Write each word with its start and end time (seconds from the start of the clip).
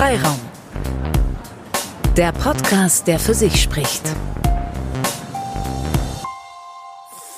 Freiraum. 0.00 0.40
Der 2.16 2.32
Podcast, 2.32 3.06
der 3.06 3.18
für 3.18 3.34
sich 3.34 3.60
spricht. 3.60 4.00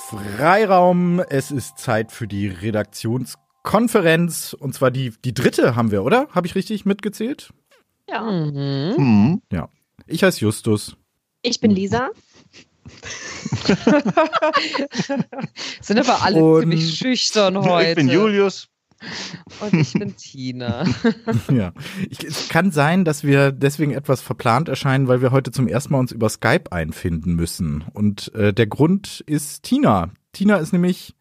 Freiraum, 0.08 1.18
es 1.28 1.50
ist 1.50 1.78
Zeit 1.78 2.12
für 2.12 2.28
die 2.28 2.46
Redaktionskonferenz. 2.46 4.52
Und 4.52 4.76
zwar 4.76 4.92
die, 4.92 5.12
die 5.24 5.34
dritte 5.34 5.74
haben 5.74 5.90
wir, 5.90 6.04
oder? 6.04 6.28
Habe 6.30 6.46
ich 6.46 6.54
richtig 6.54 6.84
mitgezählt? 6.84 7.52
Ja. 8.08 8.22
Mhm. 8.22 9.42
Ja. 9.50 9.68
Ich 10.06 10.22
heiße 10.22 10.38
Justus. 10.38 10.96
Ich 11.42 11.58
bin 11.58 11.72
Lisa. 11.72 12.10
Sind 15.80 15.98
aber 15.98 16.22
alle 16.22 16.44
Und- 16.44 16.60
ziemlich 16.60 16.96
schüchtern 16.96 17.58
heute. 17.58 17.88
Ich 17.88 17.96
bin 17.96 18.08
Julius. 18.08 18.68
Und 19.60 19.74
ich 19.74 19.92
bin 19.92 20.16
Tina. 20.16 20.84
Ja. 21.52 21.72
Ich, 22.08 22.24
es 22.24 22.48
kann 22.48 22.70
sein, 22.70 23.04
dass 23.04 23.24
wir 23.24 23.52
deswegen 23.52 23.92
etwas 23.92 24.20
verplant 24.20 24.68
erscheinen, 24.68 25.08
weil 25.08 25.20
wir 25.20 25.30
heute 25.30 25.50
zum 25.50 25.68
ersten 25.68 25.92
Mal 25.92 25.98
uns 25.98 26.12
über 26.12 26.28
Skype 26.28 26.70
einfinden 26.70 27.34
müssen. 27.34 27.84
Und 27.92 28.34
äh, 28.34 28.52
der 28.52 28.66
Grund 28.66 29.22
ist 29.26 29.62
Tina. 29.62 30.10
Tina 30.32 30.56
ist 30.56 30.72
nämlich, 30.72 31.14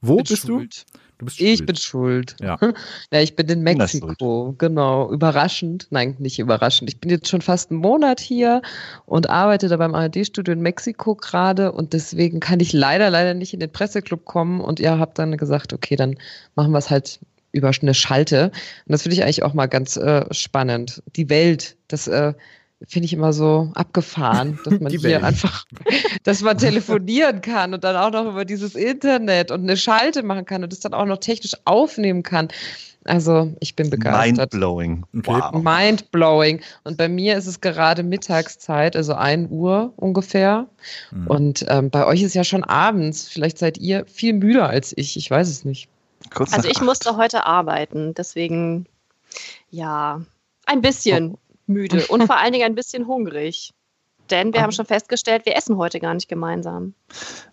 wo 0.00 0.16
bist 0.18 0.46
schuld. 0.46 0.84
du? 0.92 0.98
Du 1.18 1.24
bist 1.24 1.40
Ich 1.40 1.58
schuld. 1.58 1.66
bin 1.66 1.76
schuld. 1.76 2.36
Ja. 2.40 2.58
Ja, 3.12 3.20
ich 3.20 3.34
bin 3.36 3.48
in 3.48 3.62
Mexiko. 3.62 4.54
Genau. 4.58 5.10
Überraschend. 5.10 5.86
Nein, 5.90 6.14
nicht 6.18 6.38
überraschend. 6.38 6.88
Ich 6.90 7.00
bin 7.00 7.10
jetzt 7.10 7.28
schon 7.28 7.40
fast 7.40 7.70
einen 7.70 7.80
Monat 7.80 8.20
hier 8.20 8.62
und 9.06 9.28
arbeite 9.28 9.68
da 9.68 9.76
beim 9.76 9.94
ARD-Studio 9.94 10.52
in 10.52 10.60
Mexiko 10.60 11.14
gerade 11.14 11.72
und 11.72 11.92
deswegen 11.92 12.40
kann 12.40 12.60
ich 12.60 12.72
leider, 12.72 13.10
leider 13.10 13.34
nicht 13.34 13.52
in 13.52 13.60
den 13.60 13.72
Presseclub 13.72 14.24
kommen 14.24 14.60
und 14.60 14.78
ihr 14.80 14.98
habt 14.98 15.18
dann 15.18 15.36
gesagt, 15.36 15.72
okay, 15.72 15.96
dann 15.96 16.16
machen 16.54 16.72
wir 16.72 16.78
es 16.78 16.90
halt 16.90 17.18
über 17.52 17.70
eine 17.82 17.94
Schalte. 17.94 18.46
Und 18.86 18.92
das 18.92 19.02
finde 19.02 19.16
ich 19.16 19.22
eigentlich 19.24 19.42
auch 19.42 19.54
mal 19.54 19.66
ganz 19.66 19.96
äh, 19.96 20.24
spannend. 20.32 21.02
Die 21.16 21.28
Welt, 21.30 21.76
das 21.88 22.06
äh, 22.06 22.34
finde 22.86 23.06
ich 23.06 23.12
immer 23.12 23.32
so 23.32 23.70
abgefahren, 23.74 24.58
dass 24.64 24.74
man 24.80 24.90
Die 24.92 24.98
hier 24.98 25.10
Welt. 25.10 25.24
einfach, 25.24 25.64
dass 26.24 26.42
man 26.42 26.58
telefonieren 26.58 27.40
kann 27.40 27.74
und 27.74 27.84
dann 27.84 27.96
auch 27.96 28.10
noch 28.12 28.30
über 28.30 28.44
dieses 28.44 28.74
Internet 28.74 29.50
und 29.50 29.62
eine 29.62 29.76
Schalte 29.76 30.22
machen 30.22 30.44
kann 30.44 30.62
und 30.62 30.72
das 30.72 30.80
dann 30.80 30.94
auch 30.94 31.06
noch 31.06 31.18
technisch 31.18 31.54
aufnehmen 31.64 32.22
kann. 32.22 32.48
Also 33.04 33.52
ich 33.60 33.74
bin 33.74 33.88
begeistert. 33.90 34.52
Mindblowing. 34.52 35.04
Okay. 35.16 35.40
Wow. 35.52 35.62
Mindblowing. 35.62 36.60
Und 36.84 36.98
bei 36.98 37.08
mir 37.08 37.36
ist 37.38 37.46
es 37.46 37.60
gerade 37.60 38.02
Mittagszeit, 38.02 38.96
also 38.96 39.14
1 39.14 39.50
Uhr 39.50 39.92
ungefähr. 39.96 40.66
Mhm. 41.10 41.26
Und 41.26 41.64
ähm, 41.68 41.88
bei 41.90 42.04
euch 42.06 42.22
ist 42.22 42.34
ja 42.34 42.44
schon 42.44 42.64
abends. 42.64 43.26
Vielleicht 43.28 43.58
seid 43.58 43.78
ihr 43.78 44.04
viel 44.06 44.34
müder 44.34 44.68
als 44.68 44.92
ich. 44.96 45.16
Ich 45.16 45.30
weiß 45.30 45.48
es 45.48 45.64
nicht. 45.64 45.88
Kurz 46.34 46.52
Also 46.52 46.68
ich 46.68 46.78
acht. 46.78 46.84
musste 46.84 47.16
heute 47.16 47.46
arbeiten, 47.46 48.12
deswegen 48.14 48.86
ja, 49.70 50.20
ein 50.66 50.82
bisschen 50.82 51.38
müde 51.68 52.06
und 52.08 52.26
vor 52.26 52.38
allen 52.38 52.52
Dingen 52.52 52.64
ein 52.66 52.74
bisschen 52.74 53.06
hungrig. 53.06 53.72
Denn 54.30 54.52
wir 54.52 54.60
haben 54.60 54.72
schon 54.72 54.84
festgestellt, 54.84 55.46
wir 55.46 55.56
essen 55.56 55.78
heute 55.78 56.00
gar 56.00 56.12
nicht 56.12 56.28
gemeinsam. 56.28 56.92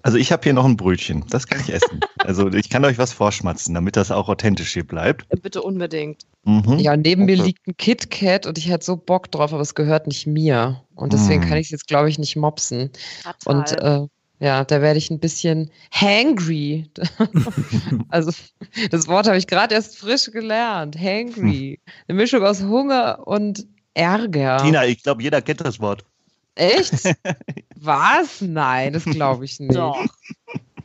Also 0.01 0.17
ich 0.17 0.33
habe 0.33 0.43
hier 0.43 0.51
noch 0.51 0.65
ein 0.65 0.75
Brötchen. 0.75 1.23
Das 1.29 1.47
kann 1.47 1.61
ich 1.61 1.71
essen. 1.71 2.01
Also 2.17 2.49
ich 2.51 2.69
kann 2.69 2.83
euch 2.83 2.97
was 2.97 3.13
vorschmatzen, 3.13 3.73
damit 3.73 3.95
das 3.95 4.11
auch 4.11 4.27
authentisch 4.27 4.73
hier 4.73 4.85
bleibt. 4.85 5.25
Bitte 5.41 5.61
unbedingt. 5.61 6.23
Mhm. 6.43 6.77
Ja, 6.79 6.97
neben 6.97 7.23
mir 7.23 7.35
Okay. 7.37 7.45
liegt 7.45 7.67
ein 7.67 7.77
KitKat 7.77 8.45
und 8.45 8.57
ich 8.57 8.67
hätte 8.69 8.83
so 8.83 8.97
Bock 8.97 9.31
drauf, 9.31 9.53
aber 9.53 9.61
es 9.61 9.73
gehört 9.73 10.07
nicht 10.07 10.27
mir. 10.27 10.81
Und 10.95 11.13
deswegen 11.13 11.45
Mm. 11.45 11.47
kann 11.47 11.57
ich 11.59 11.67
es 11.67 11.71
jetzt, 11.71 11.87
glaube 11.87 12.09
ich, 12.09 12.19
nicht 12.19 12.35
mopsen. 12.35 12.89
Fatal. 13.23 13.55
Und 13.55 13.71
äh, 13.81 14.07
ja, 14.45 14.65
da 14.65 14.81
werde 14.81 14.97
ich 14.97 15.09
ein 15.09 15.19
bisschen 15.21 15.71
hangry. 15.93 16.89
also 18.09 18.31
das 18.91 19.07
Wort 19.07 19.27
habe 19.27 19.37
ich 19.37 19.47
gerade 19.47 19.73
erst 19.73 19.97
frisch 19.97 20.29
gelernt. 20.31 20.99
Hangry. 20.99 21.79
Eine 22.09 22.17
Mischung 22.17 22.43
aus 22.43 22.61
Hunger 22.63 23.25
und 23.25 23.65
Ärger. 23.95 24.57
Tina, 24.57 24.85
ich 24.85 25.01
glaube, 25.01 25.23
jeder 25.23 25.41
kennt 25.41 25.61
das 25.61 25.79
Wort. 25.79 26.05
Echt? 26.53 26.93
Was? 27.75 28.41
Nein, 28.41 28.93
das 28.93 29.03
glaube 29.05 29.45
ich 29.45 29.59
nicht. 29.59 29.75
Doch. 29.75 30.05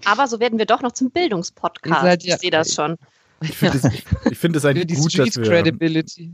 Aber 0.04 0.26
so 0.26 0.40
werden 0.40 0.58
wir 0.58 0.66
doch 0.66 0.80
noch 0.80 0.92
zum 0.92 1.10
Bildungspodcast. 1.10 2.24
ja- 2.24 2.34
ich 2.34 2.40
sehe 2.40 2.50
das 2.50 2.74
schon. 2.74 2.96
Ich 3.42 3.56
finde 3.56 3.78
es, 3.78 3.84
ich 4.30 4.38
find 4.38 4.54
es 4.54 4.66
eigentlich 4.66 4.98
gut, 4.98 5.18
dass 5.18 5.36
wir. 5.36 5.64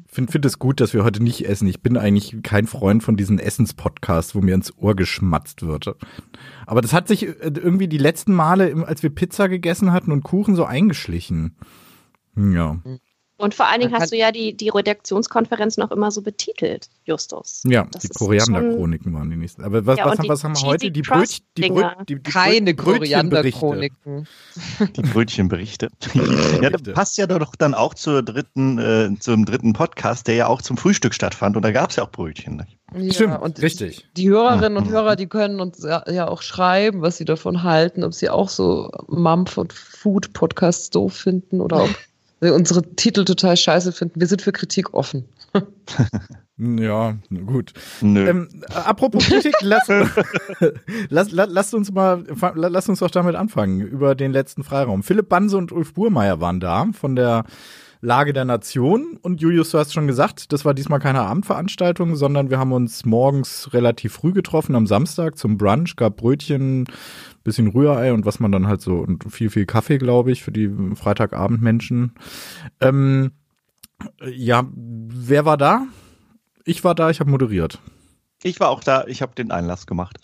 Finde 0.09 0.33
find 0.33 0.45
es 0.45 0.59
gut, 0.59 0.81
dass 0.81 0.93
wir 0.93 1.05
heute 1.05 1.23
nicht 1.23 1.47
essen. 1.49 1.69
Ich 1.69 1.81
bin 1.81 1.97
eigentlich 1.97 2.37
kein 2.43 2.67
Freund 2.67 3.05
von 3.05 3.17
diesen 3.17 3.39
Essenspodcasts, 3.39 4.35
wo 4.35 4.41
mir 4.41 4.57
ins 4.57 4.77
Ohr 4.77 4.97
geschmatzt 4.97 5.63
wird. 5.65 5.95
Aber 6.67 6.81
das 6.81 6.93
hat 6.93 7.07
sich 7.07 7.29
äh, 7.29 7.33
irgendwie 7.43 7.87
die 7.87 7.99
letzten 7.99 8.33
Male, 8.35 8.85
als 8.89 9.05
wir 9.05 9.11
Pizza 9.11 9.49
gegessen 9.49 9.93
hatten 9.93 10.11
und 10.11 10.25
Kuchen, 10.25 10.57
so 10.57 10.65
eingeschlichen. 10.65 11.55
Ja, 12.37 12.81
Und 13.39 13.55
vor 13.55 13.67
allen 13.67 13.81
Dingen 13.81 13.93
hast 13.93 14.13
du 14.13 14.17
ja 14.17 14.33
die, 14.33 14.57
die 14.57 14.71
Redaktionskonferenz 14.71 15.77
noch 15.77 15.91
immer 15.91 16.11
so 16.11 16.23
betitelt, 16.23 16.89
Justus. 17.05 17.63
ja, 17.67 17.87
Das 17.93 18.03
die 18.05 18.09
Koriander-Chroniken 18.09 19.13
waren 19.13 19.29
die 19.29 19.37
nächsten. 19.37 19.63
Aber 19.63 19.85
was, 19.85 19.99
Ja, 19.99 20.07
was, 20.07 20.19
haben, 20.19 20.29
was 20.29 20.43
haben 20.43 20.57
wir 20.57 20.63
heute? 20.63 20.91
Die 20.91 21.03
Brötchen, 21.03 21.45
die, 21.57 21.69
Brö 21.69 21.83
Crust-Dinger. 21.83 22.05
die, 22.09 22.15
die 22.15 22.23
Keine. 22.23 22.75
Koriander-Chroniken. 22.75 24.27
Die 24.97 25.03
Brötchenberichte. 25.03 25.89
ja, 26.63 26.71
das 26.71 26.83
passt 26.95 27.19
ja 27.19 27.27
doch 27.27 27.55
dann 27.57 27.75
auch 27.75 27.93
zur 27.93 28.23
dritten, 28.23 28.79
äh, 28.79 29.11
zum 29.21 29.45
dritten 29.45 29.75
Podcast, 29.75 30.27
der 30.29 30.35
ja 30.37 30.47
auch 30.47 30.63
zum 30.63 30.79
Frühstück 30.79 31.13
stattfand. 31.13 31.57
Und 31.57 31.63
da 31.63 31.73
gab 31.73 31.91
es 31.91 31.97
ja 31.97 32.05
auch 32.05 32.11
Brötchen. 32.11 32.57
Nicht? 32.57 32.79
Ja, 32.95 33.13
Stimmt, 33.13 33.43
und 33.43 33.61
richtig. 33.61 34.09
Die 34.17 34.31
Hörerinnen 34.31 34.79
und 34.79 34.89
Hörer, 34.89 35.17
die 35.17 35.27
können 35.27 35.61
uns 35.61 35.83
ja, 35.83 36.03
ja 36.11 36.27
auch 36.29 36.41
schreiben, 36.41 37.03
was 37.03 37.19
sie 37.19 37.27
davon 37.27 37.63
halten, 37.63 38.03
ob 38.03 38.15
sie 38.15 38.31
auch 38.31 38.49
so 38.49 38.91
Mumpf- 39.09 39.59
und 39.59 39.73
Food-Podcasts 39.75 40.89
doof 40.91 41.13
finden 41.15 41.61
oder 41.61 41.85
ob 41.85 41.91
unsere 42.41 42.83
Titel 42.97 43.25
total 43.25 43.57
scheiße 43.57 43.93
finden. 43.93 44.21
Wir 44.21 44.27
sind 44.27 44.43
für 44.43 44.53
Kritik 44.53 44.95
offen. 44.95 45.25
Ja, 46.59 47.17
gut. 47.45 47.75
Nö. 48.01 48.27
Ähm, 48.31 48.49
apropos 48.73 49.27
Kritik, 49.27 49.55
lass, 49.61 49.89
lass, 51.11 51.31
lass, 51.31 51.49
lasst 51.51 51.75
uns 51.75 51.93
mal, 51.93 52.25
fa- 52.35 52.55
la- 52.55 52.69
lasst 52.69 52.89
uns 52.89 53.01
doch 53.01 53.11
damit 53.11 53.35
anfangen, 53.37 53.81
über 53.83 54.15
den 54.15 54.33
letzten 54.33 54.65
Freiraum. 54.65 55.03
Philipp 55.03 55.29
Banse 55.29 55.59
und 55.59 55.71
Ulf 55.71 55.93
Burmeier 55.93 56.41
waren 56.41 56.59
da 56.59 56.87
von 56.99 57.15
der 57.15 57.45
Lage 58.01 58.33
der 58.33 58.47
Nation 58.47 59.19
und 59.21 59.43
Julius, 59.43 59.71
du 59.71 59.79
hast 59.79 59.93
schon 59.93 60.07
gesagt, 60.07 60.51
das 60.53 60.65
war 60.65 60.73
diesmal 60.73 60.99
keine 61.01 61.21
Abendveranstaltung, 61.21 62.17
sondern 62.17 62.49
wir 62.49 62.59
haben 62.59 62.73
uns 62.73 63.05
morgens 63.05 63.75
relativ 63.75 64.15
früh 64.15 64.33
getroffen 64.33 64.75
am 64.77 64.87
Samstag 64.87 65.37
zum 65.37 65.59
Brunch, 65.59 65.95
gab 65.97 66.17
Brötchen, 66.17 66.87
bisschen 67.47 67.69
Rührei 67.69 68.13
und 68.13 68.27
was 68.27 68.41
man 68.41 68.53
dann 68.53 68.67
halt 68.67 68.81
so 68.83 68.97
und 68.97 69.25
viel, 69.33 69.49
viel 69.51 69.65
Kaffee, 69.67 69.99
glaube 69.99 70.31
ich, 70.33 70.43
für 70.43 70.53
die 70.53 70.71
Freitagabendmenschen. 70.95 72.13
Ähm, 72.81 73.33
ja, 74.27 74.65
wer 74.75 75.45
war 75.47 75.57
da? 75.57 75.87
Ich 76.65 76.85
war 76.85 76.95
da, 76.95 77.09
ich 77.11 77.21
habe 77.21 77.31
moderiert. 77.31 77.79
Ich 78.43 78.61
war 78.61 78.69
auch 78.69 78.83
da, 78.85 79.05
ich 79.07 79.23
habe 79.23 79.35
den 79.35 79.51
Einlass 79.51 79.87
gemacht. 79.87 80.19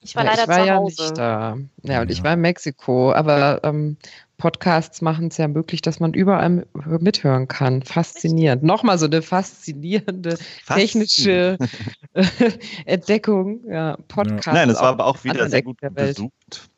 Ich 0.00 0.16
war 0.16 0.24
Ja, 0.24 0.30
leider 0.30 0.42
ich 0.42 0.48
war 0.48 0.58
zu 0.60 0.66
ja 0.66 0.74
Hause. 0.76 1.02
nicht 1.02 1.18
da. 1.18 1.56
Ja, 1.84 2.00
und 2.02 2.10
ich 2.10 2.18
Ja. 2.18 2.24
war 2.24 2.32
in 2.34 2.40
Mexiko, 2.40 3.12
aber 3.12 3.60
ähm, 3.62 3.96
Podcasts 4.42 5.00
machen 5.02 5.28
es 5.28 5.36
ja 5.36 5.46
möglich, 5.46 5.82
dass 5.82 6.00
man 6.00 6.14
überall 6.14 6.66
mithören 6.98 7.46
kann. 7.46 7.80
Faszinierend. 7.82 8.64
Nochmal 8.64 8.98
so 8.98 9.06
eine 9.06 9.22
faszinierende 9.22 10.36
technische 10.66 11.56
Entdeckung. 12.84 13.60
Ja, 13.68 13.96
Podcast. 14.08 14.48
Nein, 14.48 14.68
es 14.68 14.80
war 14.80 14.88
aber 14.88 15.06
auch 15.06 15.22
wieder 15.22 15.48
sehr 15.48 15.62
gut 15.62 15.78
besucht. 15.94 16.68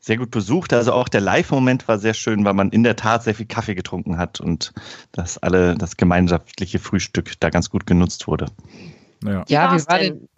Sehr 0.00 0.16
gut 0.16 0.30
besucht. 0.30 0.72
Also 0.72 0.94
auch 0.94 1.06
der 1.06 1.20
Live-Moment 1.20 1.86
war 1.86 1.98
sehr 1.98 2.14
schön, 2.14 2.46
weil 2.46 2.54
man 2.54 2.70
in 2.70 2.82
der 2.82 2.96
Tat 2.96 3.24
sehr 3.24 3.34
viel 3.34 3.44
Kaffee 3.44 3.74
getrunken 3.74 4.16
hat 4.16 4.40
und 4.40 4.72
dass 5.12 5.36
alle 5.36 5.74
das 5.74 5.98
gemeinschaftliche 5.98 6.78
Frühstück 6.78 7.38
da 7.40 7.50
ganz 7.50 7.68
gut 7.68 7.86
genutzt 7.86 8.26
wurde. 8.26 8.46
Ja. 9.22 9.44
Ja, 9.48 9.76
wie 9.76 9.86
war 9.86 9.98
denn? 9.98 10.28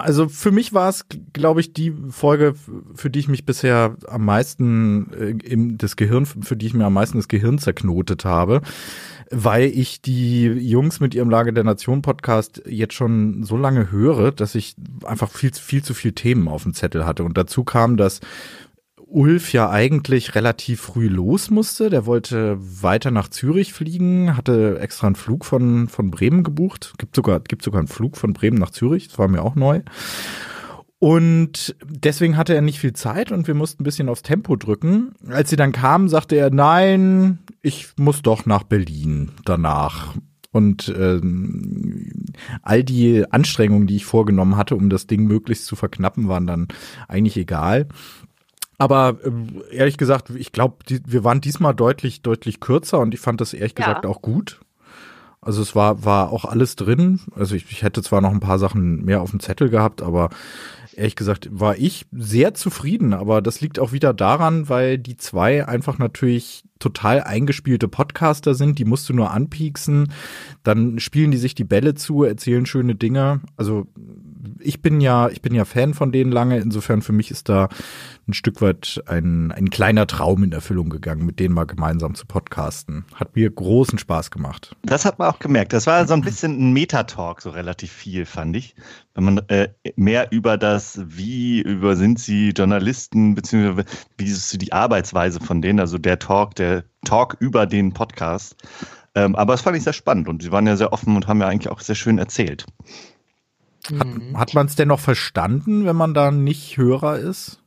Also 0.00 0.28
für 0.28 0.50
mich 0.50 0.72
war 0.72 0.88
es, 0.88 1.06
glaube 1.32 1.60
ich, 1.60 1.72
die 1.72 1.92
Folge, 2.10 2.54
für 2.94 3.10
die 3.10 3.18
ich 3.18 3.28
mich 3.28 3.44
bisher 3.44 3.96
am 4.08 4.24
meisten 4.24 5.12
äh, 5.12 5.46
im 5.46 5.78
das 5.78 5.96
Gehirn, 5.96 6.26
für 6.26 6.56
die 6.56 6.66
ich 6.66 6.74
mir 6.74 6.86
am 6.86 6.94
meisten 6.94 7.18
das 7.18 7.28
Gehirn 7.28 7.58
zerknotet 7.58 8.24
habe, 8.24 8.62
weil 9.30 9.64
ich 9.64 10.02
die 10.02 10.44
Jungs 10.44 11.00
mit 11.00 11.14
ihrem 11.14 11.30
Lage 11.30 11.52
der 11.52 11.64
Nation 11.64 12.02
Podcast 12.02 12.62
jetzt 12.66 12.94
schon 12.94 13.44
so 13.44 13.56
lange 13.56 13.90
höre, 13.90 14.32
dass 14.32 14.54
ich 14.54 14.74
einfach 15.04 15.30
viel, 15.30 15.52
viel 15.52 15.82
zu 15.82 15.94
viel 15.94 16.12
Themen 16.12 16.48
auf 16.48 16.64
dem 16.64 16.74
Zettel 16.74 17.06
hatte. 17.06 17.22
Und 17.24 17.36
dazu 17.36 17.62
kam, 17.64 17.96
dass 17.96 18.20
Ulf 19.10 19.52
ja 19.52 19.68
eigentlich 19.70 20.34
relativ 20.34 20.80
früh 20.80 21.08
los 21.08 21.50
musste. 21.50 21.90
Der 21.90 22.06
wollte 22.06 22.56
weiter 22.60 23.10
nach 23.10 23.28
Zürich 23.28 23.72
fliegen, 23.72 24.36
hatte 24.36 24.78
extra 24.80 25.08
einen 25.08 25.16
Flug 25.16 25.44
von, 25.44 25.88
von 25.88 26.10
Bremen 26.10 26.44
gebucht. 26.44 26.94
Gibt 26.98 27.16
sogar, 27.16 27.40
gibt 27.40 27.62
sogar 27.62 27.80
einen 27.80 27.88
Flug 27.88 28.16
von 28.16 28.32
Bremen 28.32 28.58
nach 28.58 28.70
Zürich. 28.70 29.08
Das 29.08 29.18
war 29.18 29.28
mir 29.28 29.42
auch 29.42 29.56
neu. 29.56 29.82
Und 31.00 31.74
deswegen 31.82 32.36
hatte 32.36 32.54
er 32.54 32.60
nicht 32.60 32.78
viel 32.78 32.92
Zeit 32.92 33.32
und 33.32 33.46
wir 33.46 33.54
mussten 33.54 33.82
ein 33.82 33.84
bisschen 33.84 34.10
aufs 34.10 34.22
Tempo 34.22 34.56
drücken. 34.56 35.14
Als 35.28 35.48
sie 35.48 35.56
dann 35.56 35.72
kamen, 35.72 36.10
sagte 36.10 36.36
er, 36.36 36.50
nein, 36.50 37.38
ich 37.62 37.88
muss 37.96 38.20
doch 38.20 38.44
nach 38.44 38.64
Berlin 38.64 39.32
danach. 39.46 40.14
Und 40.52 40.92
ähm, 40.98 42.10
all 42.62 42.82
die 42.82 43.24
Anstrengungen, 43.30 43.86
die 43.86 43.96
ich 43.96 44.04
vorgenommen 44.04 44.56
hatte, 44.56 44.74
um 44.74 44.90
das 44.90 45.06
Ding 45.06 45.26
möglichst 45.26 45.66
zu 45.66 45.76
verknappen, 45.76 46.28
waren 46.28 46.46
dann 46.46 46.68
eigentlich 47.06 47.36
egal. 47.36 47.86
Aber 48.80 49.18
ähm, 49.26 49.62
ehrlich 49.70 49.98
gesagt, 49.98 50.30
ich 50.30 50.52
glaube, 50.52 50.76
wir 50.88 51.22
waren 51.22 51.42
diesmal 51.42 51.74
deutlich, 51.74 52.22
deutlich 52.22 52.60
kürzer 52.60 52.98
und 52.98 53.12
ich 53.12 53.20
fand 53.20 53.38
das 53.42 53.52
ehrlich 53.52 53.74
Ja. 53.78 53.84
gesagt 53.84 54.06
auch 54.06 54.22
gut. 54.22 54.58
Also 55.42 55.60
es 55.60 55.74
war, 55.76 56.02
war 56.06 56.32
auch 56.32 56.46
alles 56.46 56.76
drin. 56.76 57.20
Also 57.36 57.54
ich, 57.54 57.70
ich 57.70 57.82
hätte 57.82 58.02
zwar 58.02 58.22
noch 58.22 58.30
ein 58.30 58.40
paar 58.40 58.58
Sachen 58.58 59.04
mehr 59.04 59.20
auf 59.20 59.30
dem 59.32 59.40
Zettel 59.40 59.68
gehabt, 59.68 60.00
aber 60.00 60.30
ehrlich 60.96 61.14
gesagt 61.14 61.48
war 61.52 61.76
ich 61.76 62.06
sehr 62.10 62.54
zufrieden. 62.54 63.12
Aber 63.12 63.42
das 63.42 63.60
liegt 63.60 63.78
auch 63.78 63.92
wieder 63.92 64.14
daran, 64.14 64.70
weil 64.70 64.96
die 64.96 65.18
zwei 65.18 65.66
einfach 65.68 65.98
natürlich 65.98 66.64
total 66.80 67.22
eingespielte 67.22 67.86
Podcaster 67.86 68.54
sind. 68.54 68.78
Die 68.78 68.84
musst 68.84 69.08
du 69.08 69.14
nur 69.14 69.30
anpieksen. 69.30 70.12
Dann 70.64 70.98
spielen 70.98 71.30
die 71.30 71.38
sich 71.38 71.54
die 71.54 71.64
Bälle 71.64 71.94
zu, 71.94 72.24
erzählen 72.24 72.66
schöne 72.66 72.96
Dinge. 72.96 73.40
Also 73.56 73.86
ich 74.58 74.82
bin 74.82 75.00
ja, 75.00 75.28
ich 75.28 75.42
bin 75.42 75.54
ja 75.54 75.64
Fan 75.64 75.94
von 75.94 76.12
denen 76.12 76.32
lange. 76.32 76.58
Insofern 76.58 77.02
für 77.02 77.12
mich 77.12 77.30
ist 77.30 77.48
da 77.48 77.68
ein 78.28 78.32
Stück 78.32 78.60
weit 78.62 79.02
ein, 79.06 79.52
ein 79.52 79.70
kleiner 79.70 80.06
Traum 80.06 80.42
in 80.44 80.52
Erfüllung 80.52 80.90
gegangen, 80.90 81.26
mit 81.26 81.40
denen 81.40 81.54
mal 81.54 81.64
gemeinsam 81.64 82.14
zu 82.14 82.26
podcasten. 82.26 83.04
Hat 83.14 83.36
mir 83.36 83.50
großen 83.50 83.98
Spaß 83.98 84.30
gemacht. 84.30 84.76
Das 84.82 85.04
hat 85.04 85.18
man 85.18 85.28
auch 85.28 85.38
gemerkt. 85.38 85.72
Das 85.72 85.86
war 85.86 86.06
so 86.06 86.14
ein 86.14 86.22
bisschen 86.22 86.58
ein 86.58 86.72
Metatalk, 86.72 87.42
so 87.42 87.50
relativ 87.50 87.92
viel, 87.92 88.24
fand 88.24 88.56
ich. 88.56 88.74
Wenn 89.14 89.24
man 89.24 89.38
äh, 89.48 89.68
mehr 89.96 90.30
über 90.30 90.56
das, 90.56 91.00
wie 91.04 91.60
über 91.60 91.96
sind 91.96 92.20
sie 92.20 92.50
Journalisten, 92.50 93.34
beziehungsweise 93.34 93.86
wie 94.16 94.26
ist 94.26 94.60
die 94.62 94.72
Arbeitsweise 94.72 95.40
von 95.40 95.60
denen, 95.60 95.80
also 95.80 95.98
der 95.98 96.18
Talk, 96.18 96.54
der 96.54 96.69
Talk 97.04 97.36
über 97.40 97.66
den 97.66 97.92
Podcast. 97.92 98.56
Ähm, 99.14 99.34
aber 99.34 99.54
das 99.54 99.62
fand 99.62 99.76
ich 99.76 99.82
sehr 99.82 99.92
spannend 99.92 100.28
und 100.28 100.42
sie 100.42 100.52
waren 100.52 100.66
ja 100.66 100.76
sehr 100.76 100.92
offen 100.92 101.16
und 101.16 101.26
haben 101.26 101.40
ja 101.40 101.48
eigentlich 101.48 101.70
auch 101.70 101.80
sehr 101.80 101.96
schön 101.96 102.18
erzählt. 102.18 102.66
Hat, 103.86 104.06
mhm. 104.06 104.38
hat 104.38 104.54
man 104.54 104.66
es 104.66 104.76
denn 104.76 104.88
noch 104.88 105.00
verstanden, 105.00 105.84
wenn 105.86 105.96
man 105.96 106.14
da 106.14 106.30
nicht 106.30 106.76
Hörer 106.76 107.18
ist? 107.18 107.60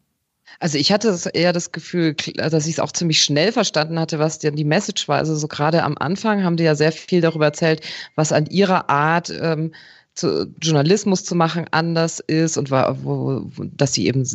Also 0.59 0.77
ich 0.77 0.91
hatte 0.91 1.17
eher 1.33 1.51
das 1.51 1.71
Gefühl, 1.71 2.15
dass 2.35 2.67
ich 2.67 2.73
es 2.73 2.79
auch 2.79 2.91
ziemlich 2.91 3.23
schnell 3.23 3.51
verstanden 3.51 4.00
hatte, 4.00 4.19
was 4.19 4.39
denn 4.39 4.55
die 4.55 4.63
Message 4.63 5.07
war. 5.07 5.17
Also 5.17 5.35
so 5.35 5.47
gerade 5.47 5.83
am 5.83 5.97
Anfang 5.97 6.44
haben 6.44 6.57
die 6.57 6.63
ja 6.63 6.75
sehr 6.75 6.91
viel 6.91 7.21
darüber 7.21 7.45
erzählt, 7.45 7.81
was 8.15 8.31
an 8.31 8.45
ihrer 8.45 8.89
Art 8.89 9.29
ähm, 9.29 9.73
zu, 10.15 10.54
Journalismus 10.62 11.24
zu 11.24 11.36
machen 11.36 11.65
anders 11.71 12.19
ist 12.19 12.57
und 12.57 12.71
war, 12.71 13.04
wo, 13.04 13.50
dass 13.75 13.94
sie 13.94 14.07
eben 14.07 14.25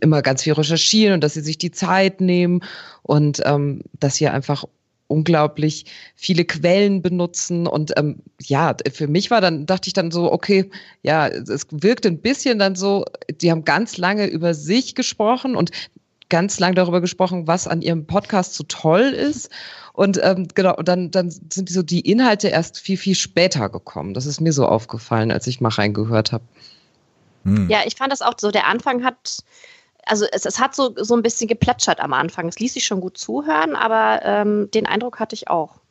immer 0.00 0.22
ganz 0.22 0.42
viel 0.42 0.52
recherchieren 0.52 1.14
und 1.14 1.24
dass 1.24 1.34
sie 1.34 1.40
sich 1.40 1.58
die 1.58 1.72
Zeit 1.72 2.20
nehmen 2.20 2.62
und 3.02 3.42
ähm, 3.44 3.82
dass 3.98 4.16
sie 4.16 4.28
einfach 4.28 4.64
unglaublich 5.12 5.84
viele 6.16 6.44
Quellen 6.44 7.02
benutzen. 7.02 7.66
Und 7.66 7.92
ähm, 7.96 8.22
ja, 8.40 8.74
für 8.92 9.06
mich 9.08 9.30
war 9.30 9.40
dann, 9.40 9.66
dachte 9.66 9.88
ich 9.88 9.92
dann 9.92 10.10
so, 10.10 10.32
okay, 10.32 10.70
ja, 11.02 11.28
es 11.28 11.66
wirkte 11.70 12.08
ein 12.08 12.20
bisschen 12.20 12.58
dann 12.58 12.74
so, 12.74 13.04
die 13.40 13.50
haben 13.50 13.64
ganz 13.64 13.98
lange 13.98 14.26
über 14.26 14.54
sich 14.54 14.94
gesprochen 14.94 15.54
und 15.54 15.70
ganz 16.32 16.58
lang 16.58 16.74
darüber 16.74 17.02
gesprochen, 17.02 17.46
was 17.46 17.68
an 17.68 17.82
ihrem 17.82 18.06
Podcast 18.06 18.54
so 18.54 18.64
toll 18.66 19.02
ist. 19.02 19.50
Und 19.92 20.18
ähm, 20.22 20.48
genau, 20.54 20.74
dann, 20.76 21.10
dann 21.10 21.30
sind 21.30 21.68
so 21.68 21.82
die 21.82 22.00
Inhalte 22.00 22.48
erst 22.48 22.80
viel, 22.80 22.96
viel 22.96 23.14
später 23.14 23.68
gekommen. 23.68 24.14
Das 24.14 24.24
ist 24.24 24.40
mir 24.40 24.54
so 24.54 24.66
aufgefallen, 24.66 25.30
als 25.30 25.46
ich 25.46 25.60
mal 25.60 25.68
reingehört 25.68 26.32
habe. 26.32 26.44
Hm. 27.44 27.68
Ja, 27.68 27.80
ich 27.84 27.96
fand 27.96 28.10
das 28.10 28.22
auch 28.22 28.34
so, 28.40 28.50
der 28.50 28.66
Anfang 28.66 29.04
hat 29.04 29.44
also 30.04 30.26
es, 30.32 30.46
es 30.46 30.58
hat 30.58 30.74
so, 30.74 30.94
so 30.96 31.14
ein 31.14 31.22
bisschen 31.22 31.48
geplätschert 31.48 32.00
am 32.00 32.12
Anfang. 32.12 32.48
Es 32.48 32.58
ließ 32.58 32.74
sich 32.74 32.84
schon 32.84 33.00
gut 33.00 33.18
zuhören, 33.18 33.76
aber 33.76 34.20
ähm, 34.24 34.70
den 34.72 34.86
Eindruck 34.86 35.20
hatte 35.20 35.34
ich 35.34 35.48
auch. 35.48 35.81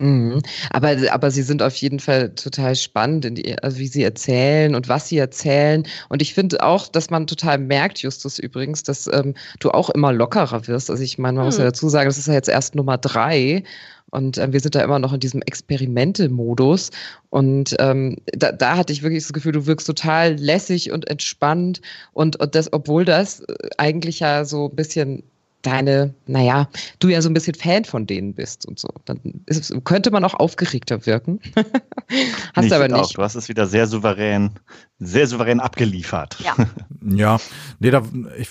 Mhm. 0.00 0.40
Aber, 0.70 0.96
aber 1.10 1.30
sie 1.30 1.42
sind 1.42 1.62
auf 1.62 1.74
jeden 1.76 2.00
Fall 2.00 2.34
total 2.34 2.74
spannend, 2.74 3.26
in 3.26 3.34
die, 3.34 3.62
also 3.62 3.78
wie 3.78 3.86
sie 3.86 4.02
erzählen 4.02 4.74
und 4.74 4.88
was 4.88 5.08
sie 5.08 5.18
erzählen. 5.18 5.86
Und 6.08 6.22
ich 6.22 6.32
finde 6.32 6.62
auch, 6.62 6.88
dass 6.88 7.10
man 7.10 7.26
total 7.26 7.58
merkt, 7.58 7.98
Justus 7.98 8.38
übrigens, 8.38 8.82
dass 8.82 9.06
ähm, 9.12 9.34
du 9.58 9.70
auch 9.70 9.90
immer 9.90 10.12
lockerer 10.12 10.66
wirst. 10.66 10.90
Also 10.90 11.02
ich 11.02 11.18
meine, 11.18 11.36
man 11.36 11.44
hm. 11.44 11.48
muss 11.48 11.58
ja 11.58 11.64
dazu 11.64 11.88
sagen, 11.90 12.08
das 12.08 12.16
ist 12.16 12.28
ja 12.28 12.34
jetzt 12.34 12.48
erst 12.48 12.74
Nummer 12.74 12.96
drei. 12.96 13.62
Und 14.10 14.38
äh, 14.38 14.52
wir 14.52 14.60
sind 14.60 14.74
da 14.74 14.82
immer 14.82 14.98
noch 14.98 15.12
in 15.12 15.20
diesem 15.20 15.42
Experimente-Modus. 15.42 16.90
Und 17.28 17.76
ähm, 17.78 18.16
da, 18.32 18.52
da 18.52 18.76
hatte 18.76 18.92
ich 18.92 19.02
wirklich 19.02 19.22
das 19.22 19.32
Gefühl, 19.32 19.52
du 19.52 19.66
wirkst 19.66 19.86
total 19.86 20.34
lässig 20.34 20.90
und 20.92 21.08
entspannt. 21.08 21.80
Und, 22.12 22.36
und 22.40 22.54
das, 22.54 22.72
obwohl 22.72 23.04
das 23.04 23.40
äh, 23.40 23.54
eigentlich 23.76 24.20
ja 24.20 24.44
so 24.44 24.68
ein 24.68 24.76
bisschen 24.76 25.22
deine, 25.62 26.14
naja, 26.26 26.68
du 26.98 27.08
ja 27.08 27.22
so 27.22 27.28
ein 27.28 27.34
bisschen 27.34 27.54
Fan 27.54 27.84
von 27.84 28.06
denen 28.06 28.34
bist 28.34 28.66
und 28.66 28.78
so. 28.78 28.88
Dann 29.04 29.20
ist, 29.46 29.72
könnte 29.84 30.10
man 30.10 30.24
auch 30.24 30.34
aufgeregter 30.34 31.06
wirken. 31.06 31.40
Hast 32.54 32.68
nee, 32.68 32.74
aber 32.74 32.88
nicht. 32.88 33.00
Auch. 33.00 33.12
Du 33.12 33.22
hast 33.22 33.34
es 33.34 33.48
wieder 33.48 33.66
sehr 33.66 33.86
souverän, 33.86 34.50
sehr 34.98 35.26
souverän 35.26 35.60
abgeliefert. 35.60 36.36
Ja. 36.40 36.54
ja, 37.02 37.38
nee, 37.78 37.90
da, 37.90 38.02
ich, 38.38 38.48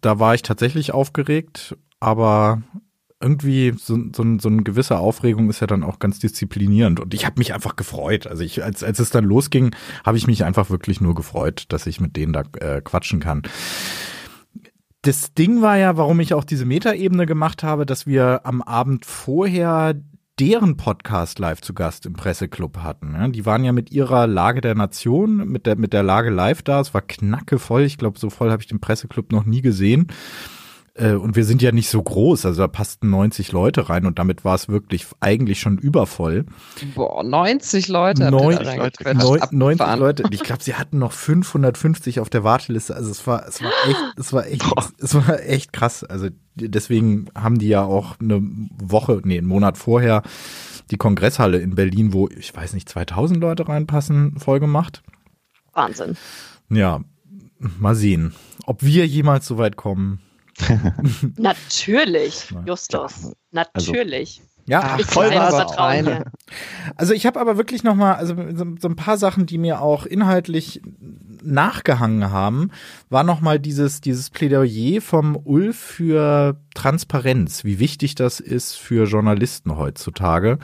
da 0.00 0.18
war 0.18 0.34
ich 0.34 0.42
tatsächlich 0.42 0.92
aufgeregt, 0.92 1.76
aber 2.00 2.62
irgendwie 3.20 3.74
so, 3.76 3.96
so, 4.14 4.24
so 4.38 4.48
eine 4.48 4.62
gewisse 4.62 4.98
Aufregung 4.98 5.50
ist 5.50 5.60
ja 5.60 5.66
dann 5.66 5.82
auch 5.82 5.98
ganz 5.98 6.20
disziplinierend 6.20 7.00
und 7.00 7.14
ich 7.14 7.26
habe 7.26 7.38
mich 7.38 7.52
einfach 7.52 7.74
gefreut. 7.76 8.26
Also 8.26 8.44
ich, 8.44 8.62
als, 8.62 8.84
als 8.84 9.00
es 9.00 9.10
dann 9.10 9.24
losging, 9.24 9.74
habe 10.04 10.16
ich 10.16 10.26
mich 10.26 10.44
einfach 10.44 10.70
wirklich 10.70 11.00
nur 11.00 11.14
gefreut, 11.14 11.64
dass 11.68 11.86
ich 11.86 12.00
mit 12.00 12.16
denen 12.16 12.32
da 12.32 12.44
äh, 12.60 12.80
quatschen 12.80 13.20
kann. 13.20 13.42
Das 15.08 15.32
Ding 15.32 15.62
war 15.62 15.78
ja, 15.78 15.96
warum 15.96 16.20
ich 16.20 16.34
auch 16.34 16.44
diese 16.44 16.66
Metaebene 16.66 17.24
gemacht 17.24 17.62
habe, 17.62 17.86
dass 17.86 18.06
wir 18.06 18.42
am 18.44 18.60
Abend 18.60 19.06
vorher 19.06 19.94
deren 20.38 20.76
Podcast 20.76 21.38
live 21.38 21.62
zu 21.62 21.72
Gast 21.72 22.04
im 22.04 22.12
Presseclub 22.12 22.76
hatten. 22.80 23.32
Die 23.32 23.46
waren 23.46 23.64
ja 23.64 23.72
mit 23.72 23.90
ihrer 23.90 24.26
Lage 24.26 24.60
der 24.60 24.74
Nation, 24.74 25.48
mit 25.48 25.64
der, 25.64 25.76
mit 25.76 25.94
der 25.94 26.02
Lage 26.02 26.28
live 26.28 26.60
da. 26.60 26.80
Es 26.80 26.92
war 26.92 27.00
knacke 27.00 27.58
voll. 27.58 27.84
Ich 27.84 27.96
glaube, 27.96 28.18
so 28.18 28.28
voll 28.28 28.50
habe 28.50 28.60
ich 28.60 28.68
den 28.68 28.80
Presseclub 28.80 29.32
noch 29.32 29.46
nie 29.46 29.62
gesehen. 29.62 30.08
Äh, 30.98 31.12
und 31.12 31.36
wir 31.36 31.44
sind 31.44 31.62
ja 31.62 31.70
nicht 31.70 31.88
so 31.88 32.02
groß, 32.02 32.44
also 32.44 32.62
da 32.62 32.68
passten 32.68 33.10
90 33.10 33.52
Leute 33.52 33.88
rein 33.88 34.04
und 34.04 34.18
damit 34.18 34.44
war 34.44 34.56
es 34.56 34.68
wirklich 34.68 35.06
eigentlich 35.20 35.60
schon 35.60 35.78
übervoll. 35.78 36.44
Boah, 36.94 37.22
90 37.22 37.88
Leute. 37.88 38.30
90 38.30 38.76
Leute. 38.76 39.14
90 39.52 39.96
Leute. 39.96 40.24
Ich 40.30 40.42
glaube, 40.42 40.62
sie 40.62 40.74
hatten 40.74 40.98
noch 40.98 41.12
550 41.12 42.18
auf 42.18 42.30
der 42.30 42.42
Warteliste. 42.42 42.96
Also 42.96 43.12
es 43.12 43.26
war, 43.26 43.46
es 43.46 43.62
war 43.62 43.70
echt, 43.86 44.00
es 44.16 44.32
war 44.32 44.46
echt, 44.46 44.68
Boah. 44.68 44.88
es 44.98 45.14
war 45.14 45.40
echt 45.40 45.72
krass. 45.72 46.02
Also 46.02 46.28
deswegen 46.56 47.28
haben 47.34 47.58
die 47.58 47.68
ja 47.68 47.84
auch 47.84 48.18
eine 48.18 48.42
Woche, 48.82 49.20
nee, 49.24 49.38
einen 49.38 49.46
Monat 49.46 49.78
vorher 49.78 50.22
die 50.90 50.96
Kongresshalle 50.96 51.58
in 51.58 51.74
Berlin, 51.74 52.12
wo 52.12 52.28
ich 52.28 52.54
weiß 52.54 52.72
nicht 52.72 52.88
2000 52.88 53.38
Leute 53.40 53.68
reinpassen, 53.68 54.38
voll 54.38 54.58
gemacht. 54.58 55.02
Wahnsinn. 55.74 56.16
Ja, 56.70 57.02
mal 57.58 57.94
sehen, 57.94 58.32
ob 58.64 58.82
wir 58.82 59.06
jemals 59.06 59.46
so 59.46 59.58
weit 59.58 59.76
kommen. 59.76 60.20
Natürlich, 61.36 62.48
Justus. 62.66 63.32
Natürlich. 63.52 64.42
Ja, 64.68 64.96
ich 64.98 65.06
voll 65.06 65.30
Vertrauen. 65.30 66.24
Also 66.96 67.14
ich 67.14 67.26
habe 67.26 67.40
aber 67.40 67.56
wirklich 67.56 67.84
noch 67.84 67.94
mal, 67.94 68.14
also 68.14 68.34
so, 68.54 68.66
so, 68.78 68.88
ein 68.88 68.96
paar 68.96 69.16
Sachen, 69.16 69.46
die 69.46 69.58
mir 69.58 69.80
auch 69.80 70.06
inhaltlich 70.06 70.82
nachgehangen 71.42 72.30
haben, 72.30 72.70
war 73.08 73.22
noch 73.24 73.40
mal 73.40 73.58
dieses 73.58 74.00
dieses 74.00 74.30
Plädoyer 74.30 75.00
vom 75.00 75.36
Ulf 75.36 75.76
für 75.76 76.60
Transparenz, 76.74 77.64
wie 77.64 77.78
wichtig 77.78 78.14
das 78.14 78.40
ist 78.40 78.74
für 78.74 79.04
Journalisten 79.04 79.76
heutzutage 79.76 80.58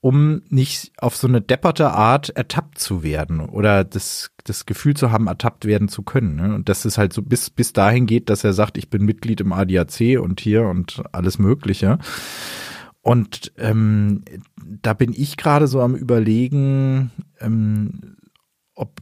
um 0.00 0.40
nicht 0.48 0.92
auf 0.98 1.16
so 1.16 1.28
eine 1.28 1.42
depperte 1.42 1.90
Art 1.90 2.30
ertappt 2.30 2.78
zu 2.78 3.02
werden 3.02 3.40
oder 3.40 3.84
das, 3.84 4.30
das 4.44 4.64
Gefühl 4.64 4.94
zu 4.94 5.12
haben, 5.12 5.26
ertappt 5.26 5.66
werden 5.66 5.88
zu 5.88 6.02
können. 6.02 6.36
Ne? 6.36 6.54
Und 6.54 6.70
dass 6.70 6.86
es 6.86 6.96
halt 6.96 7.12
so 7.12 7.22
bis, 7.22 7.50
bis 7.50 7.74
dahin 7.74 8.06
geht, 8.06 8.30
dass 8.30 8.42
er 8.42 8.54
sagt, 8.54 8.78
ich 8.78 8.88
bin 8.88 9.04
Mitglied 9.04 9.42
im 9.42 9.52
ADAC 9.52 10.18
und 10.18 10.40
hier 10.40 10.64
und 10.64 11.02
alles 11.12 11.38
Mögliche. 11.38 11.98
Und 13.02 13.52
ähm, 13.56 14.22
da 14.82 14.92
bin 14.92 15.12
ich 15.16 15.36
gerade 15.36 15.66
so 15.66 15.80
am 15.80 15.94
überlegen, 15.94 17.10
ähm, 17.40 18.16
ob 18.74 19.00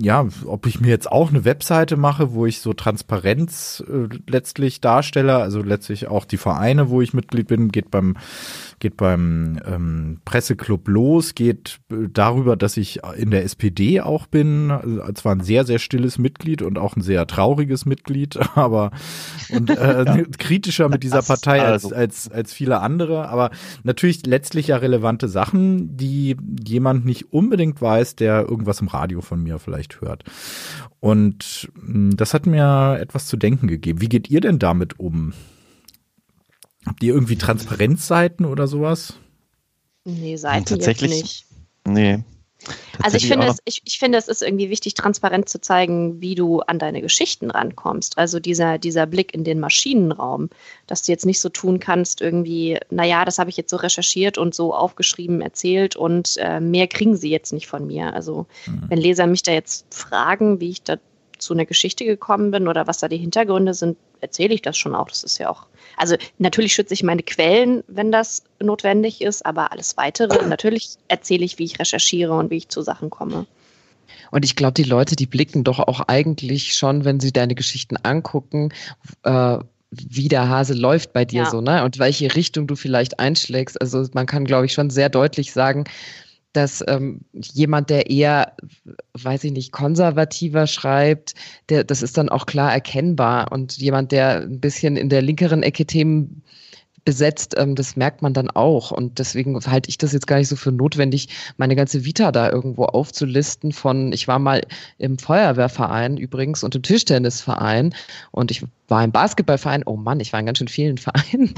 ja, 0.00 0.26
ob 0.46 0.66
ich 0.66 0.80
mir 0.80 0.88
jetzt 0.88 1.10
auch 1.10 1.30
eine 1.30 1.44
Webseite 1.44 1.96
mache, 1.96 2.32
wo 2.32 2.44
ich 2.46 2.60
so 2.60 2.72
Transparenz 2.72 3.84
äh, 3.88 4.08
letztlich 4.28 4.80
darstelle, 4.80 5.36
also 5.36 5.62
letztlich 5.62 6.08
auch 6.08 6.24
die 6.24 6.38
Vereine, 6.38 6.90
wo 6.90 7.00
ich 7.00 7.14
Mitglied 7.14 7.46
bin, 7.46 7.70
geht 7.70 7.90
beim 7.90 8.16
geht 8.80 8.96
beim 8.96 9.60
ähm, 9.64 10.20
Presseclub 10.24 10.88
los, 10.88 11.34
geht 11.34 11.80
äh, 11.90 12.08
darüber, 12.12 12.56
dass 12.56 12.76
ich 12.76 13.00
in 13.16 13.30
der 13.30 13.44
SPD 13.44 14.00
auch 14.00 14.26
bin, 14.26 14.70
also 14.70 15.12
zwar 15.12 15.36
ein 15.36 15.42
sehr 15.42 15.64
sehr 15.64 15.78
stilles 15.78 16.18
Mitglied 16.18 16.62
und 16.62 16.78
auch 16.78 16.96
ein 16.96 17.02
sehr 17.02 17.26
trauriges 17.26 17.86
Mitglied, 17.86 18.38
aber 18.56 18.90
und 19.50 19.70
äh, 19.70 20.04
ja. 20.04 20.22
kritischer 20.38 20.88
mit 20.88 21.02
dieser 21.02 21.22
Partei 21.22 21.62
als, 21.62 21.84
also. 21.84 21.94
als 21.94 22.30
als 22.30 22.52
viele 22.52 22.80
andere, 22.80 23.28
aber 23.28 23.50
natürlich 23.84 24.26
letztlich 24.26 24.68
ja 24.68 24.76
relevante 24.76 25.28
Sachen, 25.28 25.96
die 25.96 26.36
jemand 26.66 27.04
nicht 27.04 27.32
unbedingt 27.32 27.80
weiß, 27.80 28.16
der 28.16 28.48
irgendwas 28.48 28.80
im 28.80 28.88
Radio 28.88 29.20
von 29.20 29.42
mir 29.42 29.58
vielleicht 29.58 30.00
hört. 30.00 30.24
Und 31.00 31.70
hm, 31.84 32.16
das 32.16 32.34
hat 32.34 32.46
mir 32.46 32.98
etwas 32.98 33.26
zu 33.26 33.36
denken 33.36 33.68
gegeben. 33.68 34.00
Wie 34.00 34.08
geht 34.08 34.30
ihr 34.30 34.40
denn 34.40 34.58
damit 34.58 34.98
um? 34.98 35.34
Habt 36.86 37.02
ihr 37.02 37.14
irgendwie 37.14 37.36
Transparenzseiten 37.36 38.46
oder 38.46 38.66
sowas? 38.66 39.14
Nee, 40.04 40.36
Seiten 40.36 40.64
tatsächlich 40.64 41.10
nicht. 41.10 41.46
Nee. 41.86 42.24
Also 43.02 43.16
ich 43.16 43.26
finde, 43.26 43.46
es, 43.46 43.58
ich, 43.64 43.80
ich 43.84 43.98
finde, 43.98 44.18
es 44.18 44.28
ist 44.28 44.42
irgendwie 44.42 44.68
wichtig, 44.68 44.94
transparent 44.94 45.48
zu 45.48 45.60
zeigen, 45.60 46.20
wie 46.20 46.34
du 46.34 46.60
an 46.60 46.78
deine 46.78 47.00
Geschichten 47.00 47.50
rankommst. 47.50 48.18
Also 48.18 48.38
dieser, 48.38 48.78
dieser 48.78 49.06
Blick 49.06 49.32
in 49.32 49.44
den 49.44 49.60
Maschinenraum, 49.60 50.50
dass 50.86 51.02
du 51.02 51.12
jetzt 51.12 51.24
nicht 51.24 51.40
so 51.40 51.48
tun 51.48 51.80
kannst, 51.80 52.20
irgendwie, 52.20 52.78
naja, 52.90 53.24
das 53.24 53.38
habe 53.38 53.48
ich 53.48 53.56
jetzt 53.56 53.70
so 53.70 53.76
recherchiert 53.76 54.36
und 54.36 54.54
so 54.54 54.74
aufgeschrieben, 54.74 55.40
erzählt 55.40 55.96
und 55.96 56.36
äh, 56.36 56.60
mehr 56.60 56.86
kriegen 56.88 57.16
sie 57.16 57.30
jetzt 57.30 57.52
nicht 57.52 57.66
von 57.66 57.86
mir. 57.86 58.12
Also 58.12 58.46
mhm. 58.66 58.84
wenn 58.88 58.98
Leser 58.98 59.26
mich 59.26 59.42
da 59.42 59.52
jetzt 59.52 59.86
fragen, 59.94 60.60
wie 60.60 60.70
ich 60.70 60.82
da 60.82 60.96
zu 61.40 61.54
einer 61.54 61.66
Geschichte 61.66 62.04
gekommen 62.04 62.50
bin 62.50 62.68
oder 62.68 62.86
was 62.86 62.98
da 62.98 63.08
die 63.08 63.16
Hintergründe 63.16 63.74
sind, 63.74 63.96
erzähle 64.20 64.54
ich 64.54 64.62
das 64.62 64.76
schon 64.76 64.94
auch. 64.94 65.08
Das 65.08 65.24
ist 65.24 65.38
ja 65.38 65.50
auch, 65.50 65.66
also 65.96 66.16
natürlich 66.38 66.74
schütze 66.74 66.94
ich 66.94 67.02
meine 67.02 67.22
Quellen, 67.22 67.82
wenn 67.88 68.12
das 68.12 68.44
notwendig 68.60 69.20
ist, 69.22 69.44
aber 69.44 69.72
alles 69.72 69.96
weitere, 69.96 70.46
natürlich 70.46 70.96
erzähle 71.08 71.44
ich, 71.44 71.58
wie 71.58 71.64
ich 71.64 71.78
recherchiere 71.78 72.32
und 72.34 72.50
wie 72.50 72.58
ich 72.58 72.68
zu 72.68 72.82
Sachen 72.82 73.10
komme. 73.10 73.46
Und 74.30 74.44
ich 74.44 74.56
glaube, 74.56 74.74
die 74.74 74.84
Leute, 74.84 75.16
die 75.16 75.26
blicken 75.26 75.64
doch 75.64 75.80
auch 75.80 76.00
eigentlich 76.06 76.74
schon, 76.74 77.04
wenn 77.04 77.20
sie 77.20 77.32
deine 77.32 77.54
Geschichten 77.54 77.96
angucken, 77.96 78.72
äh, 79.24 79.58
wie 79.90 80.28
der 80.28 80.48
Hase 80.48 80.74
läuft 80.74 81.12
bei 81.12 81.24
dir 81.24 81.42
ja. 81.42 81.50
so, 81.50 81.60
ne? 81.60 81.84
Und 81.84 81.98
welche 81.98 82.34
Richtung 82.36 82.68
du 82.68 82.76
vielleicht 82.76 83.18
einschlägst. 83.18 83.80
Also 83.80 84.06
man 84.12 84.26
kann, 84.26 84.44
glaube 84.44 84.66
ich, 84.66 84.72
schon 84.72 84.90
sehr 84.90 85.08
deutlich 85.08 85.52
sagen, 85.52 85.84
dass 86.52 86.84
ähm, 86.88 87.20
jemand, 87.32 87.90
der 87.90 88.10
eher, 88.10 88.54
weiß 89.14 89.44
ich 89.44 89.52
nicht, 89.52 89.72
konservativer 89.72 90.66
schreibt, 90.66 91.34
der, 91.68 91.84
das 91.84 92.02
ist 92.02 92.18
dann 92.18 92.28
auch 92.28 92.46
klar 92.46 92.72
erkennbar. 92.72 93.52
Und 93.52 93.76
jemand, 93.78 94.12
der 94.12 94.42
ein 94.42 94.60
bisschen 94.60 94.96
in 94.96 95.08
der 95.08 95.22
linkeren 95.22 95.62
Ecke 95.62 95.86
Themen 95.86 96.42
besetzt, 97.04 97.54
ähm, 97.56 97.74
das 97.74 97.96
merkt 97.96 98.22
man 98.22 98.34
dann 98.34 98.50
auch. 98.50 98.90
Und 98.90 99.18
deswegen 99.18 99.58
halte 99.64 99.88
ich 99.88 99.98
das 99.98 100.12
jetzt 100.12 100.26
gar 100.26 100.38
nicht 100.38 100.48
so 100.48 100.56
für 100.56 100.72
notwendig, 100.72 101.28
meine 101.56 101.76
ganze 101.76 102.04
Vita 102.04 102.32
da 102.32 102.50
irgendwo 102.50 102.84
aufzulisten 102.84 103.72
von, 103.72 104.12
ich 104.12 104.28
war 104.28 104.38
mal 104.38 104.60
im 104.98 105.18
Feuerwehrverein 105.18 106.16
übrigens 106.16 106.62
und 106.64 106.74
im 106.74 106.82
Tischtennisverein 106.82 107.94
und 108.32 108.50
ich 108.50 108.64
war 108.88 109.04
im 109.04 109.12
Basketballverein. 109.12 109.84
Oh 109.86 109.96
Mann, 109.96 110.20
ich 110.20 110.32
war 110.32 110.40
in 110.40 110.46
ganz 110.46 110.58
schön 110.58 110.68
vielen 110.68 110.98
Vereinen. 110.98 111.54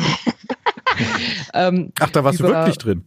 ähm, 1.54 1.92
Ach, 1.98 2.10
da 2.10 2.24
warst 2.24 2.40
über, 2.40 2.48
du 2.48 2.54
wirklich 2.54 2.78
drin. 2.78 3.04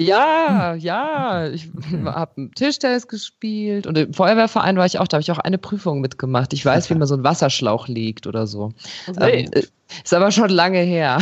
Ja, 0.00 0.74
ja, 0.74 1.48
ich 1.48 1.68
habe 2.04 2.50
Tischtennis 2.54 3.06
gespielt 3.06 3.86
und 3.86 3.98
im 3.98 4.14
Feuerwehrverein 4.14 4.76
war 4.76 4.86
ich 4.86 4.98
auch, 4.98 5.06
da 5.06 5.16
habe 5.16 5.22
ich 5.22 5.30
auch 5.30 5.38
eine 5.38 5.58
Prüfung 5.58 6.00
mitgemacht. 6.00 6.54
Ich 6.54 6.64
weiß, 6.64 6.88
wie 6.88 6.94
man 6.94 7.06
so 7.06 7.14
einen 7.14 7.24
Wasserschlauch 7.24 7.86
legt 7.86 8.26
oder 8.26 8.46
so. 8.46 8.72
Okay. 9.06 9.48
Ähm, 9.52 9.62
ist 10.04 10.14
aber 10.14 10.30
schon 10.30 10.48
lange 10.50 10.78
her. 10.78 11.18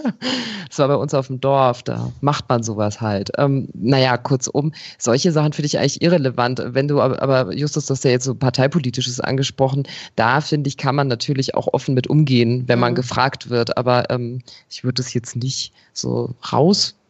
das 0.68 0.78
war 0.78 0.88
bei 0.88 0.94
uns 0.94 1.14
auf 1.14 1.26
dem 1.26 1.40
Dorf, 1.40 1.82
da 1.82 2.12
macht 2.20 2.48
man 2.48 2.62
sowas 2.62 3.00
halt. 3.00 3.30
Ähm, 3.38 3.68
naja, 3.74 4.16
kurzum, 4.18 4.72
solche 4.98 5.32
Sachen 5.32 5.52
finde 5.52 5.66
ich 5.66 5.78
eigentlich 5.78 6.02
irrelevant. 6.02 6.62
Wenn 6.64 6.88
du 6.88 7.00
aber, 7.00 7.52
Justus, 7.54 7.86
das 7.86 8.04
ja 8.04 8.10
jetzt 8.10 8.24
so 8.24 8.34
parteipolitisches 8.34 9.18
angesprochen, 9.20 9.84
da 10.14 10.40
finde 10.40 10.68
ich, 10.68 10.76
kann 10.76 10.94
man 10.94 11.08
natürlich 11.08 11.54
auch 11.54 11.68
offen 11.72 11.94
mit 11.94 12.06
umgehen, 12.06 12.64
wenn 12.66 12.78
man 12.78 12.92
mhm. 12.92 12.96
gefragt 12.96 13.50
wird. 13.50 13.76
Aber 13.76 14.10
ähm, 14.10 14.42
ich 14.70 14.84
würde 14.84 15.02
das 15.02 15.14
jetzt 15.14 15.34
nicht 15.34 15.72
so 15.92 16.34
raus 16.52 16.94
äh, 16.94 17.01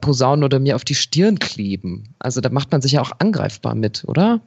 posaunen 0.00 0.44
oder 0.44 0.60
mir 0.60 0.76
auf 0.76 0.84
die 0.84 0.94
Stirn 0.94 1.38
kleben. 1.38 2.14
Also 2.18 2.40
da 2.40 2.48
macht 2.50 2.72
man 2.72 2.80
sich 2.80 2.92
ja 2.92 3.02
auch 3.02 3.12
angreifbar 3.18 3.74
mit, 3.74 4.04
oder? 4.06 4.40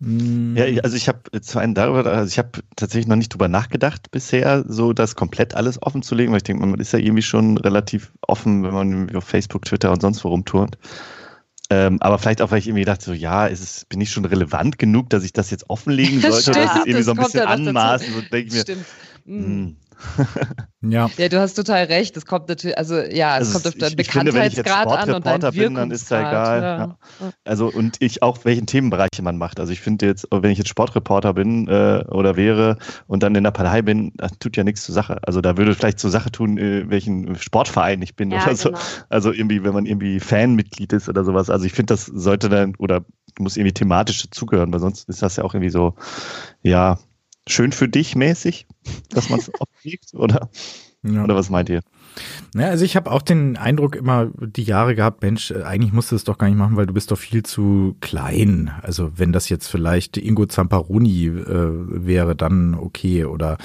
Mm. 0.00 0.56
Ja, 0.56 0.64
also 0.82 0.96
ich 0.96 1.08
habe 1.08 1.40
zu 1.40 1.58
einem 1.58 1.74
darüber, 1.74 2.04
also 2.06 2.28
ich 2.28 2.38
habe 2.38 2.50
tatsächlich 2.76 3.06
noch 3.06 3.16
nicht 3.16 3.32
drüber 3.32 3.48
nachgedacht 3.48 4.10
bisher, 4.10 4.64
so 4.66 4.92
das 4.92 5.14
komplett 5.14 5.54
alles 5.54 5.80
offen 5.80 6.02
zu 6.02 6.14
legen, 6.14 6.32
weil 6.32 6.38
ich 6.38 6.42
denke, 6.42 6.66
man 6.66 6.80
ist 6.80 6.92
ja 6.92 6.98
irgendwie 6.98 7.22
schon 7.22 7.56
relativ 7.56 8.12
offen, 8.22 8.64
wenn 8.64 8.74
man 8.74 9.16
auf 9.16 9.24
Facebook, 9.24 9.64
Twitter 9.64 9.92
und 9.92 10.02
sonst 10.02 10.24
wo 10.24 10.28
rumturnt. 10.28 10.76
Ähm, 11.70 12.02
aber 12.02 12.18
vielleicht 12.18 12.42
auch, 12.42 12.50
weil 12.50 12.58
ich 12.58 12.66
irgendwie 12.66 12.84
dachte, 12.84 13.04
so 13.04 13.12
ja, 13.12 13.46
ist 13.46 13.62
es, 13.62 13.84
bin 13.86 14.00
ich 14.00 14.10
schon 14.10 14.24
relevant 14.24 14.78
genug, 14.78 15.08
dass 15.10 15.24
ich 15.24 15.32
das 15.32 15.50
jetzt 15.50 15.70
offenlegen 15.70 16.20
sollte? 16.20 16.52
Stimmt, 16.52 16.56
das 16.56 16.76
ist 16.76 16.86
irgendwie 16.86 17.04
so 17.04 17.12
ein 17.12 17.16
bisschen 17.16 17.46
anmaßen. 17.46 18.12
So 18.12 18.20
denke 18.20 18.48
ich 18.48 18.52
mir, 18.52 18.60
Stimmt. 18.60 18.84
Mh, 19.24 19.72
ja. 20.82 21.10
ja, 21.16 21.28
du 21.28 21.40
hast 21.40 21.54
total 21.54 21.84
recht. 21.84 22.16
Es 22.16 22.26
kommt 22.26 22.48
natürlich, 22.48 22.76
also 22.76 22.96
ja, 22.96 23.38
es 23.38 23.48
also 23.48 23.52
kommt 23.52 23.66
auf 23.68 23.74
deinen 23.74 23.96
Bekanntheitsgrad 23.96 24.88
an 24.88 25.14
und 25.14 25.26
deinen 25.26 25.52
bin, 25.52 25.74
dann 25.74 25.90
ist 25.90 26.10
ja 26.10 26.20
egal. 26.20 26.62
Ja. 26.62 26.78
Ja. 26.78 27.32
Also 27.44 27.68
und 27.68 27.96
ich 28.00 28.22
auch, 28.22 28.44
welchen 28.44 28.66
Themenbereiche 28.66 29.22
man 29.22 29.38
macht. 29.38 29.60
Also 29.60 29.72
ich 29.72 29.80
finde 29.80 30.06
jetzt, 30.06 30.26
wenn 30.30 30.50
ich 30.50 30.58
jetzt 30.58 30.68
Sportreporter 30.68 31.34
bin 31.34 31.68
äh, 31.68 32.04
oder 32.10 32.36
wäre 32.36 32.78
und 33.06 33.22
dann 33.22 33.34
in 33.34 33.44
der 33.44 33.50
Partei 33.50 33.82
bin, 33.82 34.12
das 34.16 34.32
tut 34.38 34.56
ja 34.56 34.64
nichts 34.64 34.84
zur 34.84 34.94
Sache. 34.94 35.18
Also 35.22 35.40
da 35.40 35.56
würde 35.56 35.74
vielleicht 35.74 35.98
zur 35.98 36.10
Sache 36.10 36.30
tun, 36.30 36.58
äh, 36.58 36.88
welchen 36.88 37.36
Sportverein 37.36 38.02
ich 38.02 38.16
bin 38.16 38.30
ja, 38.30 38.42
oder 38.42 38.56
so. 38.56 38.70
Genau. 38.70 38.80
Also 39.08 39.32
irgendwie, 39.32 39.64
wenn 39.64 39.74
man 39.74 39.86
irgendwie 39.86 40.20
Fanmitglied 40.20 40.92
ist 40.92 41.08
oder 41.08 41.24
sowas. 41.24 41.50
Also 41.50 41.66
ich 41.66 41.72
finde, 41.72 41.94
das 41.94 42.06
sollte 42.06 42.48
dann 42.48 42.74
oder 42.76 43.04
muss 43.38 43.56
irgendwie 43.56 43.72
thematisch 43.72 44.22
dazugehören, 44.22 44.72
weil 44.72 44.80
sonst 44.80 45.08
ist 45.08 45.22
das 45.22 45.36
ja 45.36 45.44
auch 45.44 45.54
irgendwie 45.54 45.70
so, 45.70 45.94
ja, 46.62 46.98
schön 47.48 47.72
für 47.72 47.88
dich 47.88 48.14
mäßig, 48.16 48.66
dass 49.10 49.30
man 49.30 49.40
es 49.40 49.50
auflegt, 49.60 50.14
oder? 50.14 50.50
Ja. 51.04 51.24
Oder 51.24 51.34
was 51.34 51.50
meint 51.50 51.68
ihr? 51.68 51.80
Ja, 52.54 52.68
also 52.68 52.84
ich 52.84 52.94
habe 52.94 53.10
auch 53.10 53.22
den 53.22 53.56
Eindruck 53.56 53.96
immer 53.96 54.30
die 54.38 54.62
Jahre 54.62 54.94
gehabt, 54.94 55.22
Mensch, 55.22 55.50
äh, 55.50 55.62
eigentlich 55.62 55.92
musst 55.92 56.12
du 56.12 56.16
es 56.16 56.24
doch 56.24 56.38
gar 56.38 56.46
nicht 56.46 56.58
machen, 56.58 56.76
weil 56.76 56.86
du 56.86 56.92
bist 56.92 57.10
doch 57.10 57.18
viel 57.18 57.42
zu 57.42 57.96
klein. 58.00 58.70
Also 58.82 59.18
wenn 59.18 59.32
das 59.32 59.48
jetzt 59.48 59.66
vielleicht 59.66 60.16
Ingo 60.16 60.46
Zamparoni 60.46 61.26
äh, 61.26 62.06
wäre, 62.06 62.36
dann 62.36 62.74
okay. 62.74 63.24
Oder 63.24 63.58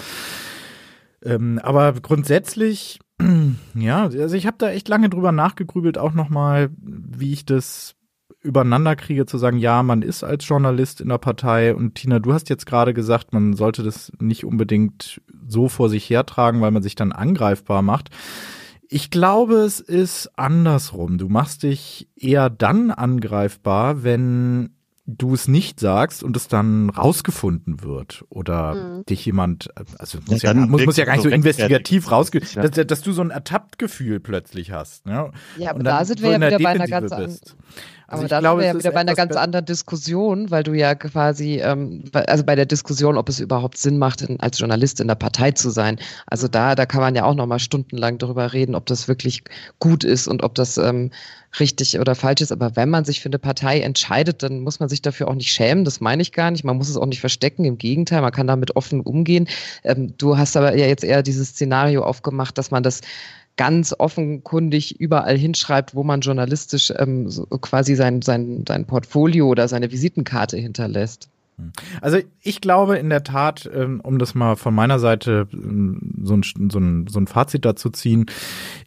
ähm, 1.24 1.60
aber 1.62 1.94
grundsätzlich, 1.94 3.00
ja, 3.76 4.04
also 4.04 4.36
ich 4.36 4.48
habe 4.48 4.58
da 4.58 4.72
echt 4.72 4.88
lange 4.88 5.10
drüber 5.10 5.32
nachgegrübelt, 5.32 5.98
auch 5.98 6.14
nochmal, 6.14 6.70
wie 6.80 7.34
ich 7.34 7.46
das 7.46 7.97
übereinander 8.48 8.96
kriege, 8.96 9.26
zu 9.26 9.38
sagen, 9.38 9.58
ja, 9.58 9.84
man 9.84 10.02
ist 10.02 10.24
als 10.24 10.48
Journalist 10.48 11.02
in 11.02 11.10
der 11.10 11.18
Partei. 11.20 11.76
Und 11.76 11.96
Tina, 11.96 12.20
du 12.20 12.34
hast 12.34 12.50
jetzt 12.50 12.66
gerade 12.66 12.94
gesagt, 12.94 13.34
man 13.34 13.54
sollte 13.54 13.84
das 13.84 14.12
nicht 14.20 14.46
unbedingt 14.46 15.22
so 15.48 15.70
vor 15.70 15.90
sich 15.90 16.10
hertragen, 16.10 16.62
weil 16.62 16.72
man 16.72 16.82
sich 16.82 16.96
dann 16.96 17.12
angreifbar 17.12 17.82
macht. 17.82 18.10
Ich 18.90 19.12
glaube, 19.12 19.56
es 19.56 19.80
ist 19.82 20.32
andersrum. 20.38 21.18
Du 21.18 21.28
machst 21.28 21.64
dich 21.64 22.08
eher 22.16 22.50
dann 22.50 22.90
angreifbar, 22.90 24.04
wenn 24.04 24.70
du 25.08 25.34
es 25.34 25.48
nicht 25.48 25.80
sagst 25.80 26.22
und 26.22 26.36
es 26.36 26.50
dann 26.50 26.90
rausgefunden 26.90 27.82
wird 27.82 28.26
oder 28.30 28.76
mhm. 28.76 29.06
dich 29.06 29.26
jemand, 29.26 29.70
also 29.98 30.20
muss 30.28 30.42
ja, 30.42 30.54
ja 30.54 30.66
muss, 30.66 30.86
muss 30.86 30.98
ja 30.98 31.06
gar 31.06 31.14
nicht 31.14 31.24
so 31.24 31.30
investigativ 31.30 32.12
rausge, 32.12 32.42
ja. 32.54 32.68
dass, 32.68 32.86
dass, 32.86 33.02
du 33.02 33.14
so 33.14 33.22
ein 33.22 33.30
Ertappt-Gefühl 33.30 34.20
plötzlich 34.20 34.72
hast. 34.72 35.06
Ne? 35.06 35.32
Ja, 35.58 35.70
aber 35.70 35.84
da 35.84 36.04
sind 36.04 36.22
wir 36.22 36.32
ja 36.32 36.38
wieder 36.38 36.60
bei 36.60 36.70
einer 36.70 36.88
ganz 36.88 37.12
anderen. 37.14 37.40
Also 38.08 38.22
aber 38.22 38.30
da 38.30 38.40
glaube, 38.40 38.62
sind 38.62 38.68
wir 38.68 38.74
ja 38.74 38.80
wieder 38.80 38.92
bei 38.92 39.00
einer 39.02 39.16
ganz 39.16 39.36
anderen 39.36 39.66
Diskussion, 39.66 40.50
weil 40.50 40.64
du 40.64 40.74
ja 40.74 40.96
quasi, 40.96 41.60
ähm, 41.60 42.06
also 42.14 42.46
bei 42.46 42.56
der 42.56 42.66
Diskussion, 42.66 43.18
ob 43.18 43.28
es 43.28 43.42
überhaupt 43.42 43.78
Sinn 43.78 43.98
macht, 43.98 44.22
in, 44.22 44.40
als 44.40 44.60
Journalist 44.60 45.02
in 45.02 45.10
der 45.10 45.16
Partei 45.16 45.52
zu 45.52 45.70
sein. 45.70 46.00
Also 46.26 46.48
da, 46.48 46.76
da 46.76 46.86
kann 46.86 47.02
man 47.02 47.16
ja 47.16 47.26
auch 47.26 47.36
noch 47.36 47.48
mal 47.48 47.60
stundenlang 47.60 48.18
darüber 48.18 48.54
reden, 48.54 48.76
ob 48.76 48.86
das 48.86 49.10
wirklich 49.10 49.44
gut 49.80 50.06
ist 50.06 50.30
und 50.30 50.42
ob 50.42 50.56
das 50.56 50.78
ähm, 50.78 51.12
richtig 51.60 52.00
oder 52.00 52.16
falsch 52.16 52.40
ist. 52.40 52.54
Aber 52.54 52.78
wenn 52.78 52.90
man 52.90 53.04
sich 53.04 53.20
für 53.20 53.30
eine 53.30 53.40
Partei 53.40 53.82
entscheidet, 53.82 54.42
dann 54.42 54.62
muss 54.62 54.80
man 54.80 54.88
sich 54.88 55.02
dafür 55.02 55.28
auch 55.28 55.36
nicht 55.36 55.52
schämen. 55.52 55.84
Das 55.84 56.00
meine 56.00 56.22
ich 56.22 56.32
gar 56.32 56.50
nicht. 56.50 56.64
Man 56.64 56.78
muss 56.78 56.88
es 56.88 56.96
auch 56.96 57.06
nicht 57.06 57.20
verstecken. 57.20 57.66
Im 57.66 57.78
Gegenteil, 57.78 58.22
man 58.22 58.32
kann 58.32 58.48
damit 58.48 58.76
offen 58.78 59.02
umgehen. 59.02 59.50
Ähm, 59.84 60.14
du 60.18 60.38
hast 60.38 60.56
aber 60.56 60.76
ja 60.78 60.86
jetzt 60.86 61.04
eher 61.04 61.24
dieses 61.24 61.50
Szenario 61.50 62.04
aufgemacht, 62.04 62.58
dass 62.58 62.72
man 62.72 62.84
das 62.84 63.02
ganz 63.58 63.94
offenkundig 63.98 65.00
überall 65.00 65.38
hinschreibt, 65.38 65.96
wo 65.96 66.04
man 66.04 66.22
journalistisch 66.22 66.94
ähm, 66.96 67.30
so 67.30 67.46
quasi 67.46 67.96
sein, 67.96 68.22
sein, 68.22 68.64
sein 68.68 68.86
Portfolio 68.86 69.48
oder 69.48 69.68
seine 69.68 69.92
Visitenkarte 69.92 70.58
hinterlässt. 70.58 71.30
Also 72.02 72.20
ich 72.42 72.62
glaube 72.62 72.98
in 72.98 73.10
der 73.10 73.24
Tat, 73.24 73.70
ähm, 73.74 74.00
um 74.02 74.20
das 74.20 74.36
mal 74.36 74.56
von 74.56 74.76
meiner 74.76 75.00
Seite 75.00 75.48
ähm, 75.52 76.14
so 76.22 76.36
ein, 76.36 76.44
so, 76.70 76.80
ein, 76.80 77.08
so 77.08 77.20
ein 77.20 77.26
Fazit 77.26 77.66
dazu 77.66 77.90
ziehen, 77.90 78.28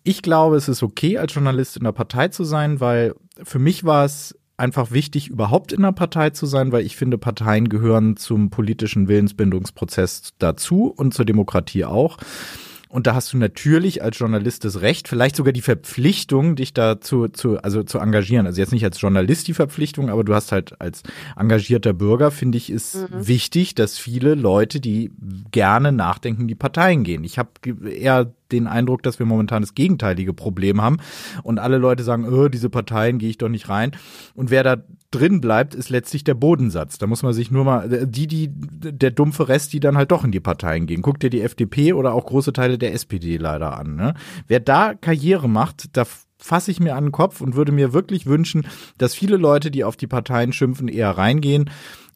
ich 0.04 0.22
glaube, 0.22 0.56
es 0.56 0.68
ist 0.68 0.84
okay, 0.84 1.18
als 1.18 1.34
Journalist 1.34 1.76
in 1.76 1.84
der 1.84 1.92
Partei 1.92 2.28
zu 2.28 2.44
sein, 2.44 2.78
weil 2.78 3.14
für 3.42 3.58
mich 3.58 3.84
war 3.84 4.04
es 4.04 4.36
einfach 4.56 4.92
wichtig, 4.92 5.28
überhaupt 5.28 5.72
in 5.72 5.82
der 5.82 5.92
Partei 5.92 6.30
zu 6.30 6.46
sein, 6.46 6.70
weil 6.70 6.84
ich 6.84 6.96
finde, 6.96 7.18
Parteien 7.18 7.68
gehören 7.68 8.16
zum 8.16 8.50
politischen 8.50 9.08
Willensbindungsprozess 9.08 10.34
dazu 10.38 10.92
und 10.96 11.12
zur 11.12 11.24
Demokratie 11.24 11.86
auch. 11.86 12.18
Und 12.90 13.06
da 13.06 13.14
hast 13.14 13.32
du 13.32 13.36
natürlich 13.36 14.02
als 14.02 14.18
Journalist 14.18 14.64
das 14.64 14.80
Recht, 14.80 15.06
vielleicht 15.06 15.36
sogar 15.36 15.52
die 15.52 15.60
Verpflichtung, 15.60 16.56
dich 16.56 16.74
dazu 16.74 17.28
zu, 17.28 17.58
also 17.58 17.84
zu 17.84 17.98
engagieren. 17.98 18.46
Also 18.46 18.60
jetzt 18.60 18.72
nicht 18.72 18.84
als 18.84 19.00
Journalist 19.00 19.46
die 19.46 19.54
Verpflichtung, 19.54 20.10
aber 20.10 20.24
du 20.24 20.34
hast 20.34 20.50
halt 20.50 20.80
als 20.80 21.04
engagierter 21.36 21.92
Bürger, 21.92 22.32
finde 22.32 22.58
ich, 22.58 22.68
ist 22.68 22.96
mhm. 22.96 23.28
wichtig, 23.28 23.76
dass 23.76 23.96
viele 23.96 24.34
Leute, 24.34 24.80
die 24.80 25.12
gerne 25.52 25.92
nachdenken, 25.92 26.48
die 26.48 26.56
Parteien 26.56 27.04
gehen. 27.04 27.22
Ich 27.22 27.38
habe 27.38 27.50
eher 27.88 28.32
den 28.52 28.66
Eindruck, 28.66 29.02
dass 29.02 29.18
wir 29.18 29.26
momentan 29.26 29.62
das 29.62 29.74
gegenteilige 29.74 30.32
Problem 30.32 30.80
haben 30.80 30.98
und 31.42 31.58
alle 31.58 31.78
Leute 31.78 32.02
sagen, 32.02 32.26
oh, 32.26 32.48
diese 32.48 32.70
Parteien 32.70 33.18
gehe 33.18 33.30
ich 33.30 33.38
doch 33.38 33.48
nicht 33.48 33.68
rein. 33.68 33.92
Und 34.34 34.50
wer 34.50 34.62
da 34.62 34.76
drin 35.10 35.40
bleibt, 35.40 35.74
ist 35.74 35.90
letztlich 35.90 36.24
der 36.24 36.34
Bodensatz. 36.34 36.98
Da 36.98 37.06
muss 37.06 37.22
man 37.22 37.32
sich 37.32 37.50
nur 37.50 37.64
mal, 37.64 38.06
die, 38.06 38.26
die, 38.26 38.50
der 38.52 39.10
dumpfe 39.10 39.48
Rest, 39.48 39.72
die 39.72 39.80
dann 39.80 39.96
halt 39.96 40.12
doch 40.12 40.24
in 40.24 40.32
die 40.32 40.40
Parteien 40.40 40.86
gehen. 40.86 41.02
Guck 41.02 41.18
dir 41.20 41.30
die 41.30 41.42
FDP 41.42 41.92
oder 41.92 42.14
auch 42.14 42.26
große 42.26 42.52
Teile 42.52 42.78
der 42.78 42.94
SPD 42.94 43.36
leider 43.36 43.76
an. 43.78 43.96
Ne? 43.96 44.14
Wer 44.46 44.60
da 44.60 44.94
Karriere 44.94 45.48
macht, 45.48 45.96
da 45.96 46.04
fasse 46.38 46.70
ich 46.70 46.80
mir 46.80 46.96
an 46.96 47.06
den 47.06 47.12
Kopf 47.12 47.40
und 47.40 47.54
würde 47.54 47.72
mir 47.72 47.92
wirklich 47.92 48.26
wünschen, 48.26 48.66
dass 48.98 49.14
viele 49.14 49.36
Leute, 49.36 49.70
die 49.70 49.84
auf 49.84 49.96
die 49.96 50.06
Parteien 50.06 50.52
schimpfen, 50.52 50.88
eher 50.88 51.10
reingehen 51.10 51.70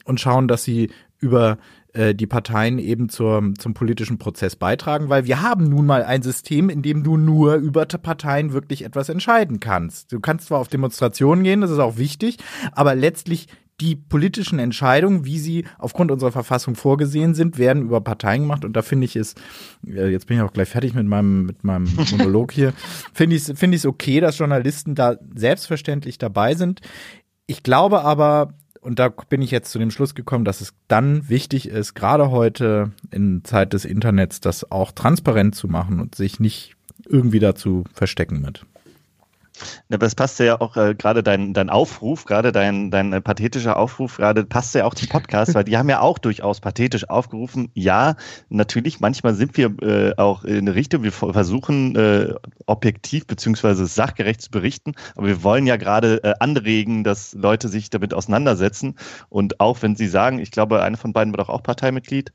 und 0.04 0.20
schauen, 0.20 0.48
dass 0.48 0.64
sie 0.64 0.90
über 1.18 1.58
äh, 1.94 2.14
die 2.14 2.26
Parteien 2.26 2.78
eben 2.78 3.08
zur, 3.08 3.54
zum 3.56 3.72
politischen 3.72 4.18
Prozess 4.18 4.56
beitragen, 4.56 5.08
weil 5.08 5.26
wir 5.26 5.42
haben 5.42 5.68
nun 5.68 5.86
mal 5.86 6.02
ein 6.02 6.22
System, 6.22 6.68
in 6.68 6.82
dem 6.82 7.04
du 7.04 7.16
nur 7.16 7.54
über 7.54 7.86
Parteien 7.86 8.52
wirklich 8.52 8.84
etwas 8.84 9.08
entscheiden 9.08 9.60
kannst. 9.60 10.12
Du 10.12 10.20
kannst 10.20 10.48
zwar 10.48 10.58
auf 10.58 10.68
Demonstrationen 10.68 11.44
gehen, 11.44 11.60
das 11.60 11.70
ist 11.70 11.78
auch 11.78 11.96
wichtig, 11.96 12.38
aber 12.72 12.94
letztlich 12.94 13.46
die 13.80 13.96
politischen 13.96 14.58
Entscheidungen, 14.58 15.24
wie 15.24 15.38
sie 15.38 15.64
aufgrund 15.78 16.10
unserer 16.10 16.32
Verfassung 16.32 16.74
vorgesehen 16.74 17.34
sind, 17.34 17.58
werden 17.58 17.82
über 17.82 18.00
Parteien 18.00 18.42
gemacht. 18.42 18.64
Und 18.64 18.74
da 18.74 18.82
finde 18.82 19.04
ich 19.04 19.16
es, 19.16 19.34
äh, 19.86 20.08
jetzt 20.08 20.26
bin 20.26 20.36
ich 20.36 20.42
auch 20.42 20.52
gleich 20.52 20.68
fertig 20.68 20.94
mit 20.94 21.06
meinem, 21.06 21.46
mit 21.46 21.64
meinem 21.64 21.88
Monolog 22.10 22.52
hier, 22.52 22.72
finde 23.12 23.36
ich 23.36 23.48
es 23.48 23.58
finde 23.58 23.76
ich 23.76 23.82
es 23.82 23.86
okay, 23.86 24.20
dass 24.20 24.38
Journalisten 24.38 24.94
da 24.94 25.16
selbstverständlich 25.34 26.18
dabei 26.18 26.54
sind. 26.54 26.80
Ich 27.46 27.62
glaube 27.62 28.02
aber, 28.02 28.54
und 28.84 28.98
da 28.98 29.08
bin 29.08 29.40
ich 29.40 29.50
jetzt 29.50 29.70
zu 29.70 29.78
dem 29.78 29.90
Schluss 29.90 30.14
gekommen, 30.14 30.44
dass 30.44 30.60
es 30.60 30.74
dann 30.88 31.28
wichtig 31.28 31.68
ist, 31.68 31.94
gerade 31.94 32.30
heute 32.30 32.92
in 33.10 33.42
Zeit 33.42 33.72
des 33.72 33.84
Internets, 33.84 34.40
das 34.40 34.70
auch 34.70 34.92
transparent 34.92 35.54
zu 35.54 35.68
machen 35.68 36.00
und 36.00 36.14
sich 36.14 36.38
nicht 36.38 36.76
irgendwie 37.08 37.38
dazu 37.38 37.84
verstecken 37.92 38.42
mit. 38.42 38.66
Aber 39.88 39.98
das 39.98 40.14
passt 40.14 40.38
ja 40.40 40.60
auch 40.60 40.76
äh, 40.76 40.94
gerade 40.94 41.22
dein, 41.22 41.54
dein 41.54 41.70
Aufruf, 41.70 42.24
gerade 42.24 42.50
dein, 42.52 42.90
dein 42.90 43.12
äh, 43.12 43.20
pathetischer 43.20 43.76
Aufruf, 43.76 44.16
gerade 44.16 44.44
passt 44.44 44.74
ja 44.74 44.84
auch 44.84 44.94
zum 44.94 45.08
Podcast, 45.08 45.54
weil 45.54 45.64
die 45.64 45.76
haben 45.78 45.88
ja 45.88 46.00
auch 46.00 46.18
durchaus 46.18 46.60
pathetisch 46.60 47.08
aufgerufen. 47.08 47.70
Ja, 47.74 48.16
natürlich, 48.48 49.00
manchmal 49.00 49.34
sind 49.34 49.56
wir 49.56 49.74
äh, 49.82 50.14
auch 50.16 50.44
in 50.44 50.58
eine 50.58 50.74
Richtung, 50.74 51.02
wir 51.02 51.12
versuchen 51.12 51.94
äh, 51.96 52.34
objektiv 52.66 53.26
beziehungsweise 53.26 53.86
sachgerecht 53.86 54.42
zu 54.42 54.50
berichten, 54.50 54.94
aber 55.14 55.28
wir 55.28 55.42
wollen 55.42 55.66
ja 55.66 55.76
gerade 55.76 56.22
äh, 56.24 56.34
anregen, 56.40 57.04
dass 57.04 57.34
Leute 57.34 57.68
sich 57.68 57.90
damit 57.90 58.14
auseinandersetzen. 58.14 58.96
Und 59.28 59.60
auch 59.60 59.82
wenn 59.82 59.96
sie 59.96 60.08
sagen, 60.08 60.38
ich 60.38 60.50
glaube, 60.50 60.82
eine 60.82 60.96
von 60.96 61.12
beiden 61.12 61.32
war 61.32 61.38
doch 61.38 61.48
auch 61.48 61.62
Parteimitglied. 61.62 62.32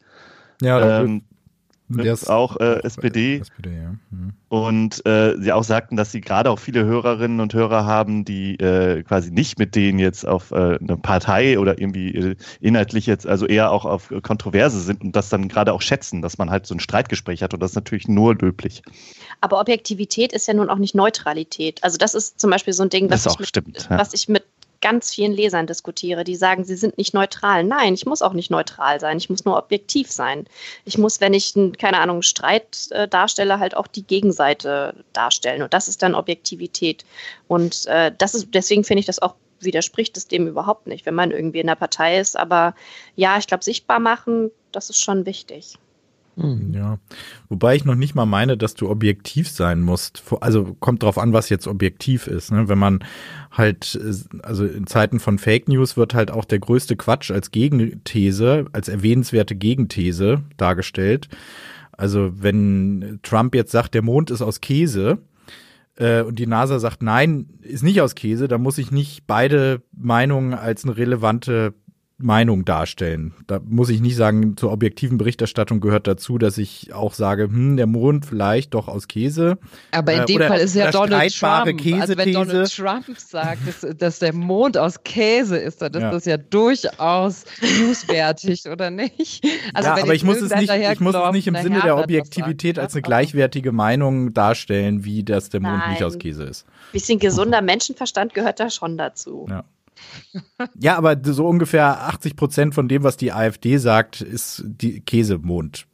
Ja, 0.61 1.01
ähm, 1.01 1.23
der 1.89 2.13
ist 2.13 2.29
auch 2.29 2.59
äh, 2.59 2.83
SPD. 2.83 3.39
SPD 3.39 3.69
ja. 3.69 3.95
mhm. 4.11 4.33
Und 4.47 5.05
äh, 5.05 5.35
sie 5.39 5.51
auch 5.51 5.63
sagten, 5.63 5.95
dass 5.95 6.11
sie 6.11 6.21
gerade 6.21 6.49
auch 6.49 6.59
viele 6.59 6.85
Hörerinnen 6.85 7.39
und 7.39 7.53
Hörer 7.53 7.85
haben, 7.85 8.25
die 8.25 8.55
äh, 8.55 9.03
quasi 9.03 9.31
nicht 9.31 9.59
mit 9.59 9.75
denen 9.75 9.99
jetzt 9.99 10.27
auf 10.27 10.51
äh, 10.51 10.77
eine 10.79 10.97
Partei 10.97 11.59
oder 11.59 11.79
irgendwie 11.79 12.15
äh, 12.15 12.35
inhaltlich 12.59 13.05
jetzt, 13.05 13.27
also 13.27 13.45
eher 13.45 13.71
auch 13.71 13.85
auf 13.85 14.13
Kontroverse 14.23 14.79
sind 14.79 15.01
und 15.01 15.15
das 15.15 15.29
dann 15.29 15.47
gerade 15.47 15.73
auch 15.73 15.81
schätzen, 15.81 16.21
dass 16.21 16.37
man 16.37 16.49
halt 16.49 16.65
so 16.65 16.75
ein 16.75 16.79
Streitgespräch 16.79 17.43
hat 17.43 17.53
und 17.53 17.61
das 17.61 17.71
ist 17.71 17.75
natürlich 17.75 18.07
nur 18.07 18.35
löblich. 18.35 18.81
Aber 19.41 19.59
Objektivität 19.59 20.33
ist 20.33 20.47
ja 20.47 20.53
nun 20.53 20.69
auch 20.69 20.77
nicht 20.77 20.95
Neutralität. 20.95 21.83
Also 21.83 21.97
das 21.97 22.13
ist 22.13 22.39
zum 22.39 22.49
Beispiel 22.49 22.73
so 22.73 22.83
ein 22.83 22.89
Ding, 22.89 23.09
was, 23.09 23.25
ich 23.25 23.39
mit, 23.39 23.47
stimmt, 23.47 23.87
ja. 23.89 23.97
was 23.97 24.13
ich 24.13 24.27
mit 24.27 24.43
ganz 24.81 25.13
vielen 25.13 25.33
Lesern 25.33 25.67
diskutiere, 25.67 26.23
die 26.23 26.35
sagen, 26.35 26.63
sie 26.63 26.75
sind 26.75 26.97
nicht 26.97 27.13
neutral. 27.13 27.63
Nein, 27.63 27.93
ich 27.93 28.05
muss 28.05 28.21
auch 28.21 28.33
nicht 28.33 28.49
neutral 28.49 28.99
sein. 28.99 29.17
Ich 29.17 29.29
muss 29.29 29.45
nur 29.45 29.57
objektiv 29.57 30.11
sein. 30.11 30.45
Ich 30.85 30.97
muss, 30.97 31.19
wenn 31.21 31.33
ich, 31.33 31.53
keine 31.77 31.99
Ahnung, 31.99 32.21
Streit 32.21 32.87
äh, 32.91 33.07
darstelle, 33.07 33.59
halt 33.59 33.75
auch 33.75 33.87
die 33.87 34.03
Gegenseite 34.03 34.95
darstellen. 35.13 35.61
Und 35.61 35.73
das 35.73 35.87
ist 35.87 36.01
dann 36.01 36.15
Objektivität. 36.15 37.05
Und 37.47 37.85
äh, 37.87 38.11
das 38.17 38.35
ist, 38.35 38.49
deswegen 38.53 38.83
finde 38.83 39.01
ich 39.01 39.05
das 39.05 39.21
auch 39.21 39.35
widerspricht 39.61 40.15
es 40.15 40.27
dem 40.27 40.47
überhaupt 40.47 40.87
nicht, 40.87 41.05
wenn 41.05 41.15
man 41.15 41.31
irgendwie 41.31 41.59
in 41.59 41.67
der 41.67 41.75
Partei 41.75 42.17
ist. 42.17 42.37
Aber 42.37 42.75
ja, 43.15 43.37
ich 43.37 43.47
glaube, 43.47 43.63
sichtbar 43.63 43.99
machen, 43.99 44.51
das 44.71 44.89
ist 44.89 45.01
schon 45.01 45.25
wichtig. 45.25 45.77
Hm. 46.39 46.73
Ja, 46.73 46.99
wobei 47.49 47.75
ich 47.75 47.83
noch 47.83 47.95
nicht 47.95 48.15
mal 48.15 48.25
meine, 48.25 48.55
dass 48.57 48.73
du 48.73 48.89
objektiv 48.89 49.49
sein 49.49 49.81
musst. 49.81 50.23
Also 50.39 50.75
kommt 50.79 51.03
drauf 51.03 51.17
an, 51.17 51.33
was 51.33 51.49
jetzt 51.49 51.67
objektiv 51.67 52.27
ist. 52.27 52.51
Ne? 52.51 52.69
Wenn 52.69 52.77
man 52.77 53.03
halt, 53.51 53.99
also 54.43 54.65
in 54.65 54.87
Zeiten 54.87 55.19
von 55.19 55.37
Fake 55.37 55.67
News 55.67 55.97
wird 55.97 56.13
halt 56.13 56.31
auch 56.31 56.45
der 56.45 56.59
größte 56.59 56.95
Quatsch 56.95 57.31
als 57.31 57.51
Gegenthese, 57.51 58.67
als 58.71 58.87
erwähnenswerte 58.87 59.55
Gegenthese 59.55 60.43
dargestellt. 60.55 61.27
Also 61.91 62.31
wenn 62.33 63.19
Trump 63.21 63.53
jetzt 63.53 63.71
sagt, 63.71 63.93
der 63.93 64.01
Mond 64.01 64.31
ist 64.31 64.41
aus 64.41 64.61
Käse, 64.61 65.19
äh, 65.97 66.21
und 66.21 66.39
die 66.39 66.47
NASA 66.47 66.79
sagt, 66.79 67.03
nein, 67.03 67.47
ist 67.61 67.83
nicht 67.83 67.99
aus 67.99 68.15
Käse, 68.15 68.47
dann 68.47 68.61
muss 68.61 68.77
ich 68.77 68.91
nicht 68.91 69.27
beide 69.27 69.81
Meinungen 69.91 70.53
als 70.53 70.85
eine 70.85 70.95
relevante 70.95 71.73
Meinung 72.21 72.65
darstellen. 72.65 73.33
Da 73.47 73.61
muss 73.65 73.89
ich 73.89 74.01
nicht 74.01 74.17
sagen, 74.17 74.57
zur 74.57 74.73
objektiven 74.73 75.17
Berichterstattung 75.17 75.79
gehört 75.79 76.05
dazu, 76.05 76.37
dass 76.37 76.57
ich 76.57 76.93
auch 76.93 77.13
sage, 77.13 77.43
hm, 77.43 77.77
der 77.77 77.87
Mond 77.87 78.25
vielleicht 78.25 78.73
doch 78.73 78.89
aus 78.89 79.07
Käse. 79.07 79.57
Aber 79.91 80.13
in 80.13 80.19
äh, 80.21 80.25
dem 80.25 80.35
oder, 80.35 80.47
Fall 80.49 80.59
ist 80.59 80.75
ja 80.75 80.91
Donald 80.91 81.33
Trump. 81.33 81.81
Also 82.01 82.17
wenn 82.17 82.33
Donald 82.33 82.75
Trump 82.75 83.05
sagt, 83.17 83.61
dass, 83.65 83.97
dass, 83.97 84.19
der 84.19 84.33
Mond 84.33 84.77
aus 84.77 85.01
Käse 85.03 85.57
ist, 85.57 85.81
dann 85.81 85.93
ist 85.93 86.01
ja. 86.01 86.11
das 86.11 86.25
ja 86.25 86.37
durchaus 86.37 87.45
newswertig, 87.61 88.65
oder 88.67 88.91
nicht? 88.91 89.45
Also 89.73 89.89
ja, 89.89 90.01
aber 90.01 90.13
ich 90.13 90.25
muss, 90.25 90.41
es 90.41 90.53
nicht, 90.53 90.71
ich 90.71 90.99
muss 90.99 91.15
es 91.15 91.31
nicht 91.31 91.47
im 91.47 91.55
Sinne 91.55 91.79
der 91.81 91.97
Objektivität 91.97 92.79
als 92.79 92.95
eine 92.95 93.01
gleichwertige 93.01 93.71
Meinung 93.71 94.33
darstellen, 94.33 95.05
wie 95.05 95.23
dass 95.23 95.49
der 95.49 95.61
Mond 95.61 95.77
Nein. 95.77 95.91
nicht 95.91 96.03
aus 96.03 96.17
Käse 96.17 96.43
ist. 96.43 96.65
Bisschen 96.91 97.19
gesunder 97.19 97.61
Menschenverstand 97.61 98.33
gehört 98.33 98.59
da 98.59 98.69
schon 98.69 98.97
dazu. 98.97 99.47
Ja. 99.49 99.63
Ja, 100.79 100.97
aber 100.97 101.17
so 101.23 101.47
ungefähr 101.47 102.07
80 102.07 102.35
Prozent 102.35 102.75
von 102.75 102.87
dem, 102.87 103.03
was 103.03 103.17
die 103.17 103.31
AfD 103.31 103.77
sagt, 103.77 104.21
ist 104.21 104.63
die 104.65 105.01
Käsemondartig. 105.01 105.87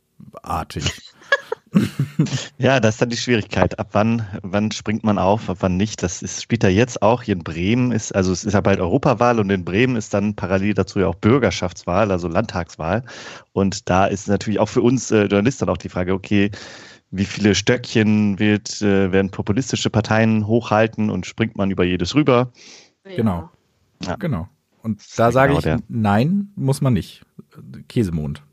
ja, 2.58 2.80
das 2.80 2.96
ist 2.96 3.02
dann 3.02 3.10
die 3.10 3.18
Schwierigkeit. 3.18 3.80
Ab 3.80 3.90
wann, 3.92 4.26
wann 4.42 4.72
springt 4.72 5.04
man 5.04 5.18
auf, 5.18 5.50
ab 5.50 5.58
wann 5.60 5.78
nicht? 5.78 6.04
Das 6.04 6.22
ist, 6.22 6.42
spielt 6.42 6.64
da 6.64 6.68
jetzt 6.68 7.02
auch. 7.02 7.24
Hier 7.24 7.36
in 7.36 7.44
Bremen 7.44 7.92
ist, 7.92 8.16
also 8.16 8.32
es 8.32 8.44
ist 8.44 8.54
ja 8.54 8.62
bald 8.62 8.80
Europawahl 8.80 9.40
und 9.40 9.50
in 9.50 9.66
Bremen 9.66 9.96
ist 9.96 10.14
dann 10.14 10.36
parallel 10.36 10.74
dazu 10.74 11.00
ja 11.00 11.08
auch 11.08 11.16
Bürgerschaftswahl, 11.16 12.12
also 12.12 12.28
Landtagswahl. 12.28 13.04
Und 13.54 13.90
da 13.90 14.06
ist 14.06 14.28
natürlich 14.28 14.60
auch 14.60 14.70
für 14.70 14.82
uns 14.82 15.12
äh, 15.12 15.24
Journalisten 15.26 15.70
auch 15.70 15.78
die 15.78 15.90
Frage, 15.90 16.14
okay, 16.14 16.52
wie 17.12 17.26
viele 17.26 17.56
Stöckchen 17.56 18.40
wird, 18.40 18.82
äh, 18.82 19.12
werden 19.12 19.32
populistische 19.32 19.90
Parteien 19.90 20.48
hochhalten 20.48 21.10
und 21.10 21.26
springt 21.26 21.58
man 21.58 21.72
über 21.72 21.84
jedes 21.84 22.16
rüber? 22.16 22.52
Ja. 23.06 23.16
Genau. 23.16 23.50
Ja. 24.04 24.16
Genau. 24.16 24.48
Und 24.82 25.02
da 25.18 25.32
sage 25.32 25.50
genau 25.50 25.60
ich, 25.60 25.64
der. 25.64 25.80
nein, 25.88 26.52
muss 26.56 26.82
man 26.82 26.94
nicht. 26.94 27.24
Käsemond. 27.88 28.44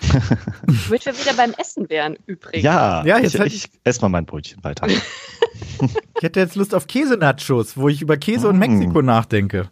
Damit 0.00 1.04
wir 1.04 1.18
wieder 1.18 1.34
beim 1.34 1.52
Essen 1.58 1.88
wären, 1.90 2.16
übrigens. 2.26 2.64
Ja, 2.64 3.04
ja 3.04 3.18
jetzt 3.18 3.34
ich, 3.34 3.42
ich, 3.42 3.64
ich 3.64 3.80
esse 3.84 4.00
mal 4.00 4.08
mein 4.08 4.24
Brötchen 4.24 4.64
weiter. 4.64 4.86
ich 4.88 6.22
hätte 6.22 6.40
jetzt 6.40 6.56
Lust 6.56 6.74
auf 6.74 6.86
Käsenachos, 6.86 7.76
wo 7.76 7.88
ich 7.88 8.00
über 8.00 8.16
Käse 8.16 8.46
mm. 8.46 8.50
und 8.50 8.58
Mexiko 8.58 9.02
nachdenke. 9.02 9.70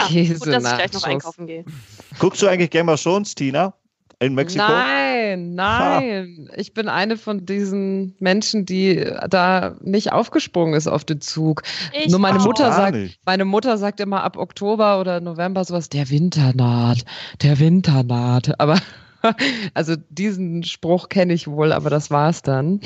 Ja, 0.00 0.06
Käse 0.06 0.38
gut, 0.38 0.46
dass 0.48 0.64
ich 0.64 0.76
gleich 0.76 0.92
noch 0.92 1.04
einkaufen 1.04 1.46
gehe. 1.46 1.64
Guckst 2.18 2.40
du 2.40 2.48
eigentlich 2.48 2.70
Game 2.70 2.88
of 2.88 3.02
Thrones, 3.02 3.34
Tina? 3.34 3.74
In 4.20 4.34
Mexiko? 4.34 4.64
Nein, 4.66 5.54
nein. 5.54 6.48
Ha. 6.50 6.54
Ich 6.56 6.74
bin 6.74 6.88
eine 6.88 7.16
von 7.16 7.46
diesen 7.46 8.14
Menschen, 8.18 8.66
die 8.66 9.04
da 9.28 9.76
nicht 9.80 10.12
aufgesprungen 10.12 10.74
ist 10.74 10.88
auf 10.88 11.04
den 11.04 11.20
Zug. 11.20 11.62
Ich 11.92 12.10
Nur 12.10 12.18
meine 12.18 12.38
Mutter 12.40 12.72
sagt, 12.72 12.96
meine 13.24 13.44
Mutter 13.44 13.78
sagt 13.78 14.00
immer 14.00 14.24
ab 14.24 14.36
Oktober 14.36 15.00
oder 15.00 15.20
November 15.20 15.64
sowas, 15.64 15.88
der 15.88 16.10
Winter 16.10 16.52
naht, 16.54 17.04
der 17.42 17.58
Winter 17.58 18.02
naht. 18.02 18.58
Aber 18.60 18.78
Also 19.74 19.96
diesen 20.10 20.62
Spruch 20.62 21.08
kenne 21.08 21.32
ich 21.32 21.46
wohl, 21.48 21.72
aber 21.72 21.90
das 21.90 22.10
war's 22.10 22.42
dann. 22.42 22.80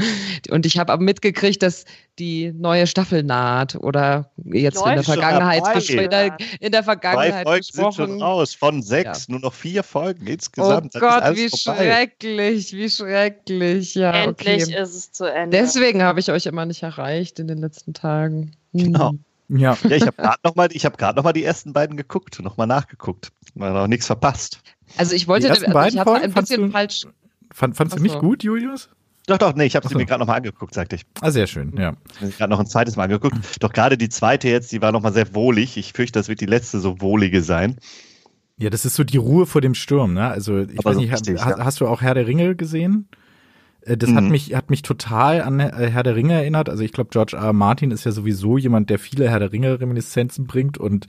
Und 0.50 0.66
ich 0.66 0.78
habe 0.78 0.92
aber 0.92 1.02
mitgekriegt, 1.02 1.62
dass 1.62 1.84
die 2.18 2.52
neue 2.52 2.86
Staffel 2.86 3.22
naht 3.22 3.76
oder 3.76 4.30
jetzt 4.44 4.84
in 4.84 4.94
der 4.94 5.04
Vergangenheit 5.04 5.88
in 5.88 6.10
der, 6.10 6.36
in 6.60 6.72
der 6.72 6.82
Vergangenheit 6.82 7.32
Drei 7.32 7.42
Folgen 7.44 7.58
gesprochen. 7.60 7.92
sind 7.92 8.06
schon 8.08 8.22
raus 8.22 8.54
von 8.54 8.82
sechs, 8.82 9.26
ja. 9.26 9.32
nur 9.32 9.40
noch 9.40 9.54
vier 9.54 9.82
Folgen 9.82 10.26
insgesamt. 10.26 10.94
Oh 10.96 11.00
Gott, 11.00 11.36
wie 11.36 11.48
vorbei. 11.48 11.84
schrecklich, 11.84 12.72
wie 12.72 12.90
schrecklich. 12.90 13.94
Ja, 13.94 14.12
Endlich 14.12 14.64
okay. 14.64 14.82
ist 14.82 14.94
es 14.94 15.12
zu 15.12 15.26
Ende. 15.26 15.56
Deswegen 15.56 16.02
habe 16.02 16.20
ich 16.20 16.30
euch 16.30 16.46
immer 16.46 16.66
nicht 16.66 16.82
erreicht 16.82 17.38
in 17.38 17.46
den 17.46 17.58
letzten 17.58 17.94
Tagen. 17.94 18.52
Hm. 18.72 18.92
Genau. 18.92 19.14
Ja. 19.48 19.78
ja, 19.82 19.90
ich 19.90 20.02
habe 20.02 20.16
gerade 20.16 20.38
noch 20.44 20.54
mal, 20.56 20.68
ich 20.72 20.84
habe 20.84 20.96
gerade 20.96 21.16
noch 21.16 21.24
mal 21.24 21.32
die 21.32 21.44
ersten 21.44 21.72
beiden 21.72 21.96
geguckt, 21.96 22.38
noch 22.42 22.56
mal 22.56 22.66
nachgeguckt, 22.66 23.32
mal 23.54 23.72
noch 23.72 23.86
nichts 23.86 24.06
verpasst. 24.06 24.60
Also 24.96 25.14
ich 25.14 25.26
wollte, 25.26 25.48
also 25.48 25.62
ich 25.62 25.68
hatte 25.68 26.12
ein 26.12 26.32
bisschen 26.34 26.62
du, 26.62 26.70
falsch. 26.70 27.06
Fand, 27.52 27.76
fandst 27.76 27.98
du 27.98 28.02
nicht 28.02 28.18
gut, 28.18 28.44
Julius? 28.44 28.90
Doch, 29.26 29.36
doch, 29.36 29.54
nee, 29.54 29.64
ich 29.64 29.76
habe 29.76 29.86
sie 29.86 29.94
mir 29.94 30.06
gerade 30.06 30.20
nochmal 30.20 30.38
angeguckt, 30.38 30.72
sagte 30.72 30.96
ich. 30.96 31.02
Ah, 31.20 31.30
sehr 31.30 31.46
schön, 31.46 31.76
ja. 31.76 31.94
Ich 32.14 32.22
habe 32.22 32.32
gerade 32.32 32.50
noch 32.50 32.60
ein 32.60 32.66
zweites 32.66 32.96
Mal 32.96 33.04
angeguckt. 33.04 33.62
Doch 33.62 33.72
gerade 33.72 33.98
die 33.98 34.08
zweite 34.08 34.48
jetzt, 34.48 34.72
die 34.72 34.80
war 34.80 34.90
nochmal 34.90 35.12
sehr 35.12 35.34
wohlig. 35.34 35.76
Ich 35.76 35.92
fürchte, 35.92 36.18
das 36.18 36.28
wird 36.28 36.40
die 36.40 36.46
letzte 36.46 36.80
so 36.80 37.02
wohlige 37.02 37.42
sein. 37.42 37.76
Ja, 38.56 38.70
das 38.70 38.86
ist 38.86 38.94
so 38.94 39.04
die 39.04 39.18
Ruhe 39.18 39.44
vor 39.44 39.60
dem 39.60 39.74
Sturm, 39.74 40.14
ne? 40.14 40.28
Also, 40.28 40.60
ich 40.60 40.78
Aber 40.78 40.90
weiß 40.90 40.94
so 40.94 41.00
nicht, 41.00 41.12
richtig, 41.12 41.44
hast, 41.44 41.58
ja. 41.58 41.64
hast, 41.64 41.80
du 41.80 41.86
auch 41.86 42.00
Herr 42.00 42.14
der 42.14 42.26
Ringe 42.26 42.56
gesehen? 42.56 43.08
Äh, 43.88 43.96
das 43.96 44.10
mhm. 44.10 44.16
hat 44.16 44.24
mich, 44.24 44.54
hat 44.54 44.70
mich 44.70 44.82
total 44.82 45.42
an 45.42 45.60
äh, 45.60 45.90
Herr 45.90 46.02
der 46.02 46.16
Ringe 46.16 46.34
erinnert. 46.34 46.68
Also 46.68 46.82
ich 46.82 46.92
glaube, 46.92 47.10
George 47.10 47.36
R. 47.36 47.44
R. 47.44 47.52
Martin 47.52 47.90
ist 47.90 48.04
ja 48.04 48.12
sowieso 48.12 48.58
jemand, 48.58 48.90
der 48.90 48.98
viele 48.98 49.28
Herr 49.28 49.40
der 49.40 49.52
Ringe 49.52 49.80
Reminiszenzen 49.80 50.46
bringt 50.46 50.78
und 50.78 51.06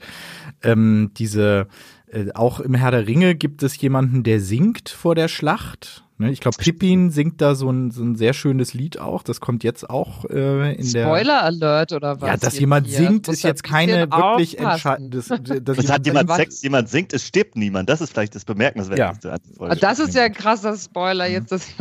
ähm, 0.62 1.10
diese 1.16 1.68
äh, 2.10 2.32
auch 2.34 2.60
im 2.60 2.74
Herr 2.74 2.90
der 2.90 3.06
Ringe 3.06 3.34
gibt 3.34 3.62
es 3.62 3.80
jemanden, 3.80 4.22
der 4.22 4.40
singt 4.40 4.88
vor 4.88 5.14
der 5.14 5.28
Schlacht. 5.28 6.04
Ne? 6.20 6.30
Ich 6.30 6.40
glaube, 6.40 6.58
Pippin 6.58 7.10
singt 7.10 7.40
da 7.40 7.54
so 7.54 7.70
ein, 7.70 7.90
so 7.90 8.02
ein 8.02 8.14
sehr 8.14 8.34
schönes 8.34 8.74
Lied 8.74 8.98
auch. 8.98 9.22
Das 9.22 9.40
kommt 9.40 9.64
jetzt 9.64 9.88
auch 9.88 10.26
äh, 10.26 10.74
in 10.74 10.92
der. 10.92 11.06
Spoiler 11.06 11.42
Alert 11.42 11.92
oder 11.94 12.20
was? 12.20 12.28
Ja, 12.28 12.36
dass 12.36 12.58
jemand 12.58 12.86
hier? 12.86 12.98
singt, 12.98 13.26
Muss 13.26 13.36
ist 13.36 13.42
jetzt 13.42 13.64
keine 13.64 14.10
wirklich 14.10 14.58
entscheidende. 14.58 15.22
Das 15.62 15.88
hat 15.90 16.04
jemand 16.04 16.30
Sex, 16.30 16.60
jemand 16.60 16.90
singt, 16.90 17.14
es 17.14 17.26
stirbt 17.26 17.56
niemand. 17.56 17.88
Das 17.88 18.02
ist 18.02 18.12
vielleicht 18.12 18.34
das 18.34 18.44
Bemerkenswerteste. 18.44 19.32
an 19.32 19.38
Folge. 19.56 19.72
Ah, 19.72 19.78
Das 19.80 19.98
ist 19.98 20.14
ja 20.14 20.24
ein 20.24 20.34
krasser 20.34 20.76
Spoiler 20.76 21.26
jetzt. 21.26 21.52
Das, 21.52 21.66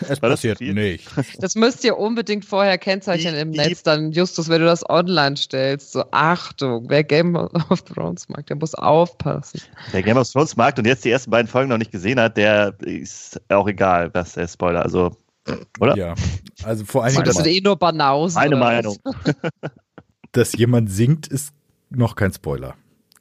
Es 0.00 0.08
das 0.08 0.20
passiert 0.20 0.60
nicht. 0.62 1.06
das 1.40 1.54
müsst 1.54 1.84
ihr 1.84 1.98
unbedingt 1.98 2.46
vorher 2.46 2.78
kennzeichnen 2.78 3.34
im 3.34 3.50
Netz, 3.50 3.82
dann 3.82 4.12
Justus, 4.12 4.48
wenn 4.48 4.60
du 4.60 4.66
das 4.66 4.88
online 4.88 5.36
stellst. 5.36 5.92
So, 5.92 6.02
Achtung, 6.12 6.86
wer 6.88 7.04
Game 7.04 7.36
of 7.36 7.82
Thrones 7.82 8.26
mag, 8.30 8.46
der 8.46 8.56
muss 8.56 8.74
aufpassen. 8.74 9.60
Wer 9.92 10.02
Game 10.02 10.16
of 10.16 10.30
Thrones 10.32 10.56
mag 10.56 10.78
und 10.78 10.86
jetzt 10.86 11.04
die 11.04 11.10
ersten 11.10 11.30
beiden 11.30 11.46
Folgen 11.46 11.68
noch 11.68 11.76
nicht 11.78 11.92
gesehen 11.92 12.18
hat, 12.18 12.38
der 12.38 12.72
ist 12.80 13.17
auch 13.48 13.68
egal, 13.68 14.12
was 14.14 14.34
der 14.34 14.48
Spoiler. 14.48 14.82
Also, 14.82 15.16
oder? 15.80 15.96
Ja. 15.96 16.14
Also 16.64 16.84
vor 16.84 17.04
allen 17.04 17.14
Dingen, 17.14 17.24
Das 17.24 17.36
sind 17.36 17.46
eh 17.46 17.60
nur 17.60 17.76
Banausen. 17.76 18.36
Meine? 18.36 18.56
Meinung. 18.56 18.96
dass 20.32 20.52
jemand 20.54 20.90
singt, 20.90 21.26
ist 21.26 21.52
noch 21.90 22.16
kein 22.16 22.32
Spoiler. 22.32 22.74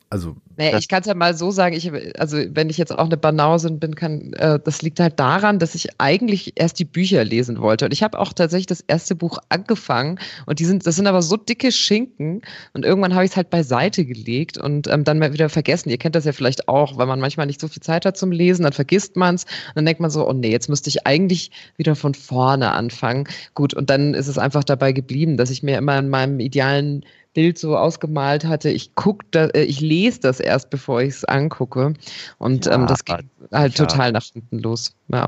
Also 0.09 0.37
Das- 0.55 0.79
ich 0.79 0.87
kann 0.87 1.01
es 1.01 1.07
ja 1.07 1.13
mal 1.13 1.35
so 1.35 1.51
sagen, 1.51 1.75
ich, 1.75 1.91
also 2.17 2.37
wenn 2.51 2.69
ich 2.69 2.77
jetzt 2.77 2.97
auch 2.97 3.05
eine 3.05 3.17
Banausin 3.17 3.77
bin, 3.79 3.93
kann, 3.95 4.31
äh, 4.33 4.57
das 4.63 4.81
liegt 4.81 4.99
halt 5.01 5.19
daran, 5.19 5.59
dass 5.59 5.75
ich 5.75 5.89
eigentlich 5.99 6.53
erst 6.55 6.79
die 6.79 6.85
Bücher 6.85 7.23
lesen 7.25 7.59
wollte. 7.59 7.85
Und 7.85 7.91
ich 7.91 8.03
habe 8.03 8.17
auch 8.17 8.31
tatsächlich 8.31 8.67
das 8.67 8.81
erste 8.81 9.15
Buch 9.15 9.37
angefangen 9.49 10.17
und 10.45 10.59
die 10.59 10.65
sind, 10.65 10.87
das 10.87 10.95
sind 10.95 11.07
aber 11.07 11.21
so 11.21 11.35
dicke 11.35 11.71
Schinken 11.73 12.41
und 12.73 12.85
irgendwann 12.85 13.13
habe 13.15 13.25
ich 13.25 13.31
es 13.31 13.37
halt 13.37 13.49
beiseite 13.49 14.05
gelegt 14.05 14.57
und 14.57 14.87
ähm, 14.87 15.03
dann 15.03 15.19
mal 15.19 15.33
wieder 15.33 15.49
vergessen. 15.49 15.89
Ihr 15.89 15.97
kennt 15.97 16.15
das 16.15 16.23
ja 16.25 16.31
vielleicht 16.31 16.69
auch, 16.69 16.97
weil 16.97 17.05
man 17.07 17.19
manchmal 17.19 17.45
nicht 17.45 17.59
so 17.59 17.67
viel 17.67 17.81
Zeit 17.83 18.05
hat 18.05 18.17
zum 18.17 18.31
Lesen, 18.31 18.63
dann 18.63 18.73
vergisst 18.73 19.17
man 19.17 19.35
es 19.35 19.43
und 19.43 19.75
dann 19.75 19.85
denkt 19.85 19.99
man 19.99 20.09
so, 20.09 20.27
oh 20.27 20.33
nee, 20.33 20.51
jetzt 20.51 20.69
müsste 20.69 20.89
ich 20.89 21.05
eigentlich 21.05 21.51
wieder 21.75 21.95
von 21.95 22.13
vorne 22.13 22.71
anfangen. 22.71 23.27
Gut, 23.55 23.73
und 23.73 23.89
dann 23.89 24.13
ist 24.13 24.27
es 24.27 24.37
einfach 24.37 24.63
dabei 24.63 24.93
geblieben, 24.93 25.35
dass 25.35 25.49
ich 25.49 25.63
mir 25.63 25.77
immer 25.77 25.99
in 25.99 26.07
meinem 26.09 26.39
idealen 26.39 27.03
Bild 27.37 27.59
so 27.59 27.77
ausgemalt 27.77 28.45
hatte, 28.45 28.71
ich 28.71 28.95
guck 28.95 29.31
da, 29.31 29.45
äh, 29.49 29.61
ich 29.61 29.79
lese 29.79 30.19
das 30.21 30.39
erst, 30.39 30.71
bevor 30.71 31.03
ich 31.03 31.09
es 31.09 31.23
angucke. 31.23 31.93
Und 32.39 32.65
Ja, 32.65 32.73
ähm, 32.73 32.87
das 32.87 33.05
ging 33.05 33.29
halt 33.51 33.77
ja. 33.77 33.85
total 33.85 34.11
nach 34.11 34.23
hinten 34.23 34.57
los. 34.57 34.95
Ja. 35.09 35.27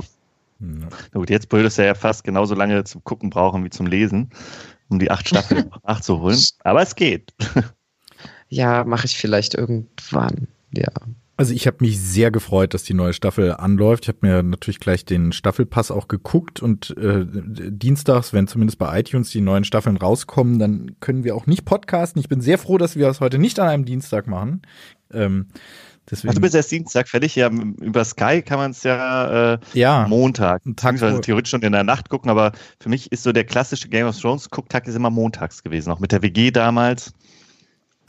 Na 0.57 0.89
Gut, 1.13 1.29
jetzt 1.29 1.51
würdest 1.51 1.77
du 1.77 1.85
ja 1.85 1.93
fast 1.93 2.23
genauso 2.23 2.55
lange 2.55 2.83
zum 2.83 3.03
Gucken 3.03 3.29
brauchen 3.29 3.63
wie 3.63 3.69
zum 3.69 3.85
Lesen, 3.85 4.31
um 4.89 4.97
die 4.97 5.11
acht 5.11 5.27
Staffeln 5.27 5.69
noch 5.71 5.83
nachzuholen. 5.83 6.39
Aber 6.63 6.81
es 6.81 6.95
geht. 6.95 7.31
Ja, 8.47 8.83
mache 8.85 9.05
ich 9.05 9.15
vielleicht 9.15 9.53
irgendwann. 9.53 10.47
Ja. 10.71 10.89
Also 11.39 11.53
ich 11.53 11.67
habe 11.67 11.77
mich 11.79 11.97
sehr 12.01 12.31
gefreut, 12.31 12.73
dass 12.73 12.83
die 12.83 12.93
neue 12.93 13.13
Staffel 13.13 13.53
anläuft. 13.53 14.03
Ich 14.03 14.09
habe 14.09 14.17
mir 14.23 14.43
natürlich 14.43 14.81
gleich 14.81 15.05
den 15.05 15.31
Staffelpass 15.31 15.89
auch 15.89 16.09
geguckt 16.09 16.61
und 16.61 16.97
äh, 16.97 17.25
dienstags, 17.25 18.33
wenn 18.33 18.45
zumindest 18.45 18.77
bei 18.77 18.99
iTunes 18.99 19.29
die 19.29 19.39
neuen 19.39 19.63
Staffeln 19.63 19.95
rauskommen, 19.95 20.59
dann 20.59 20.97
können 20.99 21.23
wir 21.23 21.37
auch 21.37 21.47
nicht 21.47 21.63
podcasten. 21.63 22.19
Ich 22.19 22.27
bin 22.27 22.41
sehr 22.41 22.57
froh, 22.57 22.77
dass 22.77 22.97
wir 22.97 23.07
das 23.07 23.21
heute 23.21 23.37
nicht 23.37 23.57
an 23.57 23.69
einem 23.69 23.85
Dienstag 23.85 24.27
machen. 24.27 24.63
Ähm, 25.13 25.47
deswegen, 26.11 26.31
Ach, 26.31 26.35
du 26.35 26.41
bist 26.41 26.55
erst 26.55 26.73
Dienstag 26.73 27.07
fertig. 27.07 27.37
Ja, 27.37 27.49
über 27.49 28.03
Sky 28.03 28.41
kann 28.41 28.57
man 28.57 28.71
es 28.71 28.83
ja 28.83 29.53
äh, 29.53 29.59
ja, 29.73 30.07
Montag, 30.09 30.61
Tag 30.75 30.95
beziehungsweise 30.95 31.21
theoretisch 31.21 31.51
schon 31.51 31.61
in 31.61 31.71
der 31.71 31.85
Nacht 31.85 32.09
gucken, 32.09 32.29
aber 32.29 32.51
für 32.81 32.89
mich 32.89 33.13
ist 33.13 33.23
so 33.23 33.31
der 33.31 33.45
klassische 33.45 33.87
Game 33.87 34.07
of 34.07 34.19
Thrones 34.19 34.49
Gucktag 34.49 34.89
ist 34.89 34.95
immer 34.95 35.09
montags 35.09 35.63
gewesen. 35.63 35.89
Auch 35.89 36.01
mit 36.01 36.11
der 36.11 36.21
WG 36.21 36.51
damals 36.51 37.13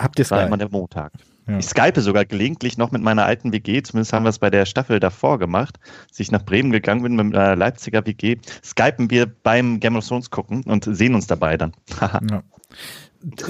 habt 0.00 0.18
ihr 0.18 0.28
war 0.30 0.40
immer 0.42 0.56
Sky? 0.56 0.58
der 0.58 0.70
Montag. 0.70 1.12
Ja. 1.50 1.58
Ich 1.58 1.66
skype 1.66 2.00
sogar 2.00 2.24
gelegentlich 2.24 2.78
noch 2.78 2.92
mit 2.92 3.02
meiner 3.02 3.24
alten 3.24 3.52
WG, 3.52 3.82
zumindest 3.82 4.12
haben 4.12 4.24
wir 4.24 4.30
es 4.30 4.38
bei 4.38 4.50
der 4.50 4.66
Staffel 4.66 5.00
davor 5.00 5.38
gemacht, 5.38 5.78
als 6.08 6.20
ich 6.20 6.30
nach 6.30 6.44
Bremen 6.44 6.70
gegangen 6.70 7.02
bin 7.02 7.16
mit 7.16 7.34
einer 7.34 7.56
Leipziger 7.56 8.06
WG, 8.06 8.36
skypen 8.64 9.10
wir 9.10 9.26
beim 9.26 9.80
Game 9.80 9.96
of 9.96 10.06
Thrones 10.06 10.30
gucken 10.30 10.62
und 10.64 10.84
sehen 10.84 11.14
uns 11.14 11.26
dabei 11.26 11.56
dann. 11.56 11.72
Ja. 12.30 12.42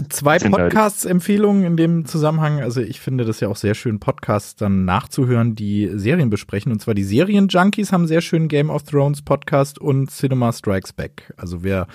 Zwei 0.08 0.38
Podcast-Empfehlungen 0.38 1.62
in 1.62 1.76
dem 1.76 2.04
Zusammenhang. 2.04 2.60
Also 2.60 2.80
ich 2.80 2.98
finde 2.98 3.24
das 3.24 3.38
ja 3.38 3.46
auch 3.46 3.54
sehr 3.54 3.74
schön, 3.74 4.00
Podcasts 4.00 4.56
dann 4.56 4.84
nachzuhören, 4.84 5.54
die 5.54 5.88
Serien 5.94 6.28
besprechen. 6.28 6.72
Und 6.72 6.80
zwar 6.80 6.94
die 6.94 7.04
Serien-Junkies 7.04 7.92
haben 7.92 8.08
sehr 8.08 8.20
schönen 8.20 8.48
Game 8.48 8.68
of 8.68 8.82
Thrones 8.82 9.22
Podcast 9.22 9.78
und 9.78 10.10
Cinema 10.10 10.52
Strikes 10.52 10.92
Back. 10.92 11.32
Also 11.36 11.62
wer 11.62 11.86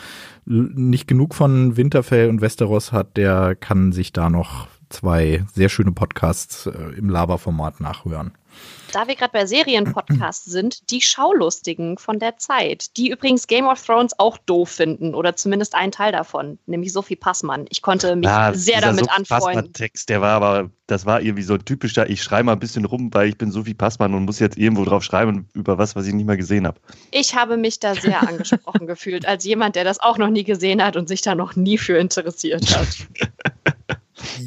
nicht 0.45 1.05
genug 1.05 1.35
von 1.35 1.75
Winterfell 1.75 2.29
und 2.29 2.39
Westeros 2.39 2.93
hat, 2.93 3.17
der 3.17 3.55
kann 3.55 3.91
sich 3.91 4.13
da 4.13 4.29
noch 4.29 4.69
zwei 4.89 5.45
sehr 5.53 5.69
schöne 5.69 5.91
Podcasts 5.91 6.65
äh, 6.65 6.71
im 6.97 7.09
Laberformat 7.09 7.79
nachhören. 7.79 8.31
Da 8.91 9.07
wir 9.07 9.15
gerade 9.15 9.33
bei 9.33 9.45
Serienpodcasts 9.45 10.45
sind, 10.45 10.89
die 10.89 11.01
Schaulustigen 11.01 11.97
von 11.97 12.17
der 12.17 12.37
Zeit, 12.37 12.95
die 12.95 13.09
übrigens 13.09 13.47
Game 13.47 13.67
of 13.67 13.83
Thrones 13.85 14.17
auch 14.17 14.37
doof 14.37 14.69
finden 14.69 15.13
oder 15.13 15.35
zumindest 15.35 15.75
einen 15.75 15.91
Teil 15.91 16.13
davon, 16.13 16.59
nämlich 16.65 16.93
Sophie 16.93 17.17
Passmann. 17.17 17.65
Ich 17.69 17.81
konnte 17.81 18.15
mich 18.15 18.25
Ja, 18.25 18.53
sehr 18.53 18.79
damit 18.79 18.99
Sophie 18.99 19.11
anfreunden. 19.11 19.53
Passmann-Text, 19.55 20.07
der 20.07 20.21
war 20.21 20.41
aber, 20.41 20.69
das 20.87 21.05
war 21.05 21.21
irgendwie 21.21 21.43
so 21.43 21.55
ein 21.55 21.65
typischer, 21.65 22.09
ich 22.09 22.23
schreibe 22.23 22.45
mal 22.45 22.53
ein 22.53 22.59
bisschen 22.59 22.85
rum, 22.85 23.13
weil 23.13 23.27
ich 23.27 23.37
bin 23.37 23.51
Sophie 23.51 23.73
Passmann 23.73 24.13
und 24.13 24.23
muss 24.23 24.39
jetzt 24.39 24.57
irgendwo 24.57 24.85
drauf 24.85 25.03
schreiben 25.03 25.49
über 25.53 25.77
was, 25.77 25.97
was 25.97 26.07
ich 26.07 26.13
nicht 26.13 26.27
mehr 26.27 26.37
gesehen 26.37 26.65
habe. 26.65 26.79
Ich 27.11 27.35
habe 27.35 27.57
mich 27.57 27.81
da 27.81 27.95
sehr 27.95 28.25
angesprochen 28.25 28.87
gefühlt, 28.87 29.25
als 29.27 29.43
jemand, 29.43 29.75
der 29.75 29.83
das 29.83 29.99
auch 29.99 30.17
noch 30.17 30.29
nie 30.29 30.45
gesehen 30.45 30.81
hat 30.81 30.95
und 30.95 31.09
sich 31.09 31.21
da 31.21 31.35
noch 31.35 31.57
nie 31.57 31.77
für 31.77 31.97
interessiert 31.97 32.73
hat. 32.73 32.87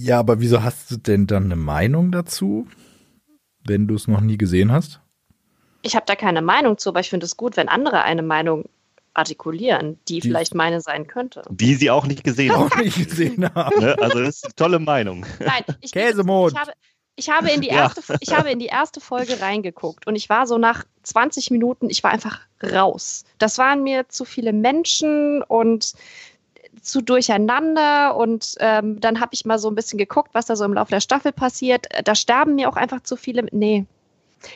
Ja, 0.01 0.19
aber 0.21 0.41
wieso 0.41 0.63
hast 0.63 0.91
du 0.91 0.97
denn 0.97 1.27
dann 1.27 1.45
eine 1.45 1.57
Meinung 1.57 2.13
dazu, 2.13 2.67
wenn 3.67 3.87
du 3.89 3.95
es 3.95 4.07
noch 4.07 4.21
nie 4.21 4.39
gesehen 4.39 4.71
hast? 4.73 5.01
Ich 5.83 5.95
habe 5.97 6.07
da 6.07 6.15
keine 6.17 6.43
Meinung 6.43 6.79
zu, 6.79 6.91
aber 6.91 7.01
ich 7.01 7.11
finde 7.11 7.27
es 7.27 7.37
gut, 7.37 7.57
wenn 7.57 7.69
andere 7.69 8.03
eine 8.03 8.23
Meinung 8.23 8.69
artikulieren, 9.15 9.99
die, 10.09 10.21
Die- 10.21 10.29
vielleicht 10.29 10.55
meine 10.55 10.81
sein 10.81 11.07
könnte. 11.07 11.43
Die 11.51 11.75
sie 11.75 11.91
auch 11.91 12.07
nicht 12.07 12.23
gesehen 12.23 12.53
haben. 12.53 12.71
Auch 12.71 12.77
nicht 12.77 12.97
gesehen 13.09 13.53
haben. 13.55 13.81
Ne? 13.81 13.97
Also 14.01 14.21
das 14.21 14.37
ist 14.37 14.45
eine 14.45 14.55
tolle 14.55 14.79
Meinung. 14.79 15.27
Nein, 15.41 15.65
ich, 15.81 15.91
Käsemond. 15.93 16.53
ich, 16.53 16.59
habe, 16.61 16.73
ich, 17.17 17.31
habe 17.31 17.51
in 17.51 17.61
die 17.61 17.69
Ja. 17.69 17.75
erste, 17.75 18.03
ich 18.21 18.33
habe 18.37 18.51
in 18.51 18.59
die 18.61 18.67
erste 18.67 19.01
Folge 19.01 19.41
reingeguckt 19.41 20.07
und 20.07 20.15
ich 20.15 20.29
war 20.29 20.47
so 20.47 20.59
nach 20.59 20.85
20 21.03 21.51
Minuten, 21.51 21.91
ich 21.91 22.05
war 22.05 22.13
einfach 22.13 22.41
raus. 22.63 23.25
Das 23.39 23.59
waren 23.59 23.83
mir 23.83 24.09
zu 24.09 24.25
viele 24.25 24.53
Menschen 24.53 25.43
und 25.43 25.95
zu 26.89 27.03
durcheinander 27.03 28.17
und 28.17 28.55
ähm, 28.61 28.99
dann 29.01 29.21
habe 29.21 29.31
ich 29.35 29.45
mal 29.45 29.59
so 29.59 29.69
ein 29.69 29.75
bisschen 29.75 29.99
geguckt, 29.99 30.31
was 30.33 30.47
da 30.47 30.57
so 30.57 30.65
im 30.65 30.73
Laufe 30.75 30.91
der 30.91 31.01
Staffel 31.01 31.33
passiert. 31.33 31.87
Da 32.05 32.15
sterben 32.15 32.55
mir 32.55 32.69
auch 32.69 32.77
einfach 32.77 33.03
zu 33.03 33.17
viele. 33.17 33.47
Nee. 33.53 33.85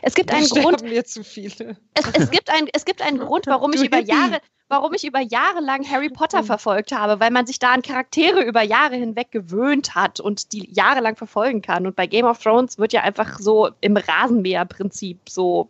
Es 0.01 0.15
gibt 0.15 0.33
einen 0.33 0.49
Da 0.49 0.61
Grund, 0.61 0.79
sterben 0.79 0.95
mir 0.95 1.05
zu 1.05 1.23
viele. 1.25 1.77
es, 1.95 2.05
es, 2.15 2.31
gibt 2.31 2.51
ein, 2.51 2.69
es 2.73 2.85
gibt 2.85 3.03
einen 3.03 3.19
Grund, 3.19 3.47
warum 3.49 3.73
ich 3.73 3.85
über. 3.85 3.99
Jahre, 3.99 4.39
warum 4.69 4.95
ich 4.95 5.05
über 5.05 5.21
Jahre 5.21 5.61
lang 5.61 5.85
Harry 5.89 6.09
Potter 6.09 6.43
verfolgt 6.43 6.93
habe, 6.93 7.21
weil 7.21 7.31
man 7.31 7.47
sich 7.47 7.59
da 7.59 7.73
an 7.73 7.83
Charaktere 7.83 8.43
über 8.43 8.63
Jahre 8.63 8.97
hinweg 8.97 9.31
gewöhnt 9.31 9.95
hat 9.95 10.19
und 10.19 10.53
die 10.53 10.73
jahrelang 10.73 11.17
verfolgen 11.17 11.61
kann. 11.61 11.87
Und 11.87 11.97
bei 11.97 12.07
Game 12.07 12.25
of 12.25 12.39
Thrones 12.43 12.79
wird 12.79 12.93
ja 12.95 13.03
einfach 13.03 13.39
so 13.39 13.71
im 13.83 13.97
Rasenmäher-Prinzip 13.99 15.29
so 15.29 15.69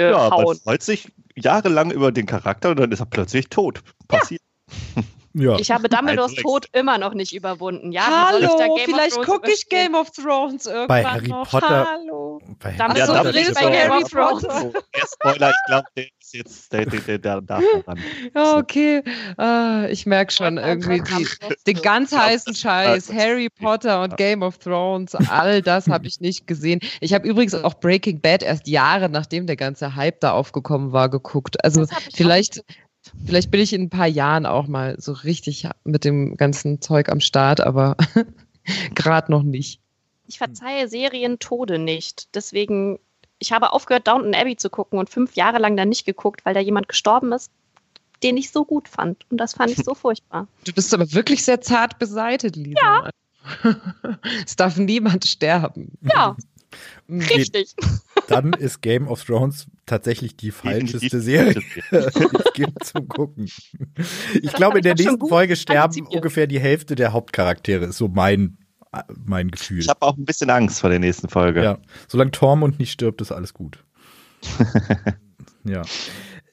Ja, 0.00 0.30
man 0.38 0.52
durchgehauen. 0.52 0.60
freut 0.64 0.82
sich 0.82 1.12
jahrelang 1.34 1.90
über 1.90 2.12
den 2.12 2.26
Charakter 2.26 2.70
und 2.70 2.78
dann 2.80 2.92
ist 2.92 3.00
er 3.00 3.06
plötzlich 3.06 3.48
tot. 3.50 3.82
Passiert. 4.08 4.40
Ja. 4.96 5.02
Ich 5.58 5.70
habe 5.70 5.88
Dumbledores 5.88 6.34
Tod 6.36 6.66
immer 6.72 6.98
noch 6.98 7.14
nicht 7.14 7.34
überwunden. 7.34 7.92
Ja, 7.92 8.02
wie 8.28 8.32
soll 8.32 8.42
ich 8.44 8.48
da 8.48 8.58
Hallo, 8.64 8.74
Game 8.76 8.84
vielleicht 8.86 9.22
gucke 9.22 9.50
ich? 9.50 9.68
Game 9.68 9.94
of 9.94 10.10
Thrones 10.10 10.66
irgendwann 10.66 10.88
Bei 10.88 11.04
Harry 11.04 11.28
noch. 11.28 11.48
Potter- 11.48 11.86
Hallo. 11.90 12.40
Bei 12.58 12.72
so, 12.72 12.78
Ja, 13.12 13.22
du 13.22 13.34
redest 13.34 13.54
bei 13.54 13.78
Harry. 13.88 14.04
Potter. 14.04 14.72
Der 14.72 15.06
Spoiler, 15.06 15.50
ich 15.50 15.56
glaube, 15.66 15.86
der 15.96 16.04
ist 16.04 16.34
jetzt, 16.34 16.72
der, 16.72 16.86
der, 16.86 17.00
der, 17.00 17.18
der 17.18 17.40
darf 17.42 17.62
ran. 17.86 18.00
Ja, 18.34 18.56
okay. 18.56 19.02
Ah, 19.36 19.86
ich 19.90 20.06
merke 20.06 20.32
schon 20.32 20.58
irgendwie 20.58 21.00
die, 21.02 21.26
den 21.66 21.82
ganz 21.82 22.12
heißen 22.14 22.54
Scheiß, 22.54 23.12
Harry 23.12 23.48
Potter 23.48 24.02
und 24.02 24.16
Game 24.16 24.42
of 24.42 24.58
Thrones, 24.58 25.14
all 25.14 25.62
das 25.62 25.88
habe 25.88 26.06
ich 26.06 26.20
nicht 26.20 26.46
gesehen. 26.46 26.80
Ich 27.00 27.12
habe 27.14 27.26
übrigens 27.28 27.54
auch 27.54 27.74
Breaking 27.74 28.20
Bad 28.20 28.42
erst 28.42 28.66
Jahre 28.68 29.08
nachdem 29.08 29.46
der 29.46 29.56
ganze 29.56 29.94
Hype 29.96 30.20
da 30.20 30.32
aufgekommen 30.32 30.92
war 30.92 31.08
geguckt. 31.08 31.62
Also 31.64 31.82
auch 31.82 31.86
vielleicht, 33.10 33.26
vielleicht 33.26 33.50
bin 33.50 33.60
ich 33.60 33.72
in 33.72 33.82
ein 33.82 33.90
paar 33.90 34.06
Jahren 34.06 34.46
auch 34.46 34.66
mal 34.66 34.96
so 34.98 35.12
richtig 35.12 35.68
mit 35.84 36.04
dem 36.04 36.36
ganzen 36.36 36.80
Zeug 36.80 37.08
am 37.08 37.20
Start, 37.20 37.60
aber 37.60 37.96
gerade 38.94 39.30
noch 39.30 39.42
nicht. 39.42 39.80
Ich 40.26 40.38
verzeihe 40.38 40.88
Serien 40.88 41.38
Tode 41.38 41.78
nicht. 41.78 42.34
Deswegen, 42.34 42.98
ich 43.38 43.52
habe 43.52 43.72
aufgehört, 43.72 44.08
Downton 44.08 44.34
Abbey 44.34 44.56
zu 44.56 44.70
gucken 44.70 44.98
und 44.98 45.10
fünf 45.10 45.36
Jahre 45.36 45.58
lang 45.58 45.76
dann 45.76 45.88
nicht 45.88 46.04
geguckt, 46.04 46.44
weil 46.44 46.54
da 46.54 46.60
jemand 46.60 46.88
gestorben 46.88 47.32
ist, 47.32 47.50
den 48.22 48.36
ich 48.36 48.50
so 48.50 48.64
gut 48.64 48.88
fand. 48.88 49.24
Und 49.30 49.38
das 49.38 49.54
fand 49.54 49.70
ich 49.70 49.84
so 49.84 49.94
furchtbar. 49.94 50.48
Du 50.64 50.72
bist 50.72 50.92
aber 50.94 51.12
wirklich 51.12 51.44
sehr 51.44 51.60
zart 51.60 51.98
beseitet, 51.98 52.56
Lisa. 52.56 52.80
Ja. 52.82 53.10
es 54.44 54.56
darf 54.56 54.76
niemand 54.76 55.24
sterben. 55.26 55.92
Ja. 56.02 56.36
Richtig. 57.08 57.74
Dann 58.28 58.52
ist 58.52 58.82
Game 58.82 59.08
of 59.08 59.24
Thrones 59.24 59.66
tatsächlich 59.86 60.36
die 60.36 60.50
falscheste. 60.50 61.20
Serie, 61.20 61.54
die 61.90 61.96
es 61.96 62.52
gibt 62.54 62.84
zum 62.84 63.08
Gucken. 63.08 63.48
Ich 64.34 64.52
glaube, 64.52 64.78
in 64.78 64.82
der 64.82 64.94
nächsten 64.94 65.28
Folge 65.28 65.56
sterben 65.56 66.06
ungefähr 66.06 66.46
die 66.46 66.60
Hälfte 66.60 66.94
der 66.94 67.12
Hauptcharaktere, 67.12 67.86
ist 67.86 67.98
so 67.98 68.08
mein, 68.08 68.58
mein 69.24 69.50
Gefühl. 69.50 69.80
Ich 69.80 69.88
habe 69.88 70.02
auch 70.02 70.16
ein 70.16 70.24
bisschen 70.24 70.50
Angst 70.50 70.80
vor 70.80 70.90
der 70.90 70.98
nächsten 70.98 71.28
Folge. 71.28 71.62
Ja, 71.62 71.78
solange 72.08 72.30
Tormund 72.32 72.78
nicht 72.78 72.92
stirbt, 72.92 73.20
ist 73.20 73.32
alles 73.32 73.54
gut. 73.54 73.84
Ja. 75.68 75.82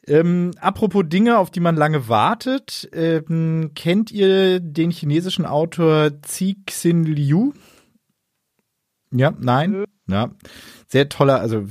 Ähm, 0.05 0.51
apropos 0.59 1.03
Dinge, 1.07 1.37
auf 1.37 1.49
die 1.49 1.61
man 1.61 1.77
lange 1.77 2.09
wartet, 2.09 2.89
ähm, 2.91 3.71
kennt 3.73 4.11
ihr 4.11 4.59
den 4.59 4.91
chinesischen 4.91 5.45
Autor 5.45 6.11
Cixin 6.25 7.05
Liu? 7.05 7.53
Ja, 9.11 9.31
nein? 9.39 9.85
Ja. 10.07 10.31
Sehr 10.87 11.07
toller, 11.07 11.39
also 11.39 11.65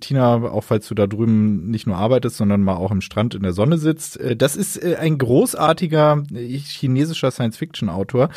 Tina, 0.00 0.34
auch 0.34 0.64
falls 0.64 0.88
du 0.88 0.94
da 0.94 1.06
drüben 1.06 1.70
nicht 1.70 1.86
nur 1.86 1.96
arbeitest, 1.96 2.36
sondern 2.36 2.62
mal 2.62 2.76
auch 2.76 2.90
im 2.90 3.00
Strand 3.00 3.34
in 3.34 3.42
der 3.42 3.52
Sonne 3.54 3.78
sitzt. 3.78 4.20
Äh, 4.20 4.36
das 4.36 4.56
ist 4.56 4.82
äh, 4.82 4.96
ein 4.96 5.18
großartiger 5.18 6.22
äh, 6.32 6.58
chinesischer 6.58 7.30
Science-Fiction-Autor. 7.30 8.28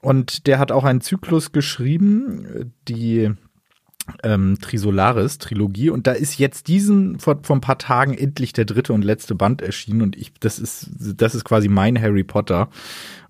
Und 0.00 0.48
der 0.48 0.58
hat 0.58 0.72
auch 0.72 0.82
einen 0.82 1.00
Zyklus 1.00 1.52
geschrieben, 1.52 2.72
die 2.88 3.30
ähm, 4.22 4.58
Trisolaris 4.60 5.38
Trilogie. 5.38 5.90
Und 5.90 6.06
da 6.06 6.12
ist 6.12 6.38
jetzt 6.38 6.68
diesen 6.68 7.18
vor, 7.18 7.38
vor 7.42 7.56
ein 7.56 7.60
paar 7.60 7.78
Tagen 7.78 8.14
endlich 8.14 8.52
der 8.52 8.64
dritte 8.64 8.92
und 8.92 9.04
letzte 9.04 9.34
Band 9.34 9.62
erschienen. 9.62 10.02
Und 10.02 10.16
ich 10.16 10.32
das 10.40 10.58
ist 10.58 10.90
das 10.98 11.34
ist 11.34 11.44
quasi 11.44 11.68
mein 11.68 12.00
Harry 12.00 12.24
Potter. 12.24 12.68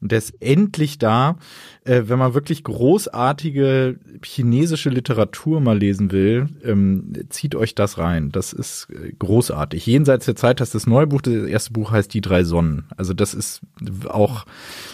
Und 0.01 0.13
der 0.13 0.19
ist 0.19 0.35
endlich 0.41 0.99
da. 0.99 1.37
Äh, 1.85 2.05
wenn 2.07 2.19
man 2.19 2.35
wirklich 2.35 2.65
großartige 2.65 3.99
chinesische 4.25 4.91
Literatur 4.91 5.61
mal 5.61 5.79
lesen 5.79 6.11
will 6.11 6.49
ähm, 6.65 7.13
zieht 7.29 7.55
euch 7.55 7.75
das 7.75 7.99
rein. 7.99 8.31
Das 8.31 8.53
ist 8.53 8.89
äh, 8.91 9.13
großartig. 9.19 9.85
Jenseits 9.87 10.27
der 10.27 10.37
Zeit 10.37 10.61
heißt 10.61 10.75
das 10.75 10.87
neue 10.87 11.07
Buch. 11.07 11.21
Das 11.21 11.35
erste 11.35 11.73
Buch 11.73 11.91
heißt 11.91 12.13
die 12.15 12.21
drei 12.21 12.45
Sonnen. 12.45 12.87
Also 12.97 13.15
das 13.15 13.35
ist 13.35 13.61
auch 14.09 14.47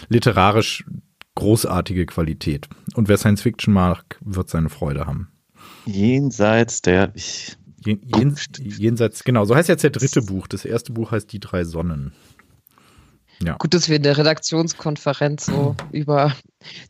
literarisch 0.09 0.83
großartige 1.35 2.05
Qualität. 2.05 2.67
Und 2.95 3.07
wer 3.07 3.17
Science 3.17 3.41
Fiction 3.41 3.73
mag 3.73 4.17
wird 4.21 4.49
seine 4.49 4.69
Freude 4.69 5.07
haben 5.07 5.29
Jenseits 5.89 6.81
der. 6.81 7.11
Ich, 7.15 7.57
Jen, 7.85 8.01
jen, 8.03 8.35
jenseits, 8.57 9.23
genau, 9.23 9.45
so 9.45 9.55
heißt 9.55 9.69
jetzt 9.69 9.83
der 9.83 9.89
dritte 9.89 10.21
Buch. 10.21 10.47
Das 10.47 10.65
erste 10.65 10.91
Buch 10.91 11.11
heißt 11.11 11.31
Die 11.31 11.39
drei 11.39 11.63
Sonnen. 11.63 12.11
Ja. 13.41 13.55
Gut, 13.57 13.73
dass 13.73 13.87
wir 13.87 13.95
in 13.95 14.03
der 14.03 14.17
Redaktionskonferenz 14.17 15.45
so 15.45 15.75
über 15.93 16.35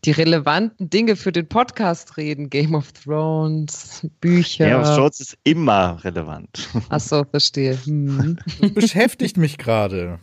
die 0.04 0.12
relevanten 0.12 0.90
Dinge 0.90 1.16
für 1.16 1.32
den 1.32 1.48
Podcast 1.48 2.18
reden. 2.18 2.50
Game 2.50 2.74
of 2.74 2.92
Thrones, 2.92 4.08
Bücher. 4.20 4.66
Game 4.66 4.82
of 4.82 4.96
Thrones 4.96 5.20
ist 5.20 5.38
immer 5.44 6.04
relevant. 6.04 6.68
Ach 6.90 7.00
so, 7.00 7.24
verstehe. 7.24 7.78
Hm. 7.86 8.40
beschäftigt 8.74 9.38
mich 9.38 9.60
gerade. 9.60 10.20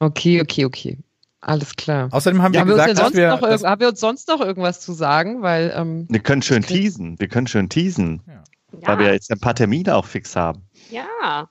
Okay, 0.00 0.40
okay, 0.40 0.64
okay. 0.64 0.98
Alles 1.46 1.76
klar. 1.76 2.08
Außerdem 2.10 2.42
haben 2.42 2.54
ja, 2.54 2.66
wir 2.66 2.74
gesagt, 2.74 3.14
wir, 3.14 3.22
wir 3.22 3.28
noch, 3.36 3.62
haben 3.64 3.80
wir 3.80 3.88
uns 3.88 4.00
sonst 4.00 4.28
noch 4.28 4.40
irgendwas 4.40 4.80
zu 4.80 4.92
sagen? 4.92 5.42
Weil, 5.42 5.72
ähm, 5.76 6.06
wir 6.08 6.20
können 6.20 6.42
schön 6.42 6.62
teasen. 6.62 7.18
Wir 7.18 7.28
können 7.28 7.46
schön 7.46 7.68
teasen. 7.68 8.22
Ja. 8.26 8.42
Weil 8.88 8.98
wir 8.98 9.12
jetzt 9.12 9.30
ein 9.30 9.38
paar 9.38 9.54
Termine 9.54 9.94
auch 9.94 10.06
fix 10.06 10.34
haben. 10.34 10.62
Ja. 10.90 11.48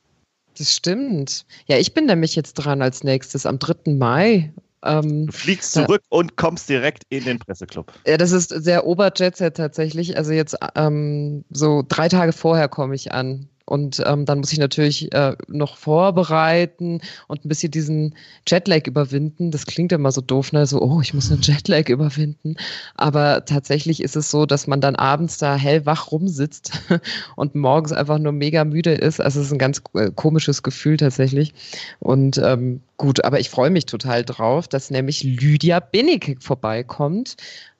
Das 0.57 0.73
stimmt. 0.73 1.45
Ja, 1.67 1.77
ich 1.77 1.93
bin 1.93 2.05
nämlich 2.05 2.35
jetzt 2.35 2.53
dran 2.53 2.81
als 2.81 3.03
nächstes 3.03 3.45
am 3.45 3.59
3. 3.59 3.93
Mai. 3.93 4.51
Ähm, 4.83 5.27
du 5.27 5.31
fliegst 5.31 5.71
zurück 5.73 6.01
da, 6.09 6.17
und 6.17 6.35
kommst 6.35 6.69
direkt 6.69 7.03
in 7.09 7.23
den 7.23 7.39
Presseclub. 7.39 7.91
Ja, 8.05 8.17
das 8.17 8.31
ist 8.31 8.49
sehr 8.49 8.85
Oberjetset 8.85 9.55
tatsächlich. 9.55 10.17
Also 10.17 10.31
jetzt 10.31 10.57
ähm, 10.75 11.45
so 11.49 11.83
drei 11.87 12.09
Tage 12.09 12.33
vorher 12.33 12.67
komme 12.67 12.95
ich 12.95 13.11
an. 13.11 13.47
Und 13.65 14.03
ähm, 14.05 14.25
dann 14.25 14.39
muss 14.39 14.51
ich 14.51 14.59
natürlich 14.59 15.13
äh, 15.13 15.37
noch 15.47 15.77
vorbereiten 15.77 16.99
und 17.27 17.45
ein 17.45 17.47
bisschen 17.47 17.71
diesen 17.71 18.15
Jetlag 18.45 18.87
überwinden. 18.87 19.51
Das 19.51 19.65
klingt 19.65 19.93
immer 19.93 20.11
so 20.11 20.19
doof, 20.19 20.51
ne? 20.51 20.65
So, 20.65 20.81
oh, 20.81 20.99
ich 21.01 21.13
muss 21.13 21.31
einen 21.31 21.41
Jetlag 21.41 21.87
überwinden. 21.87 22.55
Aber 22.95 23.45
tatsächlich 23.45 24.03
ist 24.03 24.17
es 24.17 24.29
so, 24.29 24.45
dass 24.45 24.67
man 24.67 24.81
dann 24.81 24.97
abends 24.97 25.37
da 25.37 25.55
hellwach 25.55 26.11
rumsitzt 26.11 26.73
und 27.37 27.55
morgens 27.55 27.93
einfach 27.93 28.19
nur 28.19 28.33
mega 28.33 28.65
müde 28.65 28.93
ist. 28.93 29.21
Also 29.21 29.39
es 29.39 29.47
ist 29.47 29.53
ein 29.53 29.59
ganz 29.59 29.81
äh, 29.93 30.11
komisches 30.13 30.61
Gefühl 30.61 30.97
tatsächlich. 30.97 31.53
Und 31.99 32.37
ähm, 32.39 32.81
gut, 32.97 33.23
aber 33.23 33.39
ich 33.39 33.49
freue 33.49 33.69
mich 33.69 33.85
total 33.85 34.25
drauf, 34.25 34.67
dass 34.67 34.91
nämlich 34.91 35.23
Lydia 35.23 35.79
Benecke 35.79 36.35
vorbeikommt 36.39 37.37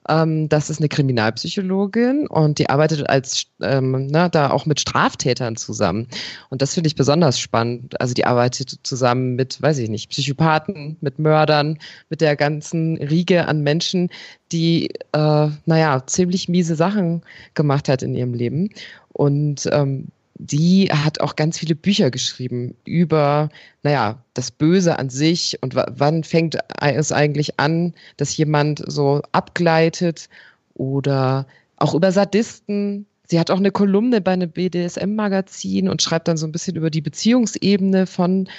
ähm, 0.10 0.50
das 0.50 0.70
ist 0.70 0.80
eine 0.80 0.90
Kriminalpsychologin 0.90 2.28
und 2.28 2.60
die 2.60 2.70
arbeitet 2.70 3.10
als 3.10 3.46
ähm, 3.62 4.08
na, 4.08 4.30
da 4.30 4.52
auch 4.52 4.66
mit 4.66 4.80
Straftätern 4.80 5.56
zusammen. 5.56 6.08
Und 6.50 6.62
das 6.62 6.74
finde 6.74 6.88
ich 6.88 6.96
besonders 6.96 7.40
spannend. 7.40 8.00
Also 8.02 8.14
die 8.14 8.26
arbeitet 8.26 8.80
zusammen 8.84 9.36
mit, 9.36 9.62
weiß 9.62 9.78
ich 9.78 9.90
nicht, 9.90 10.10
Psychopathen, 10.10 10.98
mit 11.02 11.20
Mördern, 11.20 11.80
mit 12.10 12.22
der 12.22 12.36
ganzen 12.36 12.98
Riege 12.98 13.48
an 13.48 13.62
Menschen, 13.62 14.10
die, 14.52 14.90
äh, 15.14 15.48
naja, 15.66 16.04
ziemlich 16.06 16.50
miese 16.50 16.76
Sachen 16.76 17.22
gemacht 17.54 17.90
hat 17.90 18.04
in 18.04 18.16
ihrem 18.16 18.34
Leben. 18.34 18.70
Und 19.14 19.70
ähm, 19.72 20.08
die 20.36 20.90
hat 20.92 21.22
auch 21.22 21.36
ganz 21.36 21.60
viele 21.60 21.76
Bücher 21.76 22.12
geschrieben 22.12 22.76
über, 22.86 23.50
naja, 23.84 24.24
das 24.34 24.52
Böse 24.52 24.98
an 24.98 25.10
sich 25.10 25.58
und 25.62 25.76
wann 25.76 26.24
fängt 26.24 26.58
es 26.82 27.12
eigentlich 27.12 27.60
an, 27.60 27.94
dass 28.18 28.36
jemand 28.36 28.84
so 28.88 29.22
abgleitet 29.32 30.30
oder 30.74 31.46
auch 31.78 31.94
über 31.94 32.12
Sadisten. 32.12 33.06
Sie 33.28 33.40
hat 33.40 33.52
auch 33.52 33.58
eine 33.58 33.72
Kolumne 33.72 34.22
bei 34.22 34.32
einem 34.32 34.50
BDSM-Magazin 34.50 35.88
und 35.88 36.02
schreibt 36.02 36.28
dann 36.28 36.38
so 36.38 36.48
ein 36.48 36.52
bisschen 36.52 36.76
über 36.76 36.90
die 36.90 37.02
Beziehungsebene 37.02 38.08
von, 38.08 38.50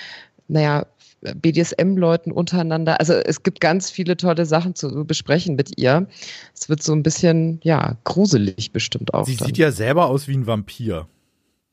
naja, 0.48 0.86
BDSM-Leuten 1.22 2.32
untereinander. 2.32 3.00
Also 3.00 3.14
es 3.14 3.42
gibt 3.42 3.60
ganz 3.60 3.90
viele 3.90 4.16
tolle 4.16 4.46
Sachen 4.46 4.74
zu 4.74 5.04
besprechen 5.04 5.56
mit 5.56 5.78
ihr. 5.78 6.06
Es 6.54 6.68
wird 6.68 6.82
so 6.82 6.92
ein 6.92 7.02
bisschen, 7.02 7.60
ja, 7.62 7.96
gruselig 8.04 8.72
bestimmt 8.72 9.14
auch. 9.14 9.26
Sie 9.26 9.36
dann. 9.36 9.46
sieht 9.46 9.58
ja 9.58 9.72
selber 9.72 10.06
aus 10.06 10.28
wie 10.28 10.36
ein 10.36 10.46
Vampir. 10.46 11.08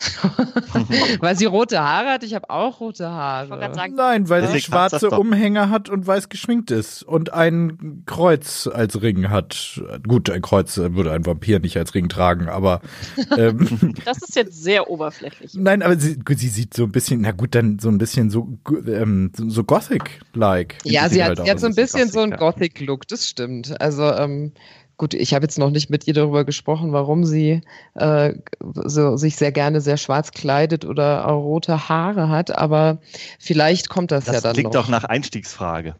weil 1.19 1.37
sie 1.37 1.45
rote 1.45 1.79
Haare 1.79 2.09
hat? 2.09 2.23
Ich 2.23 2.33
habe 2.33 2.49
auch 2.49 2.79
rote 2.79 3.09
Haare. 3.09 3.47
Sagen, 3.73 3.95
Nein, 3.95 4.29
weil 4.29 4.47
sie 4.47 4.59
schwarze 4.59 5.09
Umhänge 5.09 5.69
hat 5.69 5.89
und 5.89 6.07
weiß 6.07 6.29
geschminkt 6.29 6.71
ist 6.71 7.03
und 7.03 7.33
ein 7.33 8.03
Kreuz 8.05 8.67
als 8.67 9.01
Ring 9.01 9.29
hat. 9.29 9.81
Gut, 10.07 10.29
ein 10.29 10.41
Kreuz 10.41 10.77
würde 10.77 11.11
ein 11.11 11.25
Vampir 11.25 11.59
nicht 11.59 11.77
als 11.77 11.93
Ring 11.93 12.09
tragen, 12.09 12.49
aber 12.49 12.81
ähm, 13.37 13.95
das 14.05 14.17
ist 14.17 14.35
jetzt 14.35 14.63
sehr 14.63 14.89
oberflächlich. 14.89 15.53
Nein, 15.53 15.81
aber 15.81 15.97
sie, 15.97 16.17
sie 16.29 16.47
sieht 16.47 16.73
so 16.73 16.83
ein 16.83 16.91
bisschen, 16.91 17.21
na 17.21 17.31
gut, 17.31 17.55
dann 17.55 17.79
so 17.79 17.89
ein 17.89 17.97
bisschen 17.97 18.29
so 18.29 18.57
ähm, 18.87 19.31
so 19.35 19.63
Gothic-like. 19.63 20.77
Ja, 20.83 21.09
sie 21.09 21.23
hat, 21.23 21.37
halt 21.37 21.45
sie 21.45 21.51
hat 21.51 21.59
so 21.59 21.67
ein 21.67 21.75
bisschen 21.75 22.01
Gothic, 22.01 22.13
so 22.13 22.19
ein 22.21 22.31
Gothic-Look, 22.31 23.07
das 23.07 23.27
stimmt. 23.27 23.79
Also 23.79 24.03
ähm, 24.03 24.53
Gut, 25.01 25.15
ich 25.15 25.33
habe 25.33 25.45
jetzt 25.45 25.57
noch 25.57 25.71
nicht 25.71 25.89
mit 25.89 26.05
ihr 26.05 26.13
darüber 26.13 26.45
gesprochen, 26.45 26.93
warum 26.93 27.25
sie 27.25 27.61
äh, 27.95 28.35
so, 28.59 29.17
sich 29.17 29.35
sehr 29.35 29.51
gerne 29.51 29.81
sehr 29.81 29.97
schwarz 29.97 30.29
kleidet 30.29 30.85
oder 30.85 31.23
rote 31.23 31.89
Haare 31.89 32.29
hat, 32.29 32.55
aber 32.55 32.99
vielleicht 33.39 33.89
kommt 33.89 34.11
das, 34.11 34.25
das 34.25 34.35
ja 34.35 34.41
dann 34.41 34.53
klingt 34.53 34.75
noch. 34.75 34.83
doch 34.83 34.89
nach 34.89 35.03
Einstiegsfrage. 35.03 35.95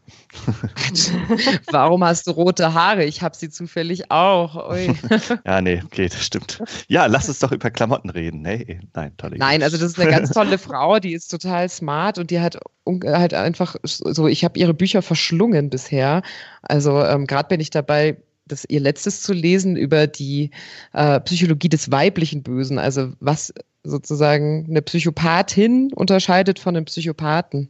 warum 1.72 2.04
hast 2.04 2.28
du 2.28 2.30
rote 2.30 2.74
Haare? 2.74 3.02
Ich 3.02 3.22
habe 3.22 3.34
sie 3.34 3.50
zufällig 3.50 4.12
auch. 4.12 4.70
Ui. 4.70 4.94
ja, 5.46 5.60
nee, 5.60 5.82
okay, 5.84 6.08
das 6.08 6.24
stimmt. 6.24 6.62
Ja, 6.86 7.06
lass 7.06 7.26
uns 7.26 7.40
doch 7.40 7.50
über 7.50 7.72
Klamotten 7.72 8.08
reden. 8.08 8.42
Nee, 8.42 8.82
nein, 8.94 9.16
tolle 9.16 9.36
Nein, 9.36 9.64
also 9.64 9.78
das 9.78 9.94
ist 9.94 9.98
eine 9.98 10.12
ganz 10.12 10.30
tolle 10.30 10.58
Frau, 10.58 11.00
die 11.00 11.14
ist 11.14 11.26
total 11.26 11.68
smart 11.68 12.18
und 12.18 12.30
die 12.30 12.38
hat 12.38 12.56
halt 12.86 13.34
einfach 13.34 13.74
so, 13.82 14.28
ich 14.28 14.44
habe 14.44 14.60
ihre 14.60 14.74
Bücher 14.74 15.02
verschlungen 15.02 15.70
bisher. 15.70 16.22
Also 16.62 17.02
ähm, 17.02 17.26
gerade 17.26 17.48
bin 17.48 17.58
ich 17.58 17.70
dabei, 17.70 18.16
das 18.52 18.64
ihr 18.68 18.80
letztes 18.80 19.22
zu 19.22 19.32
lesen 19.32 19.76
über 19.76 20.06
die 20.06 20.50
äh, 20.92 21.20
Psychologie 21.20 21.68
des 21.68 21.90
weiblichen 21.90 22.42
Bösen, 22.42 22.78
also 22.78 23.12
was 23.20 23.52
sozusagen 23.84 24.66
eine 24.68 24.82
Psychopathin 24.82 25.92
unterscheidet 25.94 26.58
von 26.58 26.76
einem 26.76 26.84
Psychopathen. 26.84 27.68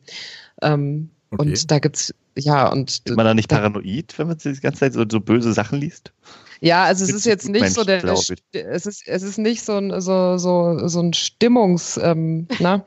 Ähm, 0.61 1.11
okay. 1.31 1.42
Und 1.42 1.71
da 1.71 1.79
gibt's 1.79 2.14
ja 2.37 2.68
und 2.68 3.03
ist 3.05 3.16
man 3.16 3.27
da 3.27 3.35
nicht 3.35 3.49
paranoid, 3.49 4.18
wenn 4.18 4.29
man 4.29 4.38
die 4.38 4.53
ganze 4.61 4.81
Zeit 4.81 4.92
so, 4.95 5.05
so 5.09 5.21
böse 5.21 5.53
Sachen 5.53 5.81
liest? 5.81 6.12
Ja, 6.61 6.85
also 6.85 7.05
es 7.05 7.11
ist 7.11 7.27
jetzt 7.27 7.49
nicht 7.49 7.62
Mensch, 7.62 7.75
so 7.75 7.83
der, 7.83 8.05
es 8.05 8.87
ist 8.87 9.03
es 9.09 9.23
ist 9.23 9.38
nicht 9.38 9.64
so 9.64 9.77
ein 9.77 10.01
so 10.01 10.38
so 10.38 10.87
so 10.87 11.01
ein 11.01 11.12
Stimmungs 11.12 11.99
ähm, 12.01 12.47
na, 12.61 12.85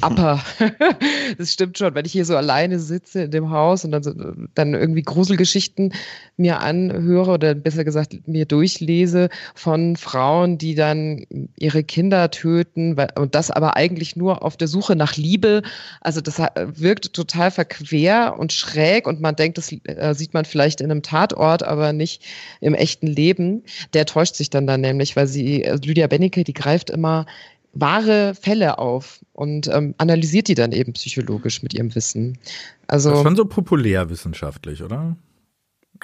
Upper. 0.00 0.42
das 1.38 1.52
stimmt 1.52 1.76
schon. 1.76 1.94
Wenn 1.94 2.06
ich 2.06 2.12
hier 2.12 2.24
so 2.24 2.36
alleine 2.36 2.78
sitze 2.78 3.22
in 3.22 3.30
dem 3.30 3.50
Haus 3.50 3.84
und 3.84 3.90
dann, 3.90 4.02
so, 4.02 4.12
dann 4.54 4.74
irgendwie 4.74 5.02
Gruselgeschichten 5.02 5.92
mir 6.36 6.60
anhöre 6.60 7.32
oder 7.32 7.54
besser 7.54 7.84
gesagt 7.84 8.26
mir 8.26 8.46
durchlese 8.46 9.28
von 9.54 9.96
Frauen, 9.96 10.56
die 10.56 10.74
dann 10.74 11.26
ihre 11.56 11.84
Kinder 11.84 12.30
töten 12.30 12.96
und 13.16 13.34
das 13.34 13.50
aber 13.50 13.76
eigentlich 13.76 14.16
nur 14.16 14.42
auf 14.42 14.56
der 14.56 14.68
Suche 14.68 14.96
nach 14.96 15.16
Liebe. 15.16 15.62
Also 16.00 16.20
das 16.22 16.38
wirkt 16.38 17.12
total 17.12 17.50
verquer 17.50 18.38
und 18.38 18.52
schräg 18.52 19.06
und 19.06 19.20
man 19.20 19.36
denkt, 19.36 19.58
das 19.58 19.72
äh, 19.84 20.14
sieht 20.14 20.32
man 20.32 20.46
vielleicht 20.46 20.80
in 20.80 20.90
einem 20.90 21.02
Tatort, 21.02 21.62
aber 21.62 21.92
nicht 21.92 22.22
im 22.60 22.74
echten 22.74 23.06
Leben. 23.06 23.62
Der 23.92 24.06
täuscht 24.06 24.36
sich 24.36 24.48
dann 24.48 24.66
dann 24.66 24.80
nämlich, 24.80 25.16
weil 25.16 25.26
sie, 25.26 25.64
äh, 25.64 25.78
Lydia 25.84 26.06
Bennecke, 26.06 26.44
die 26.44 26.54
greift 26.54 26.88
immer 26.88 27.26
wahre 27.80 28.34
Fälle 28.34 28.78
auf 28.78 29.24
und 29.32 29.68
ähm, 29.68 29.94
analysiert 29.98 30.48
die 30.48 30.54
dann 30.54 30.72
eben 30.72 30.92
psychologisch 30.94 31.62
mit 31.62 31.74
ihrem 31.74 31.94
Wissen. 31.94 32.38
Also 32.86 33.10
das 33.10 33.18
ist 33.18 33.24
schon 33.24 33.36
so 33.36 33.44
populärwissenschaftlich, 33.44 34.82
oder? 34.82 35.16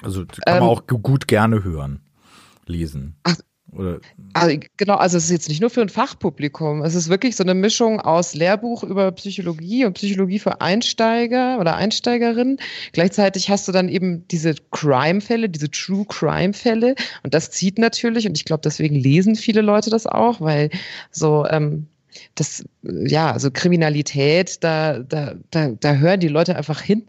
Also 0.01 0.25
kann 0.25 0.59
man 0.59 0.63
ähm, 0.63 0.69
auch 0.69 0.87
gut 0.87 1.27
gerne 1.27 1.63
hören, 1.63 2.01
lesen. 2.65 3.15
Ach, 3.23 3.35
Oder? 3.77 3.99
Also, 4.33 4.57
genau, 4.77 4.95
also 4.95 5.17
es 5.17 5.25
ist 5.25 5.31
jetzt 5.31 5.49
nicht 5.49 5.61
nur 5.61 5.69
für 5.69 5.81
ein 5.81 5.89
Fachpublikum. 5.89 6.81
Es 6.83 6.95
ist 6.95 7.09
wirklich 7.09 7.35
so 7.35 7.43
eine 7.43 7.53
Mischung 7.53 7.99
aus 7.99 8.33
Lehrbuch 8.33 8.83
über 8.83 9.11
Psychologie 9.11 9.85
und 9.85 9.93
Psychologie 9.93 10.39
für 10.39 10.61
Einsteiger 10.61 11.59
oder 11.59 11.75
Einsteigerinnen. 11.75 12.57
Gleichzeitig 12.91 13.49
hast 13.49 13.67
du 13.67 13.71
dann 13.71 13.89
eben 13.89 14.27
diese 14.27 14.55
Crime-Fälle, 14.71 15.49
diese 15.49 15.69
True 15.69 16.05
Crime-Fälle. 16.07 16.95
Und 17.23 17.33
das 17.33 17.51
zieht 17.51 17.77
natürlich, 17.77 18.27
und 18.27 18.37
ich 18.37 18.45
glaube, 18.45 18.61
deswegen 18.63 18.95
lesen 18.95 19.35
viele 19.35 19.61
Leute 19.61 19.89
das 19.89 20.05
auch, 20.05 20.41
weil 20.41 20.69
so 21.11 21.45
ähm, 21.47 21.87
das, 22.35 22.63
ja, 22.83 23.31
also 23.31 23.51
Kriminalität, 23.51 24.63
da, 24.63 24.99
da, 24.99 25.35
da, 25.51 25.69
da 25.69 25.95
hören 25.95 26.19
die 26.19 26.27
Leute 26.27 26.55
einfach 26.55 26.81
hin. 26.81 27.03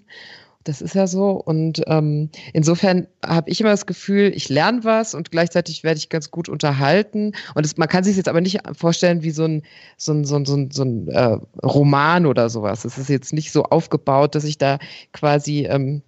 Das 0.64 0.81
ist 0.81 0.94
ja 0.94 1.07
so. 1.07 1.31
Und 1.31 1.83
ähm, 1.87 2.31
insofern 2.53 3.07
habe 3.24 3.50
ich 3.50 3.61
immer 3.61 3.70
das 3.70 3.87
Gefühl, 3.87 4.33
ich 4.35 4.48
lerne 4.48 4.83
was 4.83 5.14
und 5.14 5.31
gleichzeitig 5.31 5.85
werde 5.85 5.98
ich 5.98 6.09
ganz 6.09 6.31
gut 6.31 6.48
unterhalten. 6.48 7.33
Und 7.55 7.66
es, 7.66 7.77
man 7.77 7.88
kann 7.88 8.03
sich 8.03 8.16
jetzt 8.16 8.29
aber 8.29 8.40
nicht 8.40 8.61
vorstellen 8.72 9.22
wie 9.22 9.31
so 9.31 9.44
ein, 9.44 9.62
so 9.98 10.12
ein, 10.12 10.24
so 10.24 10.37
ein, 10.37 10.46
so 10.46 10.57
ein, 10.57 10.70
so 10.70 10.83
ein 10.83 11.09
äh, 11.09 11.38
Roman 11.62 12.24
oder 12.27 12.48
sowas. 12.48 12.85
Es 12.85 12.96
ist 12.96 13.11
jetzt 13.11 13.35
nicht 13.35 13.53
so 13.53 13.64
aufgebaut, 13.64 14.35
dass 14.35 14.44
ich 14.44 14.57
da 14.57 14.79
quasi 15.12 15.66
ähm, 15.66 16.03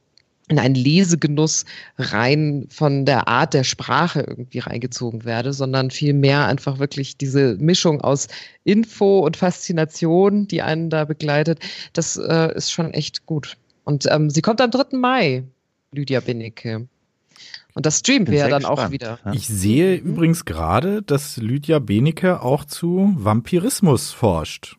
in 0.48 0.58
einen 0.58 0.76
Lesegenuss 0.76 1.64
rein 1.98 2.66
von 2.70 3.04
der 3.04 3.26
Art 3.26 3.52
der 3.52 3.64
Sprache 3.64 4.20
irgendwie 4.20 4.60
reingezogen 4.60 5.24
werde, 5.24 5.52
sondern 5.52 5.90
vielmehr 5.90 6.46
einfach 6.46 6.78
wirklich 6.78 7.16
diese 7.16 7.56
Mischung 7.58 8.00
aus 8.00 8.28
Info 8.64 9.20
und 9.20 9.36
Faszination, 9.36 10.46
die 10.46 10.62
einen 10.62 10.88
da 10.88 11.04
begleitet, 11.04 11.58
das 11.92 12.16
äh, 12.16 12.54
ist 12.54 12.70
schon 12.70 12.94
echt 12.94 13.26
gut. 13.26 13.56
Und 13.86 14.04
ähm, 14.10 14.30
sie 14.30 14.42
kommt 14.42 14.60
am 14.60 14.72
3. 14.72 14.98
Mai, 14.98 15.44
Lydia 15.92 16.18
Benecke. 16.18 16.88
Und 17.72 17.86
das 17.86 18.00
streamen 18.00 18.26
wir 18.26 18.38
ja 18.38 18.48
dann 18.48 18.62
gespannt. 18.62 18.80
auch 18.80 18.90
wieder. 18.90 19.20
Ich 19.32 19.46
sehe 19.46 20.00
mhm. 20.00 20.08
übrigens 20.08 20.44
gerade, 20.44 21.02
dass 21.02 21.36
Lydia 21.36 21.78
Benecke 21.78 22.42
auch 22.42 22.64
zu 22.64 23.14
Vampirismus 23.16 24.10
forscht. 24.10 24.76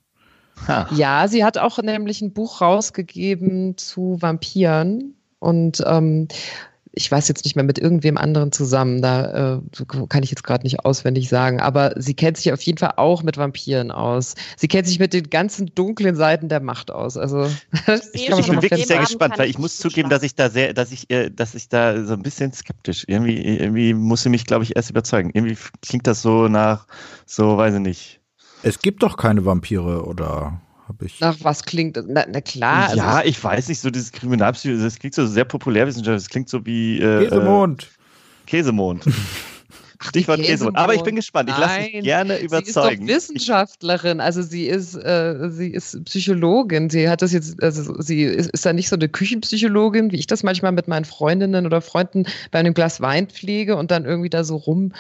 Ha. 0.68 0.90
Ja, 0.94 1.30
sie 1.30 1.46
hat 1.46 1.58
auch 1.58 1.82
nämlich 1.82 2.22
ein 2.22 2.34
Buch 2.34 2.60
rausgegeben 2.60 3.78
zu 3.78 4.18
Vampiren. 4.20 5.16
Und 5.40 5.82
ähm, 5.88 6.28
ich 6.98 7.12
weiß 7.12 7.28
jetzt 7.28 7.46
nicht 7.46 7.56
mehr 7.56 7.64
mit 7.64 7.80
irgendwem 7.80 8.18
anderen 8.18 8.52
zusammen, 8.52 9.02
da 9.02 9.56
äh, 9.56 9.86
kann 10.10 10.24
ich 10.24 10.32
jetzt 10.32 10.44
gerade 10.44 10.64
nicht 10.64 10.84
auswendig 10.84 11.30
sagen, 11.30 11.62
aber 11.62 11.94
sie 11.96 12.14
kennt 12.14 12.38
sich 12.38 12.52
auf 12.52 12.62
jeden 12.62 12.78
Fall 12.78 12.94
auch 12.98 13.24
mit 13.24 13.38
Vampiren 13.38 13.92
aus. 13.92 14.36
Sie 14.58 14.68
kennt 14.68 14.88
sich 14.88 15.00
mit 15.00 15.14
den 15.14 15.30
ganzen 15.30 15.68
dunklen 15.74 16.16
Seiten 16.16 16.50
der 16.50 16.60
Macht 16.60 16.92
aus. 16.92 17.16
Also 17.16 17.46
ich, 18.14 18.30
ich 18.30 18.48
bin 18.48 18.62
wirklich 18.62 18.88
sehr 18.88 19.00
gespannt, 19.00 19.38
weil 19.38 19.50
ich 19.50 19.58
muss 19.58 19.78
zugeben, 19.78 20.10
dass 20.10 20.24
ich 20.24 20.36
da 20.36 20.50
sehr, 20.50 20.74
dass 20.74 20.92
ich, 20.92 21.10
äh, 21.10 21.30
dass 21.30 21.56
ich 21.56 21.70
da 21.70 22.04
so 22.04 22.14
ein 22.14 22.24
bisschen 22.24 22.52
skeptisch. 22.52 23.06
Irgendwie, 23.08 23.42
irgendwie 23.42 23.94
muss 23.94 24.24
sie 24.24 24.30
mich, 24.30 24.46
glaube 24.46 24.64
ich, 24.64 24.76
erst 24.76 24.90
überzeugen. 24.90 25.32
Irgendwie 25.34 25.58
klingt 25.82 26.08
das 26.08 26.22
so 26.22 26.48
nach, 26.48 26.88
so 27.26 27.58
weiß 27.58 27.76
ich 27.76 27.82
nicht. 27.82 28.20
Es 28.64 28.80
gibt 28.80 29.04
doch 29.04 29.18
keine 29.18 29.46
Vampire 29.46 30.04
oder 30.06 30.60
habe 30.88 31.06
ich. 31.06 31.20
Nach 31.20 31.36
was 31.42 31.64
klingt 31.64 31.98
Na, 32.08 32.26
na 32.30 32.42
klar. 32.42 32.96
Ja, 32.96 33.08
also 33.08 33.28
ich 33.28 33.44
weiß 33.44 33.68
nicht, 33.70 33.80
so 33.80 33.90
dieses 33.90 34.12
Kriminalpsychologie, 34.12 34.84
das 34.84 35.00
klingt 35.00 35.16
so 35.16 35.26
sehr 35.26 35.46
populärwissenschaftlich, 35.46 36.24
das 36.24 36.30
klingt 36.30 36.50
so 36.50 36.66
wie. 36.66 37.00
Äh, 37.00 37.28
Käsemond. 37.28 37.90
Käsemond. 38.46 39.06
Stichwort 40.02 40.42
Käsemond. 40.42 40.78
Aber 40.78 40.94
ich 40.94 41.04
bin 41.04 41.16
gespannt. 41.16 41.50
Ich 41.50 41.58
lasse 41.58 41.80
mich 41.80 42.04
gerne 42.04 42.40
überzeugen. 42.40 43.08
Sie 43.08 43.14
ist 43.14 43.30
doch 43.30 43.36
Wissenschaftlerin. 43.36 44.20
Also 44.20 44.42
sie 44.42 44.68
ist, 44.68 44.96
äh, 44.96 45.50
sie 45.50 45.70
ist 45.70 46.04
Psychologin. 46.06 46.90
Sie 46.90 47.10
hat 47.10 47.22
das 47.22 47.34
jetzt, 47.34 47.62
also 47.64 48.00
sie 48.02 48.24
ist, 48.24 48.52
ist 48.52 48.66
da 48.66 48.74
nicht 48.74 48.90
so 48.90 48.96
eine 48.96 49.10
Küchenpsychologin, 49.10 50.12
wie 50.12 50.18
ich 50.18 50.28
das 50.28 50.44
manchmal 50.44 50.72
mit 50.72 50.88
meinen 50.88 51.06
Freundinnen 51.06 51.66
oder 51.66 51.82
Freunden 51.82 52.26
bei 52.52 52.60
einem 52.60 52.74
Glas 52.74 53.02
Wein 53.02 53.28
pflege 53.28 53.76
und 53.76 53.92
dann 53.92 54.06
irgendwie 54.06 54.30
da 54.30 54.44
so 54.44 54.56
rum 54.56 54.94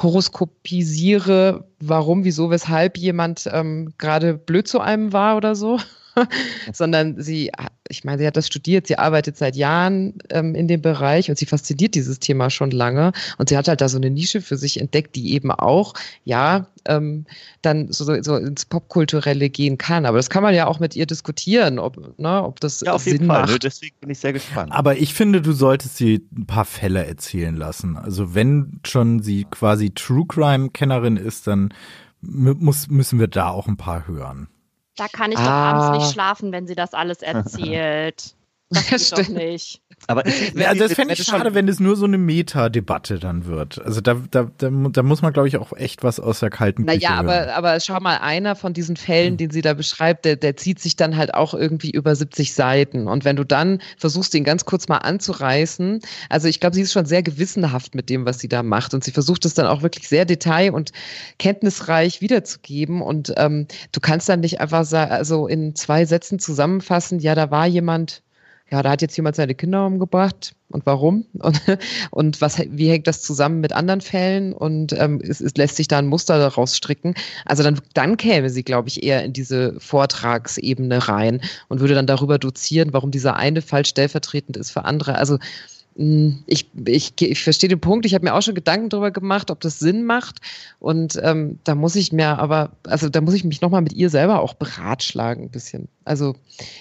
horoskopisiere, 0.00 1.64
warum, 1.80 2.24
wieso, 2.24 2.50
weshalb 2.50 2.96
jemand 2.96 3.48
ähm, 3.52 3.92
gerade 3.98 4.34
blöd 4.34 4.68
zu 4.68 4.80
einem 4.80 5.12
war 5.12 5.36
oder 5.36 5.54
so. 5.54 5.78
sondern 6.72 7.20
sie, 7.20 7.50
ich 7.88 8.04
meine, 8.04 8.18
sie 8.18 8.26
hat 8.26 8.36
das 8.36 8.46
studiert, 8.46 8.86
sie 8.86 8.98
arbeitet 8.98 9.36
seit 9.36 9.56
Jahren 9.56 10.14
ähm, 10.30 10.54
in 10.54 10.68
dem 10.68 10.82
Bereich 10.82 11.30
und 11.30 11.38
sie 11.38 11.46
fasziniert 11.46 11.94
dieses 11.94 12.18
Thema 12.18 12.50
schon 12.50 12.70
lange 12.70 13.12
und 13.38 13.48
sie 13.48 13.56
hat 13.56 13.68
halt 13.68 13.80
da 13.80 13.88
so 13.88 13.96
eine 13.96 14.10
Nische 14.10 14.40
für 14.40 14.56
sich 14.56 14.80
entdeckt, 14.80 15.16
die 15.16 15.34
eben 15.34 15.50
auch, 15.50 15.94
ja, 16.24 16.66
ähm, 16.86 17.26
dann 17.62 17.90
so, 17.90 18.04
so 18.22 18.36
ins 18.36 18.66
Popkulturelle 18.66 19.48
gehen 19.50 19.78
kann. 19.78 20.06
Aber 20.06 20.16
das 20.18 20.30
kann 20.30 20.42
man 20.42 20.54
ja 20.54 20.66
auch 20.66 20.80
mit 20.80 20.96
ihr 20.96 21.06
diskutieren, 21.06 21.78
ob, 21.78 22.18
ne, 22.18 22.42
ob 22.42 22.60
das 22.60 22.80
ja, 22.80 22.92
auf 22.92 23.02
Sinn 23.02 23.12
jeden 23.12 23.26
Fall. 23.26 23.46
Ne? 23.46 23.52
macht. 23.52 23.64
Deswegen 23.64 23.96
bin 24.00 24.10
ich 24.10 24.18
sehr 24.18 24.32
gespannt. 24.32 24.72
Aber 24.72 24.96
ich 24.96 25.14
finde, 25.14 25.40
du 25.40 25.52
solltest 25.52 25.96
sie 25.96 26.26
ein 26.36 26.46
paar 26.46 26.64
Fälle 26.64 27.06
erzählen 27.06 27.56
lassen. 27.56 27.96
Also 27.96 28.34
wenn 28.34 28.80
schon 28.84 29.22
sie 29.22 29.46
quasi 29.50 29.90
True 29.90 30.26
Crime 30.28 30.70
Kennerin 30.70 31.16
ist, 31.16 31.46
dann 31.46 31.72
muss, 32.20 32.88
müssen 32.88 33.18
wir 33.18 33.28
da 33.28 33.48
auch 33.50 33.66
ein 33.66 33.76
paar 33.76 34.06
hören. 34.06 34.48
Da 34.96 35.08
kann 35.08 35.32
ich 35.32 35.38
ah. 35.38 35.44
doch 35.44 35.50
abends 35.50 35.98
nicht 35.98 36.12
schlafen, 36.12 36.52
wenn 36.52 36.66
sie 36.66 36.74
das 36.74 36.94
alles 36.94 37.22
erzählt. 37.22 38.34
Das, 38.70 39.08
stimmt 39.08 39.28
nicht. 39.28 39.82
Aber 40.06 40.26
ja, 40.28 40.68
also 40.68 40.84
das 40.84 40.94
fände 40.94 41.14
ich 41.14 41.24
schade, 41.24 41.54
wenn 41.54 41.68
es 41.68 41.80
nur 41.80 41.96
so 41.96 42.04
eine 42.04 42.18
Meta-Debatte 42.18 43.18
dann 43.18 43.46
wird. 43.46 43.80
Also 43.82 44.00
da, 44.00 44.20
da, 44.30 44.50
da, 44.58 44.70
da 44.70 45.02
muss 45.02 45.22
man, 45.22 45.32
glaube 45.32 45.48
ich, 45.48 45.56
auch 45.56 45.72
echt 45.72 46.02
was 46.02 46.20
aus 46.20 46.40
der 46.40 46.50
kalten 46.50 46.84
Küche 46.84 46.98
Naja, 46.98 47.14
aber, 47.16 47.54
aber 47.54 47.80
schau 47.80 48.00
mal, 48.00 48.18
einer 48.18 48.56
von 48.56 48.72
diesen 48.72 48.96
Fällen, 48.96 49.32
hm. 49.32 49.36
den 49.38 49.50
sie 49.50 49.62
da 49.62 49.74
beschreibt, 49.74 50.24
der, 50.24 50.36
der 50.36 50.56
zieht 50.56 50.80
sich 50.80 50.96
dann 50.96 51.16
halt 51.16 51.34
auch 51.34 51.54
irgendwie 51.54 51.90
über 51.90 52.14
70 52.14 52.54
Seiten. 52.54 53.08
Und 53.08 53.24
wenn 53.24 53.36
du 53.36 53.44
dann 53.44 53.80
versuchst, 53.96 54.34
ihn 54.34 54.44
ganz 54.44 54.64
kurz 54.64 54.88
mal 54.88 54.98
anzureißen, 54.98 56.00
also 56.28 56.48
ich 56.48 56.60
glaube, 56.60 56.74
sie 56.74 56.82
ist 56.82 56.92
schon 56.92 57.06
sehr 57.06 57.22
gewissenhaft 57.22 57.94
mit 57.94 58.10
dem, 58.10 58.26
was 58.26 58.38
sie 58.38 58.48
da 58.48 58.62
macht. 58.62 58.94
Und 58.94 59.04
sie 59.04 59.12
versucht 59.12 59.44
es 59.44 59.54
dann 59.54 59.66
auch 59.66 59.82
wirklich 59.82 60.08
sehr 60.08 60.24
detail- 60.24 60.74
und 60.74 60.92
kenntnisreich 61.38 62.20
wiederzugeben. 62.20 63.00
Und 63.00 63.32
ähm, 63.36 63.66
du 63.92 64.00
kannst 64.00 64.28
dann 64.28 64.40
nicht 64.40 64.60
einfach 64.60 64.84
so 64.84 64.96
also 64.96 65.46
in 65.46 65.74
zwei 65.74 66.04
Sätzen 66.04 66.38
zusammenfassen, 66.38 67.20
ja, 67.20 67.34
da 67.34 67.50
war 67.50 67.66
jemand 67.66 68.23
ja, 68.70 68.82
da 68.82 68.90
hat 68.90 69.02
jetzt 69.02 69.16
jemand 69.16 69.36
seine 69.36 69.54
Kinder 69.54 69.86
umgebracht 69.86 70.54
und 70.68 70.86
warum 70.86 71.26
und, 71.34 71.60
und 72.10 72.40
was, 72.40 72.58
wie 72.58 72.88
hängt 72.88 73.06
das 73.06 73.22
zusammen 73.22 73.60
mit 73.60 73.72
anderen 73.72 74.00
Fällen 74.00 74.52
und 74.52 74.92
ähm, 74.94 75.20
es, 75.22 75.40
es 75.40 75.54
lässt 75.56 75.76
sich 75.76 75.86
da 75.86 75.98
ein 75.98 76.06
Muster 76.06 76.38
daraus 76.38 76.76
stricken. 76.76 77.14
Also 77.44 77.62
dann, 77.62 77.78
dann 77.92 78.16
käme 78.16 78.48
sie, 78.48 78.64
glaube 78.64 78.88
ich, 78.88 79.02
eher 79.02 79.22
in 79.22 79.32
diese 79.32 79.78
Vortragsebene 79.78 81.08
rein 81.08 81.42
und 81.68 81.80
würde 81.80 81.94
dann 81.94 82.06
darüber 82.06 82.38
dozieren, 82.38 82.92
warum 82.92 83.10
dieser 83.10 83.36
eine 83.36 83.60
Fall 83.60 83.84
stellvertretend 83.84 84.56
ist 84.56 84.70
für 84.70 84.84
andere. 84.84 85.16
Also 85.16 85.38
ich, 85.96 86.68
ich, 86.86 87.12
ich 87.20 87.42
verstehe 87.44 87.68
den 87.68 87.80
Punkt. 87.80 88.04
Ich 88.04 88.14
habe 88.14 88.24
mir 88.24 88.34
auch 88.34 88.42
schon 88.42 88.56
Gedanken 88.56 88.88
darüber 88.88 89.12
gemacht, 89.12 89.50
ob 89.50 89.60
das 89.60 89.78
Sinn 89.78 90.04
macht. 90.04 90.40
Und 90.80 91.20
ähm, 91.22 91.60
da 91.62 91.76
muss 91.76 91.94
ich 91.94 92.12
mir 92.12 92.38
aber, 92.38 92.72
also 92.84 93.08
da 93.08 93.20
muss 93.20 93.34
ich 93.34 93.44
mich 93.44 93.60
nochmal 93.60 93.82
mit 93.82 93.92
ihr 93.92 94.10
selber 94.10 94.40
auch 94.40 94.54
beratschlagen 94.54 95.44
ein 95.44 95.50
bisschen. 95.50 95.88
Also 96.04 96.34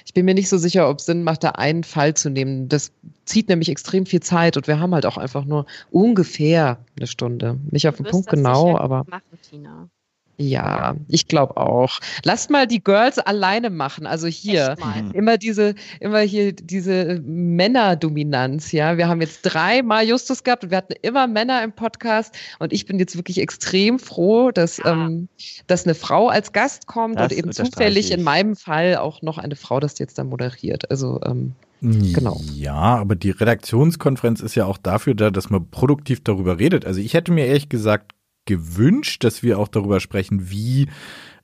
ich 0.05 0.13
bin 0.13 0.25
mir 0.25 0.33
nicht 0.33 0.49
so 0.49 0.57
sicher, 0.57 0.89
ob 0.89 0.99
es 0.99 1.05
Sinn 1.05 1.23
macht, 1.23 1.43
da 1.43 1.49
einen 1.51 1.83
Fall 1.83 2.15
zu 2.15 2.31
nehmen. 2.31 2.69
Das 2.69 2.91
zieht 3.25 3.49
nämlich 3.49 3.69
extrem 3.69 4.07
viel 4.07 4.21
Zeit 4.21 4.57
und 4.57 4.67
wir 4.67 4.79
haben 4.79 4.93
halt 4.95 5.05
auch 5.05 5.17
einfach 5.17 5.45
nur 5.45 5.67
ungefähr 5.91 6.79
eine 6.97 7.07
Stunde. 7.07 7.59
Nicht 7.69 7.87
auf 7.87 7.97
den 7.97 8.07
Punkt 8.07 8.29
genau, 8.29 8.77
aber. 8.77 9.05
Machen, 9.07 9.39
Tina. 9.47 9.89
Ja, 10.37 10.95
ich 11.07 11.27
glaube 11.27 11.57
auch. 11.57 11.99
Lasst 12.23 12.49
mal 12.49 12.65
die 12.65 12.83
Girls 12.83 13.19
alleine 13.19 13.69
machen. 13.69 14.07
Also 14.07 14.27
hier 14.27 14.75
immer 15.13 15.37
diese, 15.37 15.75
immer 15.99 16.19
hier 16.19 16.53
diese 16.53 17.21
Männerdominanz. 17.23 18.71
Ja, 18.71 18.97
wir 18.97 19.07
haben 19.07 19.21
jetzt 19.21 19.41
dreimal 19.43 20.07
Justus 20.07 20.43
gehabt 20.43 20.63
und 20.63 20.71
wir 20.71 20.77
hatten 20.77 20.93
immer 21.03 21.27
Männer 21.27 21.63
im 21.63 21.71
Podcast. 21.71 22.35
Und 22.57 22.73
ich 22.73 22.87
bin 22.87 22.97
jetzt 22.97 23.15
wirklich 23.15 23.39
extrem 23.39 23.99
froh, 23.99 24.49
dass, 24.51 24.77
ja. 24.77 24.93
ähm, 24.93 25.27
dass 25.67 25.85
eine 25.85 25.93
Frau 25.93 26.29
als 26.29 26.51
Gast 26.51 26.87
kommt 26.87 27.19
das 27.19 27.31
und 27.31 27.37
eben 27.37 27.51
zufällig 27.51 28.11
in 28.11 28.23
meinem 28.23 28.55
Fall 28.55 28.97
auch 28.97 29.21
noch 29.21 29.37
eine 29.37 29.55
Frau 29.55 29.79
das 29.79 29.99
jetzt 29.99 30.17
dann 30.17 30.27
moderiert. 30.29 30.89
Also 30.89 31.21
ähm, 31.25 31.53
Genau. 31.83 32.39
Ja, 32.55 32.95
aber 32.95 33.15
die 33.15 33.31
Redaktionskonferenz 33.31 34.39
ist 34.39 34.55
ja 34.55 34.65
auch 34.65 34.77
dafür 34.77 35.15
da, 35.15 35.31
dass 35.31 35.49
man 35.49 35.69
produktiv 35.69 36.23
darüber 36.23 36.57
redet. 36.57 36.85
Also 36.85 37.01
ich 37.01 37.13
hätte 37.13 37.33
mir 37.33 37.45
ehrlich 37.45 37.67
gesagt 37.67 38.12
gewünscht, 38.45 39.23
dass 39.23 39.43
wir 39.43 39.59
auch 39.59 39.67
darüber 39.67 39.99
sprechen, 39.99 40.49
wie 40.49 40.87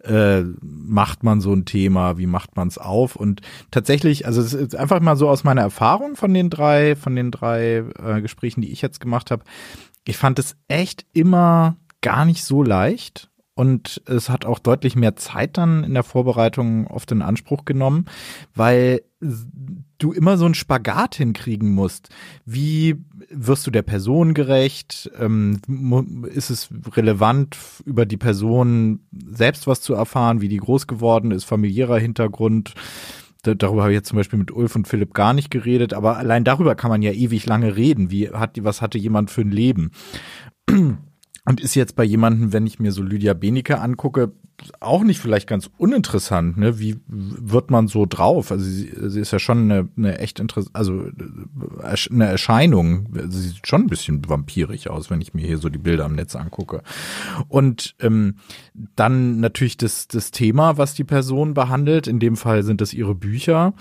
äh, 0.04 0.44
macht 0.62 1.24
man 1.24 1.42
so 1.42 1.54
ein 1.54 1.66
Thema, 1.66 2.18
wie 2.18 2.28
macht 2.28 2.56
man 2.56 2.68
es 2.68 2.78
auf? 2.78 3.16
Und 3.16 3.42
tatsächlich, 3.72 4.26
also 4.26 4.42
es 4.42 4.54
ist 4.54 4.76
einfach 4.76 5.02
mal 5.02 5.16
so 5.16 5.30
aus 5.30 5.44
meiner 5.44 5.62
Erfahrung 5.62 6.16
von 6.16 6.34
den 6.34 6.50
drei, 6.50 6.96
von 6.96 7.16
den 7.16 7.32
drei 7.32 7.84
äh, 8.02 8.22
Gesprächen, 8.22 8.62
die 8.62 8.72
ich 8.72 8.82
jetzt 8.82 9.00
gemacht 9.00 9.32
habe, 9.32 9.44
ich 10.06 10.18
fand 10.18 10.40
es 10.40 10.56
echt 10.68 11.06
immer 11.14 11.78
gar 12.02 12.26
nicht 12.26 12.44
so 12.44 12.64
leicht 12.64 13.30
und 13.56 14.02
es 14.06 14.30
hat 14.30 14.46
auch 14.46 14.60
deutlich 14.60 14.96
mehr 14.96 15.18
Zeit 15.18 15.58
dann 15.58 15.84
in 15.84 15.94
der 15.94 16.04
Vorbereitung 16.04 16.88
oft 16.88 17.12
in 17.12 17.22
Anspruch 17.22 17.66
genommen, 17.66 18.06
weil 18.56 19.02
du 20.00 20.12
immer 20.12 20.38
so 20.38 20.46
einen 20.46 20.56
Spagat 20.56 21.16
hinkriegen 21.16 21.74
musst. 21.74 22.10
Wie 22.46 22.96
wirst 23.30 23.68
du 23.68 23.72
der 23.72 23.84
Person 23.84 24.34
gerecht? 24.34 25.12
Ähm, 25.20 25.60
ist 26.34 26.50
es 26.50 26.70
relevant, 26.96 27.58
über 27.86 28.06
die 28.06 28.18
Person 28.18 29.02
selbst 29.12 29.68
was 29.68 29.82
zu 29.82 29.94
erfahren, 29.94 30.42
wie 30.42 30.50
die 30.50 30.58
groß 30.58 30.88
geworden 30.88 31.32
ist, 31.32 31.44
familiärer 31.44 32.00
Hintergrund? 32.00 32.74
darüber 33.42 33.84
habe 33.84 33.94
ich 33.94 33.98
jetzt 33.98 34.10
zum 34.10 34.18
Beispiel 34.18 34.40
mit 34.40 34.52
Ulf 34.52 34.76
und 34.76 34.88
Philipp 34.88 35.14
gar 35.14 35.34
nicht 35.34 35.50
geredet, 35.50 35.94
aber 35.94 36.18
allein 36.18 36.44
darüber 36.44 36.76
kann 36.76 36.90
man 36.90 37.02
ja 37.02 37.14
ewig 37.14 37.46
lange 37.46 37.78
reden. 37.78 38.12
Wie 38.12 38.30
hat, 38.30 38.62
was 38.64 38.82
hatte 38.82 38.98
jemand 38.98 39.32
für 39.32 39.42
ein 39.42 39.52
Leben? 39.52 39.92
Und 41.50 41.60
ist 41.60 41.74
jetzt 41.74 41.96
bei 41.96 42.04
jemandem, 42.04 42.54
wenn 42.54 42.68
ich 42.68 42.80
mir 42.80 42.92
so 42.92 43.02
Lydia 43.02 43.34
Benecke 43.34 43.82
angucke, 43.82 44.34
auch 44.82 45.04
nicht 45.04 45.20
vielleicht 45.20 45.48
ganz 45.48 45.68
uninteressant, 45.80 46.58
ne? 46.58 46.78
Wie 46.78 46.98
wird 47.08 47.72
man 47.72 47.88
so 47.88 48.06
drauf? 48.06 48.52
Also 48.52 48.64
sie, 48.66 48.94
sie 49.08 49.20
ist 49.20 49.32
ja 49.32 49.40
schon 49.40 49.64
eine, 49.64 49.90
eine 49.98 50.20
echt 50.20 50.40
interessante, 50.40 50.78
also 50.78 51.08
eine 52.12 52.26
Erscheinung. 52.26 53.08
Sie 53.30 53.42
sieht 53.42 53.68
schon 53.68 53.82
ein 53.82 53.88
bisschen 53.88 54.30
vampirig 54.30 54.92
aus, 54.92 55.10
wenn 55.10 55.22
ich 55.22 55.34
mir 55.34 55.48
hier 55.48 55.58
so 55.58 55.70
die 55.70 55.80
Bilder 55.80 56.06
am 56.06 56.14
Netz 56.14 56.36
angucke. 56.36 56.84
Und 57.48 57.96
ähm, 58.00 58.36
dann 58.96 59.40
natürlich 59.40 59.78
das, 59.78 60.08
das 60.08 60.30
Thema, 60.30 60.78
was 60.78 60.94
die 60.94 61.04
Person 61.04 61.56
behandelt. 61.56 62.06
In 62.06 62.20
dem 62.20 62.38
Fall 62.38 62.62
sind 62.62 62.80
das 62.80 62.94
ihre 62.94 63.16
Bücher. 63.16 63.74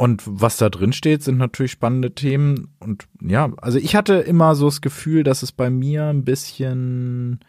Und 0.00 0.22
was 0.24 0.56
da 0.56 0.70
drin 0.70 0.94
steht, 0.94 1.22
sind 1.22 1.36
natürlich 1.36 1.72
spannende 1.72 2.14
Themen. 2.14 2.72
Und 2.78 3.06
ja, 3.20 3.52
also 3.60 3.76
ich 3.76 3.94
hatte 3.94 4.14
immer 4.14 4.54
so 4.54 4.64
das 4.64 4.80
Gefühl, 4.80 5.24
dass 5.24 5.42
es 5.42 5.52
bei 5.52 5.68
mir 5.68 6.06
ein 6.06 6.24
bisschen 6.24 7.40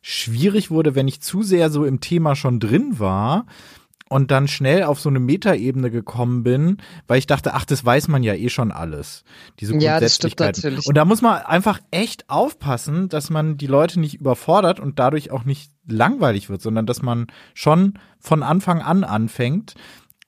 schwierig 0.00 0.70
wurde, 0.70 0.94
wenn 0.94 1.06
ich 1.06 1.20
zu 1.20 1.42
sehr 1.42 1.68
so 1.68 1.84
im 1.84 2.00
Thema 2.00 2.34
schon 2.34 2.60
drin 2.60 2.98
war 2.98 3.44
und 4.08 4.30
dann 4.30 4.48
schnell 4.48 4.84
auf 4.84 4.98
so 4.98 5.10
eine 5.10 5.20
Metaebene 5.20 5.90
gekommen 5.90 6.44
bin, 6.44 6.78
weil 7.08 7.18
ich 7.18 7.26
dachte, 7.26 7.52
ach, 7.52 7.66
das 7.66 7.84
weiß 7.84 8.08
man 8.08 8.22
ja 8.22 8.32
eh 8.32 8.48
schon 8.48 8.72
alles. 8.72 9.22
Diese 9.60 9.76
ja, 9.76 10.00
das 10.00 10.14
stimmt 10.14 10.40
natürlich. 10.40 10.86
Und 10.86 10.94
da 10.94 11.04
muss 11.04 11.20
man 11.20 11.42
einfach 11.42 11.78
echt 11.90 12.30
aufpassen, 12.30 13.10
dass 13.10 13.28
man 13.28 13.58
die 13.58 13.66
Leute 13.66 14.00
nicht 14.00 14.14
überfordert 14.14 14.80
und 14.80 14.98
dadurch 14.98 15.30
auch 15.30 15.44
nicht 15.44 15.72
langweilig 15.86 16.48
wird, 16.48 16.62
sondern 16.62 16.86
dass 16.86 17.02
man 17.02 17.26
schon 17.52 17.98
von 18.18 18.42
Anfang 18.42 18.80
an 18.80 19.04
anfängt 19.04 19.74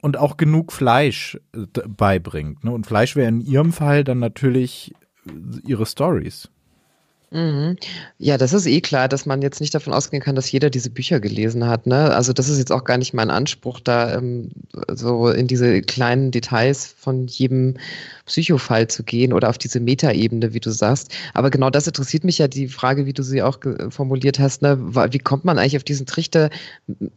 und 0.00 0.16
auch 0.16 0.36
genug 0.36 0.72
Fleisch 0.72 1.38
äh, 1.54 1.66
beibringt. 1.88 2.64
Ne? 2.64 2.72
Und 2.72 2.86
Fleisch 2.86 3.16
wäre 3.16 3.28
in 3.28 3.40
ihrem 3.40 3.72
Fall 3.72 4.04
dann 4.04 4.18
natürlich 4.18 4.92
äh, 5.26 5.30
ihre 5.66 5.86
Stories. 5.86 6.50
Mhm. 7.32 7.76
Ja, 8.18 8.38
das 8.38 8.52
ist 8.52 8.66
eh 8.66 8.80
klar, 8.80 9.06
dass 9.06 9.24
man 9.24 9.40
jetzt 9.40 9.60
nicht 9.60 9.72
davon 9.72 9.92
ausgehen 9.92 10.20
kann, 10.20 10.34
dass 10.34 10.50
jeder 10.50 10.68
diese 10.68 10.90
Bücher 10.90 11.20
gelesen 11.20 11.64
hat. 11.64 11.86
Ne? 11.86 12.12
Also 12.12 12.32
das 12.32 12.48
ist 12.48 12.58
jetzt 12.58 12.72
auch 12.72 12.82
gar 12.82 12.98
nicht 12.98 13.14
mein 13.14 13.30
Anspruch, 13.30 13.78
da 13.78 14.16
ähm, 14.16 14.50
so 14.92 15.28
in 15.28 15.46
diese 15.46 15.80
kleinen 15.82 16.32
Details 16.32 16.92
von 16.98 17.28
jedem 17.28 17.76
Psychofall 18.26 18.88
zu 18.88 19.04
gehen 19.04 19.32
oder 19.32 19.48
auf 19.48 19.58
diese 19.58 19.78
Metaebene, 19.78 20.54
wie 20.54 20.60
du 20.60 20.70
sagst. 20.70 21.12
Aber 21.32 21.50
genau 21.50 21.70
das 21.70 21.86
interessiert 21.86 22.24
mich 22.24 22.38
ja, 22.38 22.48
die 22.48 22.66
Frage, 22.66 23.06
wie 23.06 23.12
du 23.12 23.22
sie 23.22 23.42
auch 23.42 23.60
formuliert 23.90 24.40
hast. 24.40 24.62
Ne? 24.62 24.76
Wie 25.12 25.18
kommt 25.18 25.44
man 25.44 25.56
eigentlich 25.56 25.76
auf 25.76 25.84
diesen 25.84 26.06
Trichter 26.06 26.50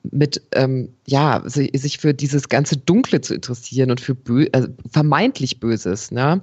mit, 0.03 0.43
ähm, 0.51 0.89
ja, 1.07 1.41
sich 1.45 1.97
für 1.97 2.13
dieses 2.13 2.49
ganze 2.49 2.77
Dunkle 2.77 3.21
zu 3.21 3.33
interessieren 3.33 3.89
und 3.89 3.99
für 3.99 4.13
bö 4.13 4.45
also 4.51 4.67
vermeintlich 4.91 5.59
Böses. 5.59 6.11
Ne? 6.11 6.39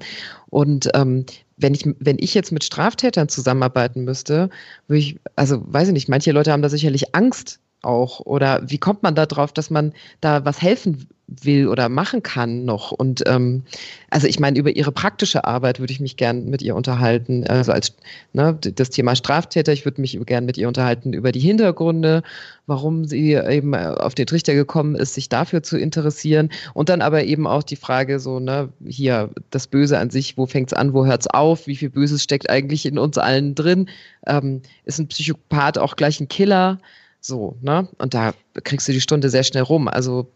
Und 0.48 0.88
ähm, 0.94 1.24
wenn 1.60 1.74
ich, 1.74 1.84
wenn 1.98 2.18
ich 2.18 2.34
jetzt 2.34 2.52
mit 2.52 2.64
Straftätern 2.64 3.28
zusammenarbeiten 3.28 4.04
müsste, 4.04 4.50
würde 4.88 4.98
ich, 5.00 5.20
also 5.36 5.62
weiß 5.64 5.88
ich 5.88 5.94
nicht, 5.94 6.08
manche 6.08 6.32
Leute 6.32 6.52
haben 6.52 6.62
da 6.62 6.68
sicherlich 6.68 7.14
Angst 7.14 7.60
auch. 7.82 8.20
Oder 8.20 8.62
wie 8.66 8.78
kommt 8.78 9.02
man 9.02 9.14
da 9.14 9.26
drauf, 9.26 9.52
dass 9.52 9.70
man 9.70 9.92
da 10.20 10.44
was 10.44 10.60
helfen 10.60 11.08
will 11.30 11.68
oder 11.68 11.88
machen 11.88 12.22
kann 12.22 12.64
noch. 12.64 12.90
Und 12.90 13.22
ähm, 13.26 13.62
also 14.10 14.26
ich 14.26 14.40
meine, 14.40 14.58
über 14.58 14.70
ihre 14.70 14.92
praktische 14.92 15.44
Arbeit 15.44 15.78
würde 15.78 15.92
ich 15.92 16.00
mich 16.00 16.16
gern 16.16 16.46
mit 16.46 16.60
ihr 16.62 16.74
unterhalten. 16.74 17.46
Also 17.46 17.72
als 17.72 17.94
ne, 18.32 18.58
das 18.60 18.90
Thema 18.90 19.14
Straftäter, 19.14 19.72
ich 19.72 19.84
würde 19.84 20.00
mich 20.00 20.18
gern 20.26 20.44
mit 20.44 20.58
ihr 20.58 20.68
unterhalten 20.68 21.12
über 21.12 21.32
die 21.32 21.40
Hintergründe, 21.40 22.22
warum 22.66 23.04
sie 23.04 23.34
eben 23.34 23.74
auf 23.74 24.14
den 24.14 24.26
Trichter 24.26 24.54
gekommen 24.54 24.96
ist, 24.96 25.14
sich 25.14 25.28
dafür 25.28 25.62
zu 25.62 25.78
interessieren. 25.78 26.50
Und 26.74 26.88
dann 26.88 27.02
aber 27.02 27.24
eben 27.24 27.46
auch 27.46 27.62
die 27.62 27.76
Frage, 27.76 28.18
so, 28.18 28.40
ne, 28.40 28.68
hier, 28.84 29.30
das 29.50 29.66
Böse 29.66 29.98
an 29.98 30.10
sich, 30.10 30.36
wo 30.36 30.46
fängt 30.46 30.72
es 30.72 30.78
an, 30.78 30.92
wo 30.92 31.06
hört 31.06 31.22
es 31.22 31.26
auf, 31.28 31.66
wie 31.66 31.76
viel 31.76 31.90
Böses 31.90 32.22
steckt 32.22 32.50
eigentlich 32.50 32.86
in 32.86 32.98
uns 32.98 33.18
allen 33.18 33.54
drin? 33.54 33.88
Ähm, 34.26 34.62
ist 34.84 34.98
ein 34.98 35.08
Psychopath 35.08 35.78
auch 35.78 35.96
gleich 35.96 36.20
ein 36.20 36.28
Killer? 36.28 36.78
So, 37.20 37.56
ne? 37.60 37.88
Und 37.98 38.14
da 38.14 38.32
kriegst 38.64 38.88
du 38.88 38.92
die 38.92 39.00
Stunde 39.00 39.30
sehr 39.30 39.44
schnell 39.44 39.62
rum. 39.62 39.88
Also 39.88 40.26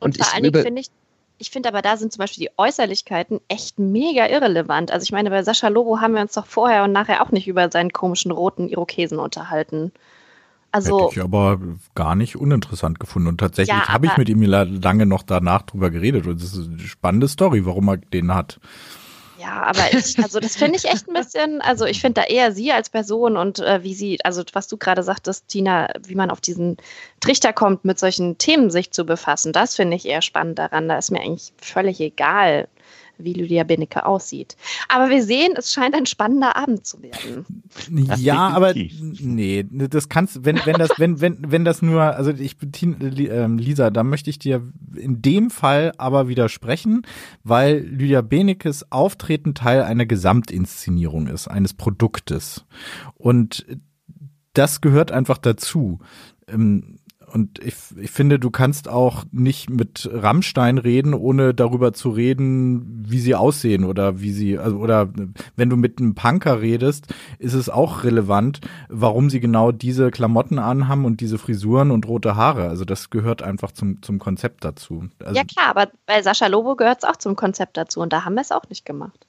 und, 0.00 0.16
und 0.16 0.18
vor 0.18 0.34
allen 0.34 0.42
Dingen 0.44 0.62
finde 0.62 0.80
ich, 0.80 0.90
ich 1.38 1.50
finde 1.50 1.68
aber, 1.68 1.82
da 1.82 1.96
sind 1.96 2.12
zum 2.12 2.20
Beispiel 2.20 2.46
die 2.46 2.50
Äußerlichkeiten 2.56 3.40
echt 3.48 3.78
mega 3.78 4.26
irrelevant. 4.26 4.90
Also 4.90 5.04
ich 5.04 5.12
meine, 5.12 5.30
bei 5.30 5.42
Sascha 5.42 5.68
Lobo 5.68 6.00
haben 6.00 6.14
wir 6.14 6.22
uns 6.22 6.32
doch 6.32 6.46
vorher 6.46 6.84
und 6.84 6.92
nachher 6.92 7.22
auch 7.22 7.30
nicht 7.30 7.46
über 7.46 7.70
seinen 7.70 7.92
komischen 7.92 8.30
roten 8.30 8.68
Irokesen 8.68 9.18
unterhalten. 9.18 9.92
Also, 10.72 11.06
Hätte 11.06 11.20
ich 11.20 11.24
aber 11.24 11.58
gar 11.94 12.14
nicht 12.14 12.36
uninteressant 12.36 13.00
gefunden. 13.00 13.28
Und 13.28 13.38
tatsächlich 13.38 13.76
ja, 13.76 13.88
habe 13.88 14.06
ich 14.06 14.16
mit 14.16 14.28
ihm 14.28 14.42
lange 14.42 15.06
noch 15.06 15.22
danach 15.22 15.62
drüber 15.62 15.90
geredet. 15.90 16.26
Und 16.26 16.42
das 16.42 16.54
ist 16.54 16.68
eine 16.68 16.78
spannende 16.80 17.28
Story, 17.28 17.64
warum 17.64 17.88
er 17.88 17.96
den 17.98 18.34
hat. 18.34 18.60
Ja, 19.46 19.62
aber 19.62 19.92
ich, 19.92 20.18
also 20.18 20.40
das 20.40 20.56
finde 20.56 20.76
ich 20.76 20.86
echt 20.86 21.06
ein 21.06 21.14
bisschen, 21.14 21.60
also 21.60 21.84
ich 21.84 22.00
finde 22.00 22.20
da 22.22 22.26
eher 22.26 22.50
sie 22.50 22.72
als 22.72 22.90
Person 22.90 23.36
und 23.36 23.60
äh, 23.60 23.84
wie 23.84 23.94
sie, 23.94 24.18
also 24.24 24.42
was 24.54 24.66
du 24.66 24.76
gerade 24.76 25.04
sagtest, 25.04 25.46
Tina, 25.46 25.88
wie 26.04 26.16
man 26.16 26.32
auf 26.32 26.40
diesen 26.40 26.78
Trichter 27.20 27.52
kommt, 27.52 27.84
mit 27.84 27.96
solchen 28.00 28.38
Themen 28.38 28.70
sich 28.70 28.90
zu 28.90 29.04
befassen, 29.04 29.52
das 29.52 29.76
finde 29.76 29.96
ich 29.96 30.04
eher 30.04 30.20
spannend 30.20 30.58
daran. 30.58 30.88
Da 30.88 30.98
ist 30.98 31.12
mir 31.12 31.20
eigentlich 31.20 31.52
völlig 31.58 32.00
egal, 32.00 32.66
wie 33.18 33.32
Lydia 33.32 33.64
Benecke 33.64 34.06
aussieht. 34.06 34.56
Aber 34.88 35.10
wir 35.10 35.22
sehen, 35.22 35.54
es 35.56 35.72
scheint 35.72 35.94
ein 35.94 36.06
spannender 36.06 36.56
Abend 36.56 36.86
zu 36.86 37.02
werden. 37.02 37.44
ja, 38.16 38.48
aber 38.48 38.74
nee, 38.74 39.64
das 39.70 40.08
kannst, 40.08 40.44
wenn, 40.44 40.60
wenn 40.64 40.76
das, 40.76 40.90
wenn, 40.98 41.20
wenn, 41.20 41.38
wenn 41.50 41.64
das 41.64 41.82
nur, 41.82 42.02
also 42.02 42.30
ich 42.30 42.56
ähm, 42.60 43.58
Lisa, 43.58 43.90
da 43.90 44.02
möchte 44.02 44.30
ich 44.30 44.38
dir 44.38 44.62
in 44.94 45.22
dem 45.22 45.50
Fall 45.50 45.92
aber 45.98 46.28
widersprechen, 46.28 47.02
weil 47.44 47.78
Lydia 47.78 48.22
Benekes 48.22 48.90
Auftreten 48.90 49.54
Teil 49.54 49.82
einer 49.82 50.06
Gesamtinszenierung 50.06 51.26
ist, 51.26 51.48
eines 51.48 51.74
Produktes. 51.74 52.64
Und 53.14 53.66
das 54.52 54.80
gehört 54.80 55.12
einfach 55.12 55.38
dazu. 55.38 56.00
Ähm, 56.48 56.98
und 57.32 57.58
ich, 57.58 57.74
ich 57.96 58.10
finde, 58.10 58.38
du 58.38 58.50
kannst 58.50 58.88
auch 58.88 59.24
nicht 59.32 59.68
mit 59.68 60.08
Rammstein 60.12 60.78
reden, 60.78 61.12
ohne 61.12 61.54
darüber 61.54 61.92
zu 61.92 62.10
reden, 62.10 63.04
wie 63.08 63.18
sie 63.18 63.34
aussehen 63.34 63.84
oder 63.84 64.20
wie 64.20 64.32
sie, 64.32 64.58
also, 64.58 64.78
oder 64.78 65.08
wenn 65.56 65.68
du 65.68 65.76
mit 65.76 65.98
einem 65.98 66.14
Punker 66.14 66.60
redest, 66.60 67.12
ist 67.38 67.54
es 67.54 67.68
auch 67.68 68.04
relevant, 68.04 68.60
warum 68.88 69.28
sie 69.28 69.40
genau 69.40 69.72
diese 69.72 70.10
Klamotten 70.10 70.58
anhaben 70.58 71.04
und 71.04 71.20
diese 71.20 71.38
Frisuren 71.38 71.90
und 71.90 72.06
rote 72.06 72.36
Haare. 72.36 72.68
Also 72.68 72.84
das 72.84 73.10
gehört 73.10 73.42
einfach 73.42 73.72
zum, 73.72 74.02
zum 74.02 74.18
Konzept 74.18 74.64
dazu. 74.64 75.08
Also, 75.18 75.34
ja 75.34 75.44
klar, 75.44 75.68
aber 75.68 75.90
bei 76.06 76.22
Sascha 76.22 76.46
Lobo 76.46 76.76
gehört 76.76 77.02
es 77.02 77.08
auch 77.08 77.16
zum 77.16 77.34
Konzept 77.34 77.76
dazu 77.76 78.00
und 78.00 78.12
da 78.12 78.24
haben 78.24 78.34
wir 78.34 78.42
es 78.42 78.52
auch 78.52 78.68
nicht 78.68 78.86
gemacht. 78.86 79.26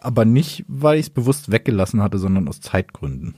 Aber 0.00 0.24
nicht, 0.24 0.64
weil 0.68 0.98
ich 0.98 1.06
es 1.06 1.10
bewusst 1.10 1.50
weggelassen 1.50 2.02
hatte, 2.02 2.18
sondern 2.18 2.48
aus 2.48 2.60
Zeitgründen. 2.60 3.34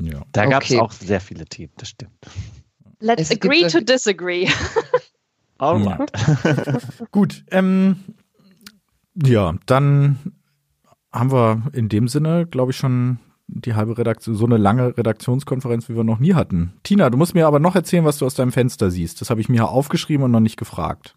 Ja. 0.00 0.22
Da 0.32 0.46
gab 0.46 0.62
es 0.62 0.74
auch 0.76 0.92
sehr 0.92 1.20
viele 1.20 1.46
Themen, 1.46 1.72
das 1.76 1.88
stimmt. 1.88 2.12
Let's 3.00 3.22
es 3.22 3.30
agree 3.30 3.66
to 3.68 3.80
disagree. 3.80 4.48
Alright. 5.58 6.12
Gut, 7.10 7.44
ähm, 7.50 7.96
ja, 9.14 9.54
dann 9.66 10.18
haben 11.12 11.32
wir 11.32 11.62
in 11.72 11.88
dem 11.88 12.08
Sinne, 12.08 12.46
glaube 12.46 12.72
ich, 12.72 12.76
schon 12.76 13.18
die 13.48 13.74
halbe 13.74 13.96
Redaktion, 13.96 14.34
so 14.34 14.44
eine 14.44 14.56
lange 14.56 14.98
Redaktionskonferenz, 14.98 15.88
wie 15.88 15.96
wir 15.96 16.04
noch 16.04 16.18
nie 16.18 16.34
hatten. 16.34 16.74
Tina, 16.82 17.08
du 17.10 17.16
musst 17.16 17.34
mir 17.34 17.46
aber 17.46 17.60
noch 17.60 17.76
erzählen, 17.76 18.04
was 18.04 18.18
du 18.18 18.26
aus 18.26 18.34
deinem 18.34 18.52
Fenster 18.52 18.90
siehst. 18.90 19.20
Das 19.20 19.30
habe 19.30 19.40
ich 19.40 19.48
mir 19.48 19.68
aufgeschrieben 19.68 20.24
und 20.24 20.32
noch 20.32 20.40
nicht 20.40 20.56
gefragt 20.56 21.14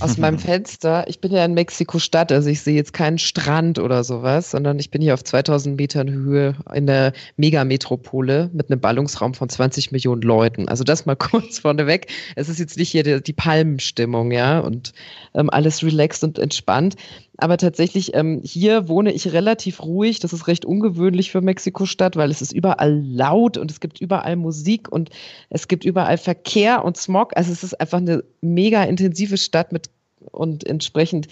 aus 0.00 0.18
meinem 0.18 0.38
Fenster. 0.38 1.04
Ich 1.08 1.20
bin 1.20 1.32
ja 1.32 1.44
in 1.44 1.54
Mexiko-Stadt, 1.54 2.32
also 2.32 2.48
ich 2.48 2.62
sehe 2.62 2.74
jetzt 2.74 2.92
keinen 2.92 3.18
Strand 3.18 3.78
oder 3.78 4.04
sowas, 4.04 4.50
sondern 4.50 4.78
ich 4.78 4.90
bin 4.90 5.02
hier 5.02 5.14
auf 5.14 5.24
2000 5.24 5.76
Metern 5.76 6.10
Höhe 6.10 6.54
in 6.74 6.86
der 6.86 7.12
Megametropole 7.36 8.50
mit 8.52 8.70
einem 8.70 8.80
Ballungsraum 8.80 9.34
von 9.34 9.48
20 9.48 9.92
Millionen 9.92 10.22
Leuten. 10.22 10.68
Also 10.68 10.84
das 10.84 11.06
mal 11.06 11.16
kurz 11.16 11.58
vorneweg. 11.60 12.06
Es 12.36 12.48
ist 12.48 12.58
jetzt 12.58 12.76
nicht 12.76 12.90
hier 12.90 13.02
die, 13.02 13.22
die 13.22 13.32
Palmenstimmung, 13.32 14.32
ja, 14.32 14.60
und 14.60 14.92
ähm, 15.34 15.50
alles 15.50 15.82
relaxed 15.82 16.24
und 16.24 16.38
entspannt. 16.38 16.96
Aber 17.38 17.56
tatsächlich, 17.56 18.14
ähm, 18.14 18.40
hier 18.44 18.88
wohne 18.88 19.12
ich 19.12 19.32
relativ 19.32 19.82
ruhig. 19.82 20.20
Das 20.20 20.32
ist 20.32 20.46
recht 20.46 20.64
ungewöhnlich 20.64 21.30
für 21.30 21.40
Mexiko-Stadt, 21.40 22.16
weil 22.16 22.30
es 22.30 22.42
ist 22.42 22.52
überall 22.52 23.00
laut 23.02 23.56
und 23.56 23.70
es 23.70 23.80
gibt 23.80 24.00
überall 24.00 24.36
Musik 24.36 24.90
und 24.90 25.10
es 25.48 25.68
gibt 25.68 25.84
überall 25.84 26.18
Verkehr 26.18 26.84
und 26.84 26.96
Smog. 26.96 27.36
Also 27.36 27.52
es 27.52 27.62
ist 27.62 27.80
einfach 27.80 27.98
eine 27.98 28.24
mega 28.40 28.82
intensive 28.84 29.38
Stadt 29.38 29.72
mit 29.72 29.90
und 30.30 30.66
entsprechend 30.66 31.28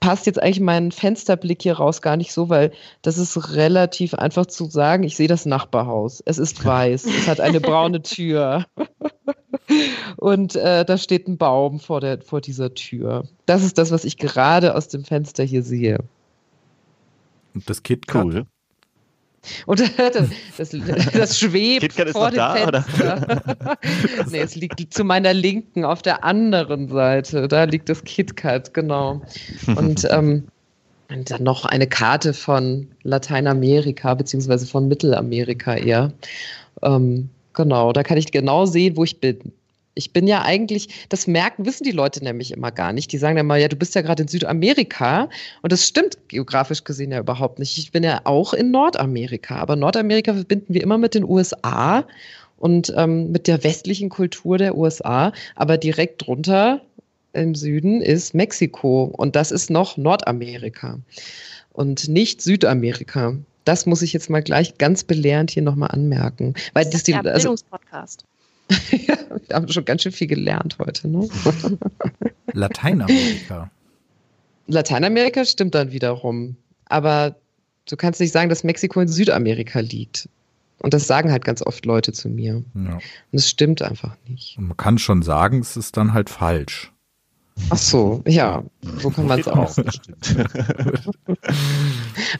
passt 0.00 0.26
jetzt 0.26 0.42
eigentlich 0.42 0.60
mein 0.60 0.90
Fensterblick 0.92 1.62
hier 1.62 1.74
raus 1.74 2.02
gar 2.02 2.16
nicht 2.16 2.32
so, 2.32 2.48
weil 2.48 2.72
das 3.02 3.18
ist 3.18 3.54
relativ 3.54 4.14
einfach 4.14 4.46
zu 4.46 4.68
sagen. 4.68 5.04
Ich 5.04 5.16
sehe 5.16 5.28
das 5.28 5.46
Nachbarhaus. 5.46 6.22
Es 6.26 6.38
ist 6.38 6.64
weiß. 6.64 7.04
es 7.06 7.28
hat 7.28 7.40
eine 7.40 7.60
braune 7.60 8.02
Tür. 8.02 8.66
Und 10.16 10.56
äh, 10.56 10.84
da 10.84 10.98
steht 10.98 11.28
ein 11.28 11.38
Baum 11.38 11.80
vor, 11.80 12.00
der, 12.00 12.20
vor 12.20 12.40
dieser 12.40 12.74
Tür. 12.74 13.24
Das 13.46 13.62
ist 13.62 13.78
das, 13.78 13.90
was 13.90 14.04
ich 14.04 14.18
gerade 14.18 14.74
aus 14.74 14.88
dem 14.88 15.04
Fenster 15.04 15.44
hier 15.44 15.62
sehe. 15.62 15.98
Und 17.54 17.68
das 17.70 17.82
KitKat. 17.82 18.24
Cool. 18.24 18.46
Und 19.66 19.80
das, 19.98 20.28
das, 20.56 20.76
das 21.12 21.38
schwebt 21.38 21.92
vor 22.10 22.30
dem 22.30 22.36
da, 22.36 22.54
Fenster. 22.54 23.78
nee, 24.30 24.40
es 24.40 24.54
liegt 24.54 24.92
zu 24.92 25.04
meiner 25.04 25.34
Linken 25.34 25.84
auf 25.84 26.02
der 26.02 26.24
anderen 26.24 26.88
Seite. 26.88 27.48
Da 27.48 27.64
liegt 27.64 27.88
das 27.88 28.04
KitKat, 28.04 28.72
genau. 28.74 29.22
Und 29.76 30.06
ähm, 30.10 30.44
Und 31.08 31.30
dann 31.30 31.42
noch 31.42 31.64
eine 31.64 31.86
Karte 31.86 32.32
von 32.32 32.88
Lateinamerika, 33.02 34.14
beziehungsweise 34.14 34.66
von 34.66 34.88
Mittelamerika 34.88 35.74
eher. 35.74 36.12
Ähm, 36.82 37.28
genau, 37.52 37.92
da 37.92 38.02
kann 38.02 38.18
ich 38.18 38.30
genau 38.30 38.66
sehen, 38.66 38.96
wo 38.96 39.04
ich 39.04 39.20
bin. 39.20 39.52
Ich 39.94 40.12
bin 40.12 40.26
ja 40.26 40.42
eigentlich, 40.42 41.06
das 41.08 41.26
merken, 41.26 41.66
wissen 41.66 41.84
die 41.84 41.92
Leute 41.92 42.24
nämlich 42.24 42.52
immer 42.52 42.70
gar 42.70 42.92
nicht. 42.92 43.12
Die 43.12 43.18
sagen 43.18 43.36
dann 43.36 43.46
mal, 43.46 43.60
ja, 43.60 43.68
du 43.68 43.76
bist 43.76 43.94
ja 43.94 44.00
gerade 44.00 44.22
in 44.22 44.28
Südamerika. 44.28 45.28
Und 45.60 45.72
das 45.72 45.86
stimmt 45.86 46.16
geografisch 46.28 46.84
gesehen 46.84 47.12
ja 47.12 47.20
überhaupt 47.20 47.58
nicht. 47.58 47.76
Ich 47.76 47.92
bin 47.92 48.02
ja 48.02 48.22
auch 48.24 48.54
in 48.54 48.70
Nordamerika. 48.70 49.56
Aber 49.56 49.76
Nordamerika 49.76 50.32
verbinden 50.32 50.72
wir 50.72 50.82
immer 50.82 50.98
mit 50.98 51.14
den 51.14 51.24
USA 51.24 52.06
und 52.56 52.92
ähm, 52.96 53.32
mit 53.32 53.46
der 53.48 53.64
westlichen 53.64 54.08
Kultur 54.08 54.56
der 54.56 54.76
USA. 54.76 55.32
Aber 55.56 55.76
direkt 55.76 56.26
drunter 56.26 56.80
im 57.34 57.54
Süden 57.54 58.00
ist 58.00 58.34
Mexiko. 58.34 59.04
Und 59.04 59.36
das 59.36 59.50
ist 59.50 59.68
noch 59.68 59.96
Nordamerika 59.96 60.98
und 61.72 62.08
nicht 62.08 62.40
Südamerika. 62.40 63.34
Das 63.64 63.86
muss 63.86 64.02
ich 64.02 64.12
jetzt 64.12 64.28
mal 64.28 64.42
gleich 64.42 64.78
ganz 64.78 65.04
belehrend 65.04 65.50
hier 65.50 65.62
nochmal 65.62 65.90
anmerken. 65.90 66.54
Weil 66.72 66.84
das, 66.84 66.94
das 66.94 67.02
die, 67.04 67.14
also, 67.14 67.30
Bildungspodcast. 67.30 68.24
ja, 68.90 69.16
wir 69.46 69.56
haben 69.56 69.68
schon 69.68 69.84
ganz 69.84 70.02
schön 70.02 70.12
viel 70.12 70.26
gelernt 70.26 70.76
heute. 70.78 71.08
Ne? 71.08 71.28
Lateinamerika. 72.52 73.70
Lateinamerika 74.66 75.44
stimmt 75.44 75.74
dann 75.74 75.92
wiederum. 75.92 76.56
Aber 76.86 77.36
du 77.88 77.96
kannst 77.96 78.20
nicht 78.20 78.32
sagen, 78.32 78.48
dass 78.48 78.64
Mexiko 78.64 79.00
in 79.00 79.08
Südamerika 79.08 79.80
liegt. 79.80 80.28
Und 80.78 80.94
das 80.94 81.06
sagen 81.06 81.30
halt 81.30 81.44
ganz 81.44 81.62
oft 81.62 81.86
Leute 81.86 82.12
zu 82.12 82.28
mir. 82.28 82.64
Ja. 82.74 82.94
Und 82.94 83.02
es 83.32 83.48
stimmt 83.48 83.82
einfach 83.82 84.16
nicht. 84.26 84.58
Und 84.58 84.68
man 84.68 84.76
kann 84.76 84.98
schon 84.98 85.22
sagen, 85.22 85.60
es 85.60 85.76
ist 85.76 85.96
dann 85.96 86.12
halt 86.12 86.28
falsch. 86.28 86.92
Ach 87.70 87.76
so, 87.76 88.22
ja, 88.26 88.62
so 88.98 89.10
kann 89.10 89.26
man 89.26 89.40
es 89.40 89.48
auch. 89.48 89.76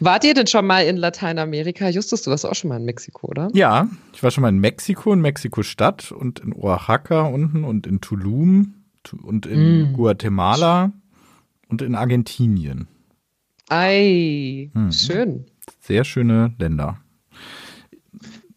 Wart 0.01 0.25
ihr 0.25 0.35
denn 0.35 0.47
schon 0.47 0.67
mal 0.67 0.85
in 0.85 0.97
Lateinamerika? 0.97 1.89
Justus, 1.89 2.23
du 2.23 2.31
warst 2.31 2.47
auch 2.47 2.55
schon 2.55 2.69
mal 2.69 2.79
in 2.79 2.85
Mexiko, 2.85 3.29
oder? 3.29 3.51
Ja, 3.53 3.89
ich 4.13 4.23
war 4.23 4.31
schon 4.31 4.43
mal 4.43 4.49
in 4.49 4.59
Mexiko, 4.59 5.13
in 5.13 5.21
Mexiko-Stadt 5.21 6.13
und 6.13 6.41
in 6.41 6.55
Oaxaca 6.55 7.23
unten 7.23 7.65
und 7.65 7.87
in 7.87 8.01
Tulum 8.01 8.75
und 9.23 9.47
in 9.47 9.93
mm. 9.93 9.95
Guatemala 9.95 10.93
und 11.69 11.83
in 11.83 11.95
Argentinien. 11.95 12.89
Ei, 13.69 14.71
hm. 14.75 14.93
schön. 14.93 15.47
Sehr 15.81 16.05
schöne 16.05 16.55
Länder. 16.59 16.99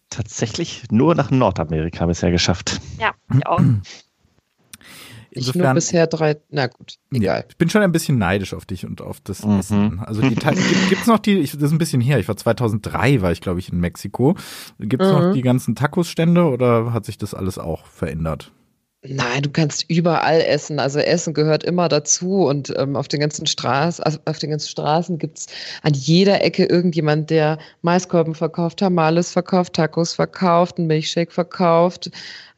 Tatsächlich 0.10 0.84
nur 0.91 1.16
nach 1.16 1.32
Nordamerika 1.32 2.06
bisher 2.06 2.32
geschafft. 2.32 2.82
Ja, 2.99 3.14
ich 3.34 3.45
auch. 3.47 3.62
Insofern, 5.36 5.62
ich 5.62 5.66
nur 5.66 5.74
bisher 5.74 6.08
drei, 6.08 6.38
na 6.50 6.68
gut, 6.68 6.96
egal. 7.12 7.40
Ja, 7.40 7.44
ich 7.48 7.58
bin 7.58 7.70
schon 7.70 7.82
ein 7.82 7.92
bisschen 7.92 8.18
neidisch 8.18 8.54
auf 8.54 8.66
dich 8.66 8.86
und 8.86 9.02
auf 9.02 9.20
das 9.22 9.46
mhm. 9.46 9.60
Essen. 9.60 10.00
Also 10.00 10.22
die 10.22 10.30
gibt 10.30 11.02
es 11.02 11.08
noch 11.08 11.20
die, 11.20 11.40
ich, 11.40 11.52
das 11.52 11.62
ist 11.62 11.72
ein 11.72 11.78
bisschen 11.78 12.02
her, 12.02 12.20
ich 12.20 12.28
war 12.28 12.38
2003, 12.38 13.22
war 13.22 13.32
ich 13.32 13.42
glaube 13.42 13.60
ich 13.60 13.72
in 13.72 13.80
Mexiko. 13.80 14.36
Gibt 14.80 15.04
es 15.04 15.12
mhm. 15.12 15.14
noch 15.14 15.34
die 15.34 15.42
ganzen 15.42 15.76
Tacos-Stände 15.76 16.46
oder 16.46 16.94
hat 16.94 17.06
sich 17.06 17.18
das 17.18 17.34
alles 17.34 17.58
auch 17.58 17.86
verändert? 17.86 18.52
Nein, 19.08 19.44
du 19.44 19.50
kannst 19.50 19.90
überall 19.90 20.42
essen. 20.42 20.80
Also 20.80 21.00
Essen 21.00 21.34
gehört 21.34 21.64
immer 21.64 21.90
dazu 21.90 22.46
und 22.46 22.74
ähm, 22.78 22.96
auf 22.96 23.08
den 23.08 23.20
ganzen 23.20 23.46
Straßen, 23.46 24.04
also 24.04 24.20
auf 24.26 24.40
den 24.40 24.50
ganzen 24.50 24.70
Straßen 24.70 25.20
gibt's 25.20 25.48
an 25.84 25.94
jeder 25.94 26.44
Ecke 26.44 26.66
irgendjemand, 26.66 27.30
der 27.30 27.60
Maiskolben 27.82 28.36
verkauft, 28.36 28.80
Tamales 28.80 29.32
verkauft, 29.32 29.74
Tacos 29.74 30.14
verkauft, 30.14 30.78
einen 30.78 30.88
Milchshake 30.88 31.32
verkauft. 31.32 32.10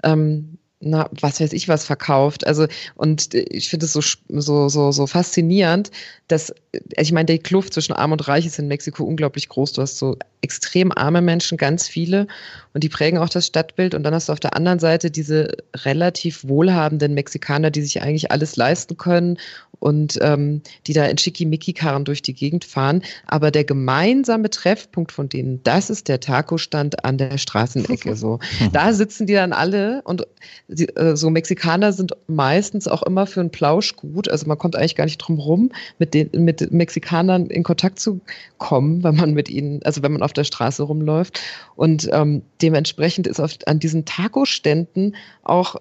Ähm, 0.04 0.58
na, 0.80 1.10
was 1.20 1.40
weiß 1.40 1.54
ich 1.54 1.68
was 1.68 1.86
verkauft. 1.86 2.46
Also, 2.46 2.68
und 2.96 3.34
ich 3.34 3.70
finde 3.70 3.86
es 3.86 3.94
so, 3.94 4.02
so, 4.30 4.70
so, 4.70 4.92
so 4.92 5.08
faszinierend, 5.08 5.92
dass, 6.28 6.54
ich 6.98 7.12
meine, 7.12 7.26
die 7.26 7.40
Kluft 7.40 7.74
zwischen 7.74 7.94
Arm 7.94 8.12
und 8.12 8.28
Reich 8.28 8.46
ist 8.46 8.60
in 8.60 8.68
Mexiko 8.68 9.04
unglaublich 9.04 9.50
groß. 9.50 9.74
Du 9.74 9.82
hast 9.82 9.98
so 9.98 10.18
extrem 10.42 10.92
arme 10.92 11.22
Menschen, 11.22 11.58
ganz 11.58 11.88
viele, 11.88 12.28
und 12.78 12.84
die 12.84 12.90
prägen 12.90 13.18
auch 13.18 13.30
das 13.30 13.48
Stadtbild. 13.48 13.96
Und 13.96 14.04
dann 14.04 14.14
hast 14.14 14.30
du 14.30 14.34
auf 14.34 14.40
der 14.40 14.56
anderen 14.56 14.78
Seite 14.78 15.10
diese 15.10 15.58
relativ 15.78 16.48
wohlhabenden 16.48 17.16
Mexikaner, 17.16 17.72
die 17.72 17.82
sich 17.82 18.04
eigentlich 18.04 18.30
alles 18.30 18.56
leisten 18.56 18.98
können 18.98 19.40
und 19.80 20.18
ähm, 20.22 20.62
die 20.86 20.94
da 20.94 21.06
in 21.06 21.18
Schickimicki-Karren 21.18 22.06
durch 22.06 22.22
die 22.22 22.34
Gegend 22.34 22.66
fahren. 22.66 23.02
Aber 23.26 23.52
der 23.52 23.64
gemeinsame 23.64 24.50
Treffpunkt 24.50 25.12
von 25.12 25.30
denen, 25.30 25.62
das 25.64 25.90
ist 25.90 26.08
der 26.08 26.20
Taco-Stand 26.20 27.04
an 27.06 27.18
der 27.18 27.38
Straßenecke. 27.38 28.16
So, 28.16 28.40
da 28.74 28.94
sitzen 28.94 29.28
die 29.28 29.34
dann 29.34 29.54
alle 29.54 30.02
und 30.04 30.28
die, 30.68 30.88
äh, 30.96 31.16
so 31.16 31.30
Mexikaner 31.30 31.94
sind 31.94 32.14
meistens 32.28 32.88
auch 32.88 33.04
immer 33.04 33.26
für 33.26 33.42
ein 33.42 33.52
Plausch 33.52 33.96
gut. 33.96 34.30
Also 34.30 34.48
man 34.48 34.58
kommt 34.58 34.76
eigentlich 34.76 34.96
gar 34.96 35.06
nicht 35.06 35.18
drum 35.18 35.40
rum, 35.40 35.72
mit 36.00 36.14
den 36.14 36.30
mit 36.44 36.72
Mexikanern 36.72 37.48
in 37.48 37.64
Kontakt 37.64 38.00
zu 38.00 38.22
kommen, 38.58 39.04
wenn 39.04 39.16
man 39.16 39.34
mit 39.34 39.50
ihnen, 39.50 39.82
also 39.84 40.02
wenn 40.02 40.12
man 40.12 40.24
auf 40.24 40.34
der 40.34 40.44
Straße 40.44 40.84
rumläuft. 40.84 41.40
Und 41.76 42.10
ähm, 42.12 42.42
dementsprechend 42.68 43.28
ist 43.28 43.40
auf, 43.40 43.54
an 43.66 43.80
diesen 43.80 44.04
Taco-Ständen 44.04 45.16
auch 45.44 45.78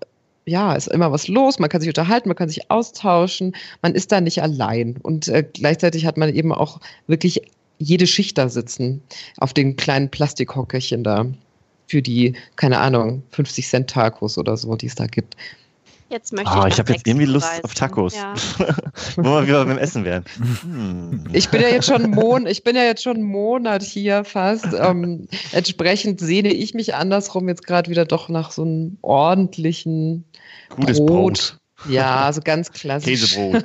ja, 0.48 0.74
ist 0.74 0.86
immer 0.86 1.10
was 1.10 1.26
los, 1.26 1.58
man 1.58 1.68
kann 1.68 1.80
sich 1.80 1.88
unterhalten, 1.88 2.28
man 2.28 2.36
kann 2.36 2.48
sich 2.48 2.70
austauschen, 2.70 3.56
man 3.82 3.96
ist 3.96 4.12
da 4.12 4.20
nicht 4.20 4.40
allein. 4.40 4.96
Und 5.02 5.26
äh, 5.26 5.42
gleichzeitig 5.42 6.06
hat 6.06 6.16
man 6.16 6.32
eben 6.32 6.52
auch 6.52 6.78
wirklich 7.08 7.42
jede 7.78 8.06
Schicht 8.06 8.38
da 8.38 8.48
sitzen, 8.48 9.02
auf 9.38 9.52
den 9.52 9.74
kleinen 9.74 10.08
Plastikhockerchen 10.08 11.02
da, 11.02 11.26
für 11.88 12.00
die, 12.00 12.34
keine 12.54 12.78
Ahnung, 12.78 13.24
50 13.32 13.66
Cent 13.66 13.90
Tacos 13.90 14.38
oder 14.38 14.56
so, 14.56 14.76
die 14.76 14.86
es 14.86 14.94
da 14.94 15.06
gibt. 15.06 15.36
Jetzt 16.08 16.32
möchte 16.32 16.52
oh, 16.56 16.66
ich. 16.66 16.74
ich 16.74 16.78
habe 16.78 16.92
jetzt 16.92 17.06
irgendwie 17.06 17.26
Lust 17.26 17.48
reisen. 17.48 17.64
auf 17.64 17.74
Tacos. 17.74 18.14
Ja. 18.16 18.34
Wo 19.16 19.22
wir 19.24 19.46
wieder 19.46 19.64
beim 19.64 19.78
Essen 19.78 20.04
wären. 20.04 20.24
Hm. 20.62 21.24
Ich 21.32 21.48
bin 21.48 21.60
ja 21.60 21.68
jetzt 21.68 21.86
schon 21.86 22.10
Mon 22.10 22.46
ich 22.46 22.64
bin 22.64 22.76
ja 22.76 22.84
jetzt 22.84 23.02
schon 23.02 23.16
einen 23.16 23.26
Monat 23.26 23.82
hier 23.82 24.24
fast. 24.24 24.66
Ähm, 24.78 25.28
entsprechend 25.52 26.20
sehne 26.20 26.52
ich 26.52 26.74
mich 26.74 26.94
andersrum 26.94 27.48
jetzt 27.48 27.66
gerade 27.66 27.90
wieder 27.90 28.04
doch 28.04 28.28
nach 28.28 28.52
so 28.52 28.62
einem 28.62 28.98
ordentlichen 29.02 30.24
Gutes 30.70 30.98
Brot. 30.98 31.08
Brot. 31.08 31.58
Ja, 31.88 32.32
so 32.32 32.40
ganz 32.40 32.72
klassisch. 32.72 33.34
Käsebrot. 33.34 33.64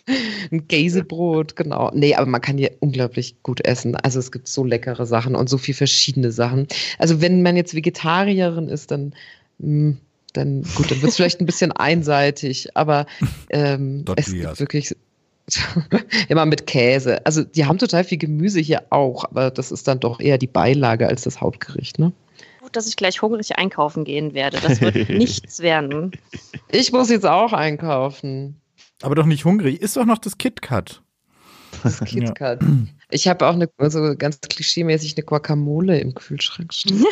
Ein 0.50 0.66
Käsebrot, 0.66 1.56
genau. 1.56 1.90
Nee, 1.92 2.14
aber 2.14 2.26
man 2.26 2.40
kann 2.40 2.56
hier 2.56 2.72
unglaublich 2.80 3.42
gut 3.42 3.64
essen. 3.64 3.96
Also 3.96 4.18
es 4.18 4.32
gibt 4.32 4.48
so 4.48 4.64
leckere 4.64 5.06
Sachen 5.06 5.34
und 5.36 5.48
so 5.48 5.58
viele 5.58 5.76
verschiedene 5.76 6.32
Sachen. 6.32 6.66
Also 6.98 7.20
wenn 7.20 7.42
man 7.42 7.56
jetzt 7.56 7.74
Vegetarierin 7.74 8.68
ist, 8.68 8.90
dann 8.90 9.14
mh, 9.58 9.66
hm, 9.66 9.98
dann 10.32 10.62
gut, 10.74 10.90
dann 10.90 11.00
wird 11.02 11.10
es 11.10 11.16
vielleicht 11.16 11.40
ein 11.40 11.46
bisschen 11.46 11.72
einseitig, 11.72 12.76
aber 12.76 13.06
ähm, 13.50 14.04
es 14.16 14.32
gibt 14.32 14.60
wirklich 14.60 14.94
immer 16.28 16.46
mit 16.46 16.66
Käse. 16.66 17.24
Also 17.26 17.42
die 17.44 17.64
haben 17.64 17.78
total 17.78 18.04
viel 18.04 18.18
Gemüse 18.18 18.60
hier 18.60 18.84
auch, 18.90 19.24
aber 19.24 19.50
das 19.50 19.72
ist 19.72 19.88
dann 19.88 20.00
doch 20.00 20.20
eher 20.20 20.38
die 20.38 20.46
Beilage 20.46 21.06
als 21.08 21.22
das 21.22 21.40
Hauptgericht, 21.40 21.98
ne? 21.98 22.12
Gut, 22.60 22.76
dass 22.76 22.86
ich 22.86 22.96
gleich 22.96 23.22
hungrig 23.22 23.56
einkaufen 23.56 24.04
gehen 24.04 24.34
werde. 24.34 24.58
Das 24.60 24.80
wird 24.80 24.94
nichts 25.08 25.60
werden. 25.60 26.12
Ich 26.68 26.92
muss 26.92 27.10
jetzt 27.10 27.26
auch 27.26 27.52
einkaufen. 27.52 28.60
Aber 29.02 29.14
doch 29.14 29.26
nicht 29.26 29.44
hungrig. 29.44 29.80
Ist 29.80 29.96
doch 29.96 30.04
noch 30.04 30.18
das 30.18 30.36
KitKat. 30.36 31.02
Das 31.82 32.00
KitKat. 32.00 32.62
Ja. 32.62 32.68
Ich 33.10 33.28
habe 33.28 33.46
auch 33.46 33.54
eine, 33.54 33.68
also 33.78 34.14
ganz 34.16 34.40
klischeemäßig 34.40 35.16
eine 35.16 35.24
Guacamole 35.24 35.98
im 35.98 36.14
Kühlschrank 36.14 36.72
stehen. 36.74 37.04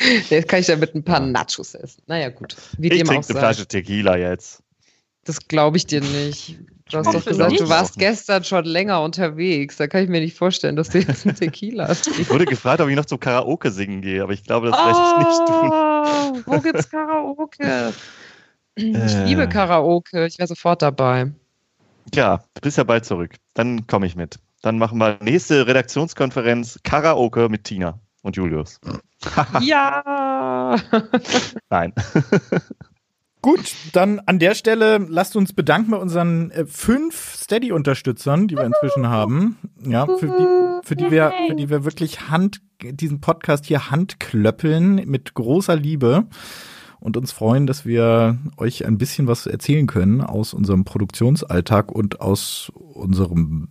Jetzt 0.30 0.48
kann 0.48 0.60
ich 0.60 0.66
ja 0.66 0.76
mit 0.76 0.94
ein 0.94 1.02
paar 1.02 1.20
Nachos 1.20 1.74
essen. 1.74 2.02
Naja, 2.06 2.30
gut. 2.30 2.56
Wie 2.78 2.88
ich 2.88 3.02
trinke 3.02 3.28
eine 3.28 3.38
Flasche 3.38 3.66
Tequila 3.66 4.16
jetzt. 4.16 4.62
Das 5.24 5.46
glaube 5.46 5.76
ich 5.76 5.86
dir 5.86 6.00
nicht. 6.00 6.58
Du 6.90 6.98
hast 6.98 7.14
doch 7.14 7.24
gesagt, 7.24 7.60
du 7.60 7.68
warst 7.68 7.98
gestern 7.98 8.42
schon 8.42 8.64
länger 8.64 9.02
unterwegs. 9.02 9.76
Da 9.76 9.86
kann 9.86 10.02
ich 10.02 10.08
mir 10.08 10.20
nicht 10.20 10.36
vorstellen, 10.36 10.74
dass 10.74 10.88
du 10.88 10.98
jetzt 10.98 11.24
einen 11.24 11.36
Tequila 11.36 11.86
hast. 11.86 12.08
Ich 12.08 12.30
wurde 12.30 12.46
gefragt, 12.46 12.80
ob 12.80 12.88
ich 12.88 12.96
noch 12.96 13.04
zum 13.04 13.20
Karaoke 13.20 13.70
singen 13.70 14.00
gehe, 14.00 14.22
aber 14.22 14.32
ich 14.32 14.42
glaube, 14.42 14.70
das 14.70 14.78
oh, 14.80 14.86
werde 14.86 14.98
ich 15.20 15.28
nicht 15.28 15.46
tun. 15.46 15.70
Oh, 15.70 16.40
wo 16.46 16.60
gibt's 16.60 16.90
Karaoke? 16.90 17.92
Ich 18.74 18.94
äh. 18.94 19.24
liebe 19.24 19.48
Karaoke. 19.48 20.26
Ich 20.26 20.38
wäre 20.38 20.48
sofort 20.48 20.82
dabei. 20.82 21.30
Ja, 22.14 22.42
du 22.54 22.60
bist 22.62 22.78
ja 22.78 22.84
bald 22.84 23.04
zurück. 23.04 23.36
Dann 23.54 23.86
komme 23.86 24.06
ich 24.06 24.16
mit. 24.16 24.38
Dann 24.62 24.78
machen 24.78 24.98
wir 24.98 25.18
nächste 25.22 25.66
Redaktionskonferenz 25.66 26.80
Karaoke 26.82 27.48
mit 27.48 27.64
Tina 27.64 28.00
und 28.22 28.36
Julius. 28.36 28.80
ja! 29.60 30.76
Nein. 31.70 31.92
Gut, 33.42 33.74
dann 33.94 34.20
an 34.20 34.38
der 34.38 34.54
Stelle 34.54 34.98
lasst 34.98 35.34
uns 35.34 35.54
bedanken 35.54 35.92
bei 35.92 35.96
unseren 35.96 36.50
äh, 36.50 36.66
fünf 36.66 37.34
Steady-Unterstützern, 37.36 38.48
die 38.48 38.56
wir 38.56 38.64
inzwischen 38.64 39.08
haben. 39.08 39.56
Ja, 39.82 40.06
für 40.06 40.26
die, 40.26 40.86
für 40.86 40.94
die 40.94 41.10
wir, 41.10 41.32
für 41.48 41.54
die 41.54 41.70
wir 41.70 41.84
wirklich 41.84 42.28
Hand, 42.28 42.60
diesen 42.82 43.22
Podcast 43.22 43.64
hier 43.64 43.90
handklöppeln 43.90 44.96
mit 45.06 45.32
großer 45.32 45.74
Liebe 45.74 46.26
und 47.00 47.16
uns 47.16 47.32
freuen, 47.32 47.66
dass 47.66 47.86
wir 47.86 48.38
euch 48.58 48.84
ein 48.84 48.98
bisschen 48.98 49.26
was 49.26 49.46
erzählen 49.46 49.86
können 49.86 50.20
aus 50.20 50.52
unserem 50.52 50.84
Produktionsalltag 50.84 51.90
und 51.90 52.20
aus 52.20 52.70
unserem 52.74 53.68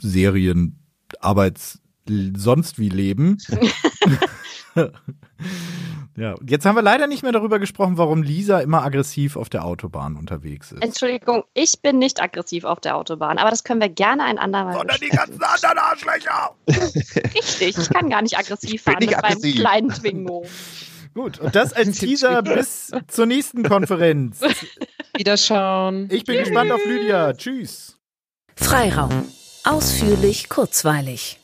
Serienarbeits 0.00 1.82
sonst 2.06 2.78
wie 2.78 2.88
leben. 2.88 3.38
Ja, 6.16 6.36
jetzt 6.46 6.64
haben 6.64 6.76
wir 6.76 6.82
leider 6.82 7.08
nicht 7.08 7.24
mehr 7.24 7.32
darüber 7.32 7.58
gesprochen, 7.58 7.98
warum 7.98 8.22
Lisa 8.22 8.60
immer 8.60 8.84
aggressiv 8.84 9.34
auf 9.36 9.48
der 9.48 9.64
Autobahn 9.64 10.16
unterwegs 10.16 10.70
ist. 10.70 10.80
Entschuldigung, 10.80 11.42
ich 11.54 11.82
bin 11.82 11.98
nicht 11.98 12.22
aggressiv 12.22 12.64
auf 12.64 12.78
der 12.78 12.96
Autobahn, 12.96 13.38
aber 13.38 13.50
das 13.50 13.64
können 13.64 13.80
wir 13.80 13.88
gerne 13.88 14.22
ein 14.22 14.38
andermal 14.38 14.74
Sondern 14.74 14.96
die 15.00 15.08
ganzen 15.08 15.42
anderen 15.42 15.78
Arschlöcher! 15.78 16.54
Richtig, 17.34 17.78
ich 17.78 17.90
kann 17.90 18.10
gar 18.10 18.22
nicht 18.22 18.38
aggressiv 18.38 18.82
fahren 18.82 18.98
nicht 19.00 19.10
mit 19.10 19.22
meinem 19.22 19.32
aggressiv. 19.32 19.56
kleinen 19.56 19.88
Twingo. 19.88 20.46
Gut, 21.14 21.40
und 21.40 21.54
das 21.56 21.72
als 21.72 21.98
Teaser 21.98 22.42
bis 22.42 22.92
zur 23.08 23.26
nächsten 23.26 23.64
Konferenz. 23.64 24.40
Wiederschauen. 25.16 26.08
Ich 26.12 26.24
bin 26.24 26.38
gespannt 26.38 26.70
auf 26.70 26.84
Lydia. 26.86 27.32
Tschüss. 27.32 27.98
Freiraum. 28.54 29.24
Ausführlich, 29.64 30.48
kurzweilig. 30.48 31.40